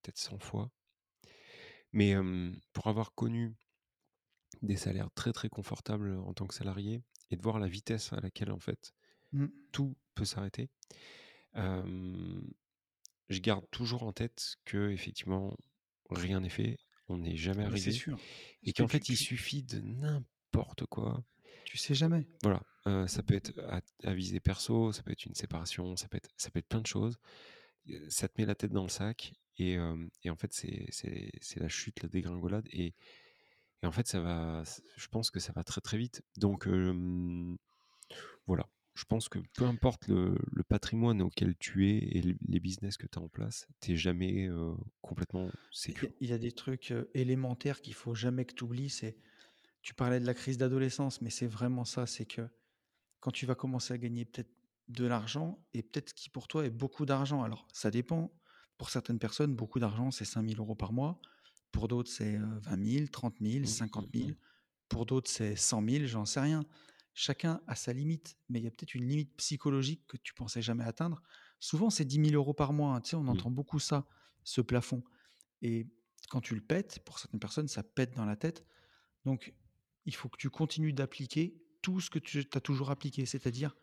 [0.04, 0.72] peut-être 100 fois.
[1.94, 2.16] Mais
[2.74, 3.56] pour avoir connu
[4.62, 7.02] des salaires très, très confortables en tant que salarié
[7.32, 8.94] et de voir la vitesse à laquelle, en fait,
[9.32, 9.48] Mmh.
[9.74, 10.70] tout peut s'arrêter,
[11.56, 15.58] je garde toujours en tête qu'effectivement
[16.10, 16.78] rien n'est fait,
[17.08, 18.18] on n'est jamais Ah arrivé sûr.
[18.64, 21.24] et que qu'en tu fait, il suffit de n'importe quoi
[21.66, 22.28] tu sais jamais.
[22.44, 22.62] Voilà,
[23.08, 26.30] ça peut être à à visée perso, ça peut être une séparation, ça peut être
[26.38, 27.18] ça peut être plein de choses.
[28.10, 29.78] Ça te met la tête dans le sac et
[30.24, 32.94] et en fait, c'est la chute, la dégringolade et
[33.84, 34.64] et en fait, ça va
[34.96, 36.24] je pense que ça va très, très vite.
[36.38, 36.68] Donc
[38.48, 42.98] voilà, je pense que peu importe le le patrimoine auquel tu es et les business
[42.98, 44.50] que tu as en place, tu es jamais,
[45.02, 46.10] complètement sécure.
[46.22, 49.18] il y a des trucs, élémentaires qu'il faut jamais que tu oublies, c'est
[49.82, 52.50] tu parlais de la crise d'adolescence, mais c'est vraiment ça, c'est que
[53.20, 54.52] quand tu vas commencer à gagner peut-être
[54.88, 57.44] de l'argent et peut-être ce qui pour toi est beaucoup d'argent.
[57.44, 58.32] Alors ça dépend,
[58.78, 61.20] pour certaines personnes, beaucoup d'argent, c'est 5 000 € par mois.
[61.76, 64.32] Pour d'autres, c'est, heu, 20 000, 30 000, Mmh, 50 mmh 000.
[64.32, 64.36] mh.
[64.90, 66.66] Pour d'autres, c'est 100 000, j'en sais rien.
[67.14, 70.62] Chacun a sa limite, mais il y a peut-être une limite psychologique que tu pensais
[70.62, 71.22] jamais atteindre.
[71.60, 73.42] Souvent, c'est 10 000 € par mois, hein, tu sais, on Mmh.
[73.42, 74.08] entend beaucoup ça,
[74.44, 75.04] ce plafond
[75.62, 75.88] et
[76.30, 78.66] quand tu le pètes, pour certaines personnes, ça pète dans la tête.
[79.26, 79.56] Donc
[80.06, 83.76] il faut que tu continues d'appliquer tout ce que tu as toujours appliqué, c'est-à-dire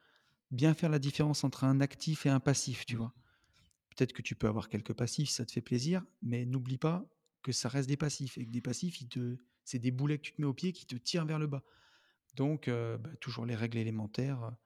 [0.53, 2.99] bien faire la différence entre un actif et un passif, tu Mmh.
[2.99, 3.15] vois?
[3.95, 7.07] Peut-être que tu peux avoir quelques passifs si ça te fait plaisir, mais n'oublie pas
[7.43, 10.23] que ça reste des passifs et que des passifs, ils te c'est des boulets que
[10.25, 11.63] tu te mets aux pieds qui te tirent vers le bas.
[12.37, 14.57] Donc heu, bah, toujours les règles élémentaires,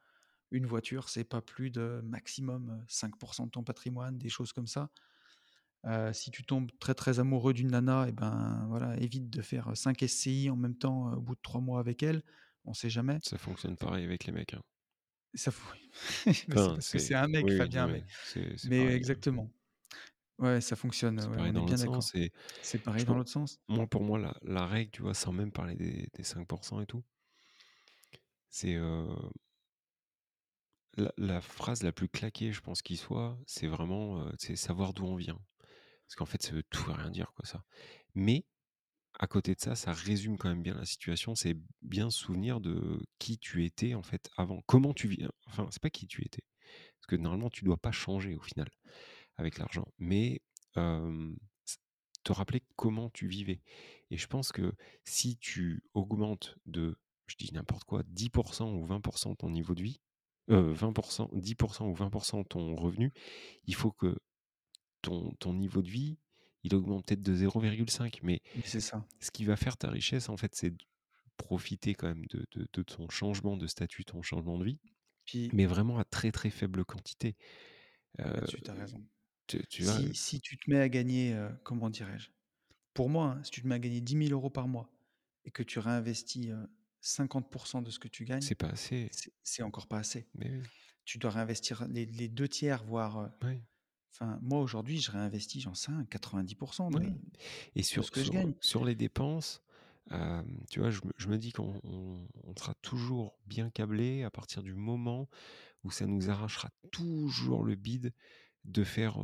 [0.53, 4.67] une voiture, c'est pas plus de maximum, heu, 5% de ton patrimoine, des choses comme
[4.69, 4.91] ça.
[5.87, 9.71] Heu, si tu tombes très, très amoureux d'une nana et ben, voilà, évite de faire,
[9.71, 12.23] heu, 5 SCI en même temps, heu, au bout de 3 mois avec elle,
[12.65, 13.21] on sait jamais.
[13.21, 14.63] Ça fonctionne pareil avec les mecs, hein.
[15.35, 15.51] ça
[16.53, 18.05] Enfin, parce que c'est un mec oui, oui, non, Fabien, mais
[18.63, 19.49] mais pareil, hein.
[20.39, 22.11] Ouais, ça fonctionne, C'est ouais, pareil on est dans bien l'autre d'accord.
[22.11, 22.31] sens et
[22.61, 23.59] C'est je pareil dans pen l'autre sens?
[23.69, 26.49] moi, pour moi, la la règle, tu vois, sans même parler des des 5
[26.83, 27.05] et tout
[28.51, 28.77] c'est,
[30.97, 35.05] la la phrase la plus claquée, je pense, qui soit, c'est vraiment, sais, savoir d'où
[35.05, 35.39] on vient.
[36.07, 37.65] Parce qu'en fait, ça veut tout et rien dire, quoi, ça.
[38.15, 38.47] Mais
[39.19, 41.35] à côté de ça, ça résume quand même bien la situation.
[41.37, 44.63] C'est bien se souvenir de qui tu étais, en fait, avant.
[44.67, 46.45] Comment tu vis enfin, c'est pas qui tu étais,
[47.01, 48.69] parce que normalement, tu dois pas changer au final
[49.39, 50.43] avec l'argent, mais
[50.75, 53.63] te rappeler comment tu vivais
[54.11, 54.73] et je pense que
[55.05, 58.31] si tu augmentes de, je dis n'importe quoi, 10
[58.61, 59.01] ou 20
[59.37, 60.01] ton niveau de vie,
[60.51, 60.93] heu, 20
[61.33, 63.13] 10% ou 20% ton revenu,
[63.65, 64.17] il faut que
[65.03, 66.19] ton ton niveau de vie,
[66.63, 69.05] il augmente peut-être de 0,5 mais c'est ça.
[69.21, 70.75] ce qui va faire ta richesse, en fait, c'est
[71.37, 74.79] profiter quand même de de de ton changement de statut, ton changement de vie,
[75.25, 77.37] Puis mais vraiment à très, très faible quantité.
[78.19, 79.05] Là-dessus, tu as raison.
[79.47, 80.01] Tu tu vois?
[80.01, 82.31] Si si tu te mets à gagner, heu, comment dirais-je?
[82.95, 84.91] Pour moi, hein, si tu te mets à gagner 10 000 € par mois
[85.45, 86.69] et que tu réinvestis, heu,
[87.01, 89.11] 50% de ce que tu gagnes, C'est pas assez.
[89.45, 90.29] c'est encore pas assez.
[90.35, 90.71] Mais oui,
[91.07, 93.63] Tu dois réinvestir les les 2 tiers, voire, oui.
[94.15, 96.59] Enfin, moi, aujourd'hui, je réinvestis, j'en sais rien, 90 de
[96.91, 97.15] Oui
[97.77, 98.55] et de sur ce que je gagne.
[98.61, 99.63] sur les dépenses,
[100.71, 104.31] tu vois, je me je me dis qu'on on on sera toujours bien câblé à
[104.31, 105.29] partir du moment
[105.85, 108.15] où ça nous arrachera toujours le bide
[108.67, 109.19] de faire,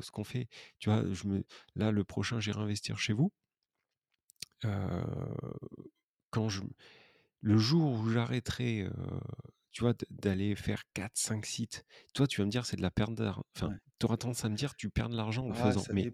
[0.00, 0.48] ce qu'on fait.
[0.78, 1.44] Tu vois, je me
[1.76, 3.32] là, le prochain, j'irai investir chez vous.
[6.30, 6.62] Quand je
[7.40, 8.88] le jour où j'arrêterai,
[9.72, 11.84] tu vois, d'aller faire quatre, cinq sites,
[12.14, 13.78] toi, tu vas me dire: «C'est de la perte d'ar» enfin, Ouais.
[14.00, 16.10] tu auras tendance à me dire: «Tu perds de l'argent en le Ah, faisant», mais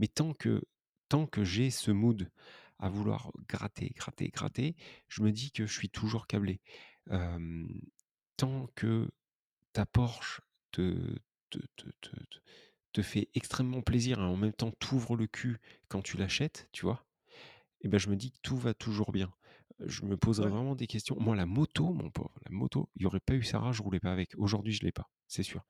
[0.00, 0.62] mais tant que
[1.10, 2.30] tant que j'ai ce mood
[2.78, 4.76] à vouloir gratter, gratter, gratter,
[5.08, 6.62] je me dis que je suis toujours câblé.
[8.36, 9.10] Tant que
[9.72, 11.16] ta Porsche te
[11.50, 12.38] te te te te
[12.92, 16.84] te fait extrêmement plaisir et en même temps t'ouvre le cul quand tu l'achètes, tu
[16.86, 17.06] vois?
[17.82, 19.32] Et ben je me dis que tout va toujours bien.
[19.80, 20.50] Je me poserai Ouais.
[20.50, 21.16] vraiment des questions.
[21.20, 24.00] Moi, la moto, mon pauvre, la moto, il y aurait pas eu Sarah, je roulais
[24.00, 24.32] pas avec.
[24.38, 25.64] Aujourd'hui, je l'ai pas, c'est sûr.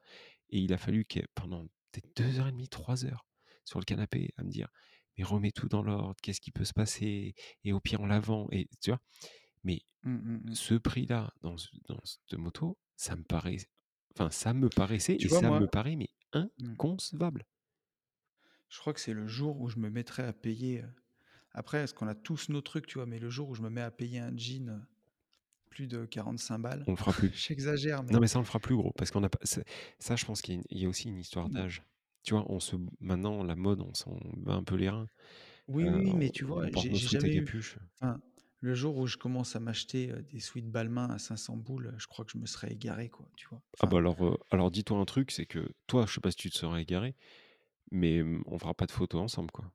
[0.51, 3.27] Et il a fallu que pendant peut-être 2 heures et demie, 3 heures
[3.65, 4.69] sur le canapé à me dire:
[5.19, 7.35] «Mais remets tout dans l'ordre, qu'est-ce qui peut se passer?
[7.65, 9.01] Et au pire, on la vend» et tu vois?
[9.65, 10.55] Mais Mmh, mmh mh.
[10.55, 13.59] ce prix-là dans ce dans cette moto, ça me paraît
[14.19, 16.11] enfin, ça me paraissait Tu et vois, ça moi me paraît mais
[16.59, 17.45] mmh, inconcevable.
[18.69, 20.85] je crois que c'est le jour où je me mettrai à payer,
[21.53, 23.07] après, est-ce qu'on a tous nos trucs, tu vois?
[23.07, 24.87] Mais le jour où je me mets à payer un jean,
[25.71, 27.33] plus de 45 balles, On le fera plus.
[27.33, 30.17] j'exagère, Non, mais mais ça, on le fera plus gros parce qu'on a pas ça,
[30.17, 31.83] je pense qu'il y a y aussi une histoire mmh, d'âge.
[32.25, 35.09] Tu vois, on se maintenant, la mode, on s'en bat un peu les reins.
[35.69, 37.49] oui, oui, mais tu vois, j'ai jamais eu
[38.01, 38.21] enfin,
[38.61, 42.07] le jour où je commence à m'acheter, heu, des sweats Balmain à 500 boules, je
[42.07, 43.63] crois que je me serais égaré, quoi, tu vois?
[43.79, 46.37] Ah bah, alors, heu, alors dis-toi un truc, c'est que toi, je sais pas si
[46.37, 47.15] tu te serais égaré,
[47.93, 49.73] mais, on fera pas de photos ensemble, quoi.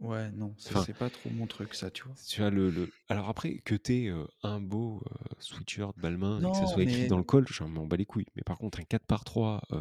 [0.00, 2.16] ouais, non, ce Enfin, serait pas trop mon truc ça, tu vois?
[2.28, 4.12] tu vois le le alors après que tu aies,
[4.42, 7.68] un beau, heu, sweatshirt Balmain et que ça soit écrit mais dans le col, j'en
[7.68, 8.26] m'en bats les couilles.
[8.34, 9.78] Mais par contre un 4 par 3, heu,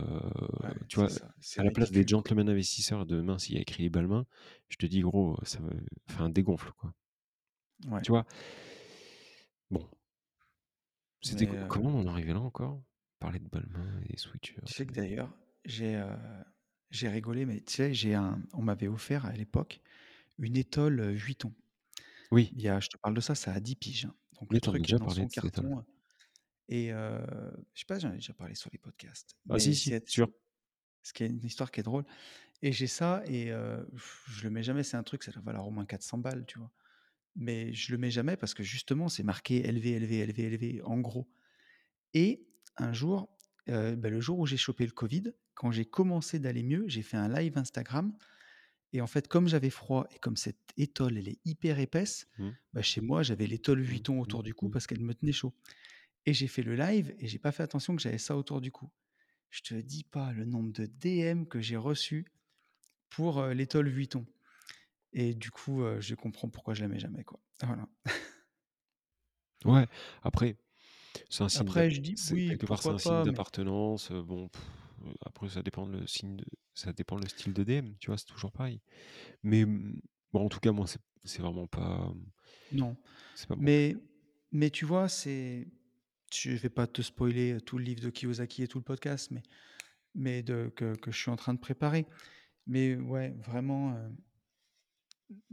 [0.64, 3.56] ouais, tu c'est vois, ça, c'est à la place des gentlemen investisseurs de demain, s'il
[3.56, 4.26] y a écrit Balmain,
[4.70, 5.72] je te dis: «Gros, ça me
[6.10, 6.94] enfin dégonfle, quoi».
[7.84, 8.26] Ouais, Tu vois?
[9.70, 9.90] Bon,
[11.22, 12.82] c'était heu, comment on en arrivé là encore?
[13.20, 14.16] Parler de Balmain et
[14.64, 15.34] tu sweatshirts sais que d'ailleurs,
[15.66, 16.16] j'ai, heu,
[16.90, 19.82] j'ai rigolé, mais tu sais, j'ai un on m'avait offert à l'époque
[20.40, 21.54] une étole, heu, Vuitton.
[22.32, 24.16] oui, Il y a je te parle de ça, ça a 10 piges, hein.
[24.40, 25.86] Donc mais le tu truc est déjà dans parlé son de carton,
[26.70, 30.04] et je sais pas j'en ai déjà parlé sur les podcasts, Ah si, si, c'est
[30.06, 30.28] sûr.
[31.04, 32.06] ce qui est une histoire qui est drôle
[32.62, 35.72] et j'ai ça et je le mets jamais, c'est un truc, ça doit valoir au
[35.72, 36.72] moins 400 balles, tu vois?
[37.36, 41.00] Mais je le mets jamais parce que justement, c'est marqué élevé, élevé, élevé, élevé en
[41.00, 41.28] gros.
[42.14, 43.30] Et un jour,
[43.70, 47.02] heu, bah, le jour où j'ai chopé le covid, quand j'ai commencé d'aller mieux, j'ai
[47.02, 48.16] fait un live Instagram
[48.94, 52.50] et en fait, comme j'avais froid et comme cette étole, elle est hyper épaisse, Mmh,
[52.72, 54.72] bah, chez moi, j'avais l'étole mmh, Vuitton mmh, autour du cou mmh.
[54.72, 55.54] parce qu'elle me tenait chaud.
[56.26, 58.72] Et j'ai fait le live et j'ai pas fait attention que j'avais ça autour du
[58.72, 58.90] cou.
[59.50, 62.26] Je te dis pas le nombre de DM que j'ai reçus
[63.10, 64.26] pour, heu, l'étole Vuitton
[65.16, 67.40] et du coup, je comprends pourquoi je la mets jamais, quoi.
[67.64, 67.88] Voilà.
[69.66, 69.88] Ouais,
[70.24, 70.58] après
[71.30, 73.32] C'est un signe Après je dis: c'est «Oui, quelque part, c'est un signe pas?» mais
[73.32, 74.62] d'appartenance, bon, pff,
[75.26, 78.18] après ça dépend le signe de ça dépend le style de DM, tu vois?
[78.18, 78.82] C'est toujours pareil.
[79.44, 80.02] Mais, mmh,
[80.34, 82.32] bon, en tout cas, moi, c'est c'est vraiment pas, mmh,
[82.72, 82.98] non.
[83.34, 83.64] c'est pas truc.
[83.64, 83.96] Mais
[84.52, 85.68] mais tu vois, c'est
[86.34, 89.44] je vais pas te spoiler, tout le livre de Kiyosaki et tout le podcast, mais
[90.16, 92.08] mais de que que je suis en train de préparer.
[92.68, 93.96] Mais ouais, vraiment,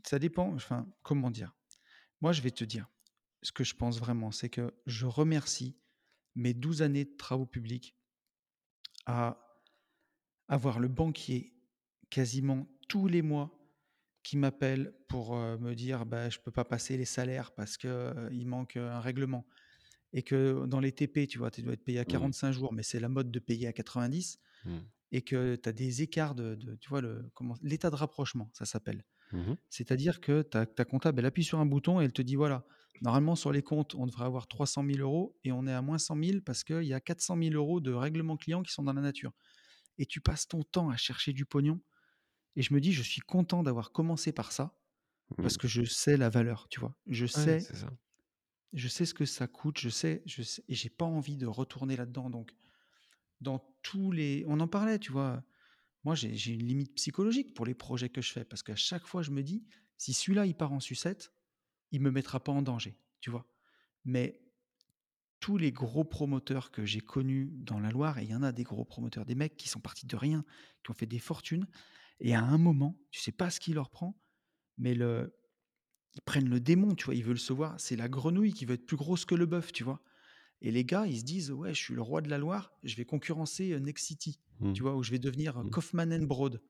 [0.06, 1.56] ça dépend, enfin, comment dire?
[2.20, 2.88] Moi, je vais te dire,
[3.42, 5.78] ce que je pense vraiment, c'est que je remercie
[6.36, 7.96] mes 12 années de travaux publics
[9.06, 9.36] à
[10.48, 11.54] avoir le banquier
[12.10, 13.58] quasiment tous les mois
[14.22, 17.88] qui m'appelle pour, heu, me dire: «Bah, je peux pas passer les salaires parce que,
[17.88, 19.46] heu, il manque, heu, un règlement»
[20.14, 22.72] et que dans les TP, tu vois, tu dois être payé à Mmh, 45 jours,
[22.72, 24.82] mais c'est la mode de payer à 90 mmh,
[25.12, 27.02] et que tu as des écarts de de tu vois,
[27.62, 29.04] l'état de rapprochement, ça s'appelle.
[29.32, 32.22] Mmh mh, C'est-à-dire que ta ta comptable, elle appuie sur un bouton et elle te
[32.22, 32.66] dit: «Voilà,
[33.02, 35.98] normalement sur les comptes, on devrait avoir 300 000 € et on est à moins
[35.98, 38.92] 100 000 parce qu'il y a 400 000 € de règlements clients qui sont dans
[38.94, 39.32] la nature»
[39.98, 41.80] et tu passes ton temps à chercher du pognon
[42.56, 44.76] et je me dis: «Je suis content d'avoir commencé par ça
[45.42, 45.58] parce mmh.
[45.58, 46.96] que je sais la valeur», tu vois?
[47.08, 47.72] Je Ouais, sais
[48.72, 51.46] je sais ce que ça coûte, je sais je sais et j'ai pas envie de
[51.46, 52.52] retourner là-dedans donc
[53.40, 55.44] dans tous les on en parlait, tu vois?
[56.04, 59.22] Moi, j'ai une limite psychologique pour les projets que je fais parce qu'à chaque fois,
[59.22, 59.64] je me dis:
[59.98, 61.32] «Si celui-là, il part en sucette,
[61.92, 63.46] il me mettra pas en danger», tu vois?
[64.04, 64.42] Mais
[65.40, 68.52] tous les gros promoteurs que j'ai connus dans la Loire et il y en a
[68.52, 70.44] des gros promoteurs, des mecs qui sont partis de rien,
[70.84, 71.66] qui ont fait des fortunes
[72.20, 74.20] et à un moment, tu sais pas ce qui leur prend,
[74.78, 75.30] mais ils
[76.24, 77.14] prennent le démon, tu vois?
[77.14, 79.72] Ils veulent se voir c'est la grenouille qui veut être plus grosse que le bœuf,
[79.72, 80.02] tu vois?
[80.62, 82.96] Et les gars, ils se disent: «Ouais, je suis le roi de la Loire, je
[82.96, 84.74] vais concurrencer, heu, Nexity», Mmh.
[84.74, 84.96] tu vois?
[84.96, 85.70] Ou je vais devenir, heu, Mmh.
[85.70, 86.62] Kaufman& Broad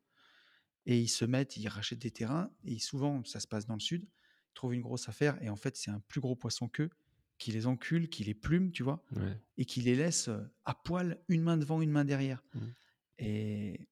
[0.86, 3.80] et ils se mettent, ils rachètent des terrains et souvent, ça se passe dans le
[3.80, 6.90] sud, ils trouvent une grosse affaire et en fait, c'est un plus gros poisson qu'eux
[7.38, 9.04] qui les encule, qui les plume, tu vois?
[9.10, 9.42] Ouais.
[9.58, 12.72] Et qui les laisse, heu, à poil, une main devant, une main derrière Mmh.
[13.18, 13.88] et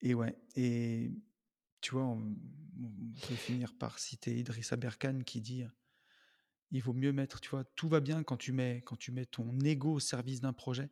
[0.00, 1.12] et ouais et
[1.80, 2.36] tu vois, on
[2.82, 5.64] on peut finir par citer Idriss Aberkane qui dit,
[6.72, 7.64] «Il vaut mieux mettre» tu vois?
[7.64, 10.90] Tout va bien quand tu mets quand tu mets ton ego au service d'un projet,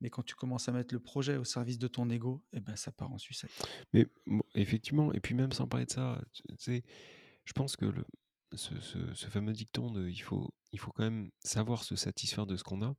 [0.00, 2.76] mais quand tu commences à mettre le projet au service de ton ego et bah,
[2.76, 3.64] ça part en sucette.
[3.92, 6.20] Mais bon, effectivement et puis même sans parler de ça,
[6.58, 6.82] sais,
[7.44, 8.04] je pense que le
[8.54, 12.46] ce ce ce fameux dicton de il faut il faut quand même savoir se satisfaire
[12.46, 12.94] de ce qu'on a.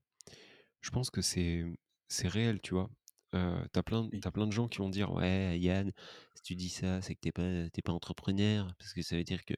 [0.82, 1.66] Je pense que c'est
[2.10, 2.90] c'est réel, tu vois?
[3.36, 4.22] Heu, tu as plein Oui.
[4.22, 5.92] tu as plein de gens qui vont dire: «Ouais, Yann,
[6.36, 9.24] si tu dis ça, c'est que tu es pas pas entrepreneur parce que ça veut
[9.26, 9.56] dire que»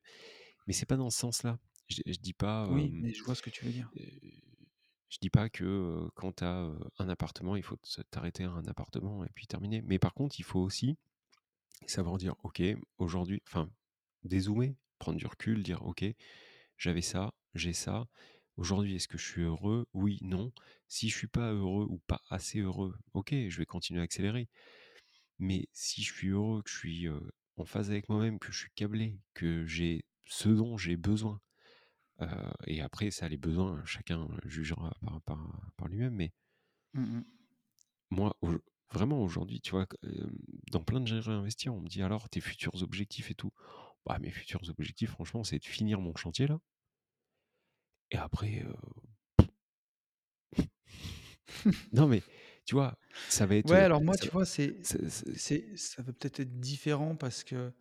[0.68, 1.60] mais c'est pas dans ce sens-là.
[1.88, 3.90] Je je dis pas, Oui, mais je vois ce que tu veux dire.
[5.10, 7.78] je dis pas que, quand tu as, un appartement, il faut
[8.12, 9.82] t'arrêter à un appartement et puis terminer.
[9.82, 10.98] Mais par contre, il faut aussi
[11.86, 12.62] savoir dire: «OK,
[12.98, 13.70] aujourd'hui» enfin,
[14.24, 16.04] dézoomer, prendre du recul, dire: «OK,
[16.78, 18.08] j'avais ça, j'ai ça.
[18.58, 19.88] Aujourd'hui, est-ce que je suis heureux?
[19.94, 20.52] Oui, non.
[20.88, 24.50] Si je suis pas heureux ou pas assez heureux, OK, je vais continuer à accélérer.
[25.40, 27.08] Mais si je suis heureux, que je suis,
[27.58, 31.40] en phase avec moi-même, que je suis câblé, que j'ai ce dont j'ai besoin»,
[32.68, 36.34] et après ça, les besoins, chacun jugera par par par lui-même, mais
[36.94, 37.26] Mmh mh.
[38.10, 38.36] moi,
[38.92, 39.88] vraiment aujourd'hui, tu vois,
[40.72, 43.52] dans plein de J'ai réinvesti, on me dit: «Alors tes futurs objectifs et tout?»
[44.06, 46.60] bah, mes futurs objectifs, franchement, c'est de finir mon chantier là
[48.12, 48.64] et après,
[51.92, 52.24] non, mais
[52.66, 56.14] tu vois, ça va être, Ouais, alors moi, ça tu vois, c'est c'est ça va
[56.14, 57.74] peut-être être différent parce que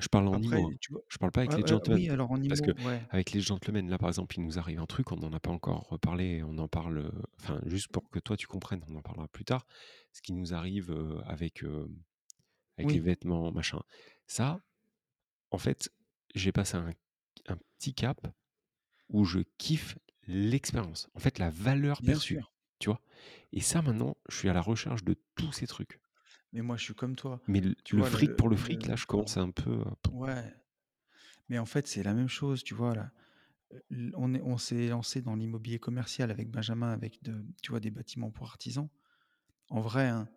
[0.00, 0.76] Je parle en après, IMO, hein.
[0.80, 1.02] tu vois?
[1.08, 2.00] Je parle pas avec les gentlemen.
[2.02, 3.02] oui, alors en Parce ouais.
[3.10, 5.50] qu'avec les gentlemen, là, par exemple, il nous arrive un truc, on n'en a pas
[5.50, 9.02] encore reparlé, on en parle, heu, enfin, juste pour que toi tu comprennes, on en
[9.02, 9.66] parlera plus tard.
[10.12, 10.90] Ce qui nous arrive,
[11.26, 11.64] avec,
[12.78, 13.80] avec les vêtements, machin.
[14.26, 14.60] Ça,
[15.50, 15.90] en fait,
[16.34, 16.90] j'ai passé un
[17.48, 18.20] un petit cap
[19.08, 21.08] où je kiffe l'expérience.
[21.14, 22.52] En fait, la valeur Bien perçue, sûr.
[22.80, 23.00] tu vois?
[23.52, 26.00] Et ça, maintenant, je suis à la recherche de tous ces trucs.
[26.52, 27.40] Mais moi, je suis comme toi.
[27.46, 29.36] Mais l Tu le vois, le fric le pour le fric, là, le je commence
[29.36, 30.54] un peu à ouais,
[31.48, 33.12] mais en fait, c'est la même chose, tu vois, là.
[34.16, 37.90] On est on s'est lancé dans l'immobilier commercial avec Benjamin, avec de tu vois, des
[37.90, 38.88] bâtiments pour artisans.
[39.70, 40.28] En vrai, hein,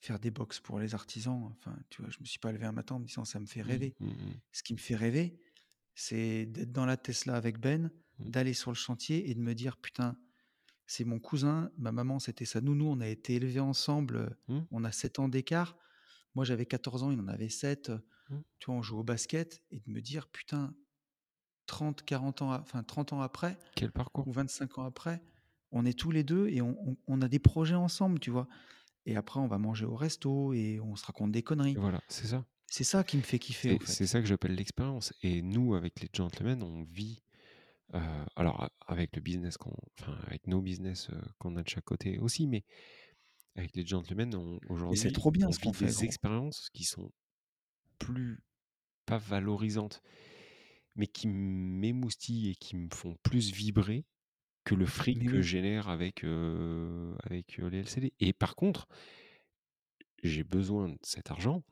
[0.00, 2.72] faire des box pour les artisans, enfin, tu vois, je me suis pas levé un
[2.72, 3.96] matin en me disant: «Ça me fait Mmh, rêver».
[4.00, 4.40] mmh mh.
[4.52, 5.40] Ce qui me fait rêver,
[5.96, 8.32] c'est d'être dans la Tesla avec Ben, Mmh.
[8.32, 10.18] d'aller sur le chantier et de me dire: «Putain,
[10.92, 14.66] c'est mon cousin, ma maman, c'était sa nounou, on a été élevés ensemble, heu, Mmh.
[14.70, 15.78] on a 7 ans d'écart.
[16.34, 18.42] Moi, j'avais 14 ans, il en avait 7, heu, Mmh.
[18.60, 20.74] tu vois, on joue au basket» et de me dire: «Putain,
[21.66, 24.26] 30-40 ans a enfin 30 ans après Quel parcours!
[24.26, 25.22] ou 25 ans après,
[25.72, 28.48] on est tous les 2 et on on on a des projets ensemble», tu vois?
[29.06, 31.78] Et après, on va manger au resto et on se raconte des conneries.
[31.78, 32.46] Voilà, c'est ça.
[32.68, 33.98] C'est ça qui me fait kiffer, C'est fait.
[34.06, 37.21] ça que j'appelle l'expérience et nous, avec les gentlemen, on vit,
[37.94, 38.00] heu,
[38.36, 42.18] alors avec le business qu'on enfin, avec nos business, heu, qu'on a de chaque côté
[42.18, 42.64] aussi, mais
[43.56, 44.58] avec les gentlemen, on
[44.90, 46.04] Mais c'est aujourd'hui, trop bien on ce qu'on fait, des gros.
[46.04, 47.12] expériences qui sont
[47.98, 48.42] plus
[49.06, 50.02] pas valorisantes,
[50.96, 54.04] mais qui m'émoustillent et qui me font plus vibrer
[54.64, 58.86] que le fric Mais que je génère avec, heu, avec, les LCD et par contre
[60.22, 61.62] j'ai besoin de cet argent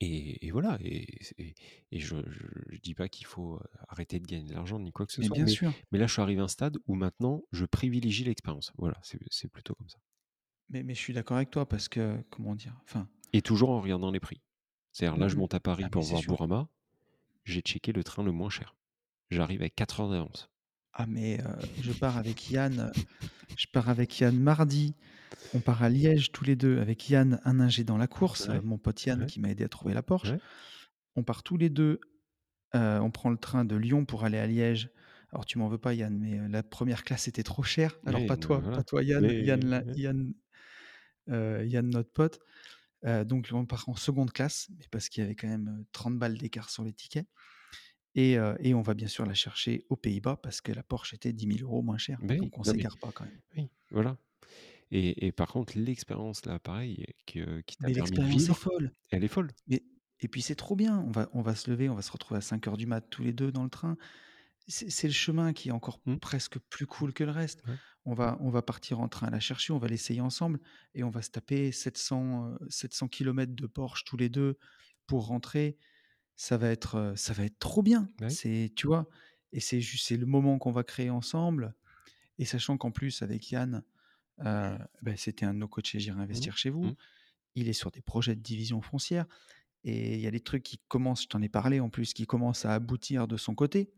[0.00, 1.54] et et voilà et c'est et
[1.92, 4.92] et je je je dis pas qu'il faut, heu, arrêter de gagner de l'argent ni
[4.92, 5.74] quoi que ce Mais soit, bien mais sûr.
[5.92, 8.72] mais là, je suis arrivé à un stade où maintenant je privilégie l'expérience.
[8.78, 9.98] Voilà, c'est plutôt comme ça.
[10.68, 12.78] Mais mais je suis d'accord avec toi parce que, comment dire?
[12.84, 14.42] Enfin Et toujours en regardant les prix.
[14.92, 15.36] C'est-à-dire Mmh là, je mh.
[15.36, 16.24] monte à Paris Ah pour voir sûr.
[16.24, 16.70] Bourama,
[17.44, 18.76] j'ai checké le train le moins cher.
[19.30, 20.50] J'arrive avec 4 heures d'avance.
[20.96, 21.44] Ah mais heu,
[21.80, 23.02] je pars avec Yann, heu,
[23.56, 24.94] je pars avec Yann mardi,
[25.52, 28.60] on part à Liège tous les 2 avec Yann, un ingé dans la course, heu,
[28.60, 29.28] Ouais, mon pote Yann ouais.
[29.28, 30.34] qui m'a aidé à trouver la Porsche.
[30.34, 30.40] Ouais.
[31.16, 32.00] On part tous les 2,
[32.76, 34.90] heu, on prend le train de Lyon pour aller à Liège.
[35.32, 37.98] Alors tu m'en veux pas Yann, mais heu, la 1re classe était trop chère.
[38.06, 39.96] Alors Oui, pas toi, pas voilà, toi Yann, Yann mais la ouais.
[39.96, 40.34] Yann,
[41.30, 42.40] heu, Yann notre pote.
[43.06, 45.86] Heu, donc on part en 2de classe, mais parce qu'il y avait quand même, heu,
[45.92, 47.28] 30 balles d'écart sur les tickets
[48.14, 51.46] et on va bien sûr la chercher aux Pays-Bas parce que la Porsche était 10
[51.46, 53.40] 000 € moins chère, Beh, oui, donc on mais s'égare pas quand même.
[53.56, 54.18] oui, voilà
[54.92, 58.54] et et par contre l'expérience là, pareil, que qui t'a permis de l'expérience est vivre,
[58.54, 58.92] folle.
[59.10, 59.54] elle est folle.
[59.68, 59.84] Mais
[60.20, 62.38] et puis c'est trop bien, on va on va se lever, on va se retrouver
[62.38, 63.96] à 05:00 du mat tous les 2 dans le train.
[64.68, 66.16] C'est le chemin qui est encore Mmh.
[66.20, 67.62] presque plus cool que le reste.
[67.66, 67.78] Ouais.
[68.06, 70.60] On va on va partir en train la chercher, on va l'essayer ensemble
[70.94, 74.58] et on va se taper 700, heu, 700 kilomètres de Porsche tous les 2
[75.06, 75.78] pour rentrer.
[76.36, 78.10] Ça va être, ça va être trop bien.
[78.18, 78.28] Bah.
[78.28, 79.08] C'est tu vois?
[79.52, 81.74] Et c'est juste c'est le moment qu'on va créer ensemble
[82.38, 83.84] Et sachant qu'en plus, avec Yann,
[84.44, 86.20] euh, bah, c'était un de nos coachs chez J'irai Mmh.
[86.22, 86.84] investir chez vous.
[86.84, 86.96] Mmh.
[87.56, 89.26] Il est sur des projets de division foncière.
[89.84, 92.26] Et il y a des trucs qui commencent, je t'en ai parlé en plus, qui
[92.26, 93.92] commencent à aboutir de son côté.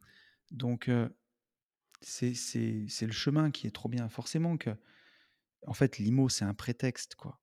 [0.53, 1.09] Donc, euh,
[2.01, 2.33] c'est
[3.03, 4.09] le chemin qui est trop bien.
[4.09, 4.71] Forcément que,
[5.67, 7.41] en fait, l'IMO, c'est un prétexte, quoi,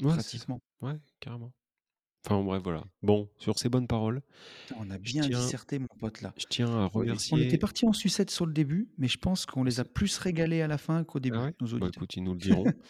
[0.00, 0.60] Ouais, pratiquement.
[0.80, 1.52] Ouais, carrément.
[2.30, 2.84] Enfin bref, voilà.
[3.02, 4.20] Bon, sur ces bonnes paroles,
[4.76, 6.34] On a bien tiens, disserté, mon pote, là.
[6.36, 7.58] je tiens à Ouais, On était remercier.
[7.58, 10.66] parti en sucette sur le début, mais je pense qu'on les a plus régalés à
[10.66, 11.54] la fin qu'au Ah début, ouais?
[11.60, 12.64] nos Bah écoute, ils nous le diront.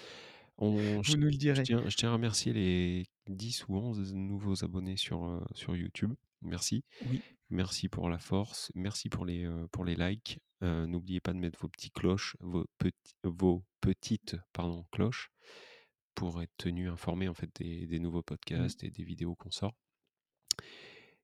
[0.60, 1.62] On, je, Vous nous le je direz.
[1.62, 6.15] tiens, je tiens à remercier les 10 ou 11 nouveaux abonnés sur, euh, sur YouTube.
[6.43, 6.82] Merci.
[7.09, 7.20] Oui.
[7.51, 8.73] Merci pour la force.
[8.74, 10.40] Merci pour les, euh, pour les likes.
[10.65, 15.31] Euh, N'oubliez pas de mettre vos petites cloches, vos, petits, vos petites pardon, cloches
[16.19, 18.24] pour être tenu informé en fait des, des nouveaux Mm.
[18.24, 19.74] podcasts et des vidéos qu'on sort.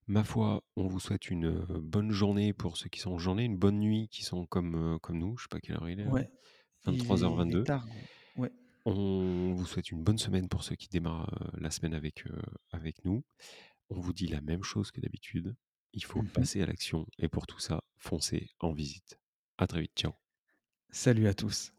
[0.07, 1.51] Ma foi, on vous souhaite une
[1.81, 5.19] bonne journée pour ceux qui sont en journée, une bonne nuit qui sont comme, comme
[5.19, 5.37] nous.
[5.39, 6.05] Je sais pas quelle heure il est.
[6.05, 6.11] là.
[6.11, 6.31] Ouais.
[6.87, 7.61] Il est, il 23h22.
[7.61, 7.87] est tard.
[7.87, 8.43] gros.
[8.43, 8.53] Ouais.
[8.85, 12.43] On vous souhaite une bonne semaine pour ceux qui démarrent euh, la semaine avec, euh,
[12.71, 13.25] avec nous.
[13.89, 15.55] On vous dit la même chose que d'habitude.
[15.95, 16.29] Il faut Mhm.
[16.29, 19.19] passer à l'action et pour tout ça, foncez en visite.
[19.57, 19.93] À très vite.
[19.97, 20.12] Ciao.
[20.91, 21.74] Salut à tous.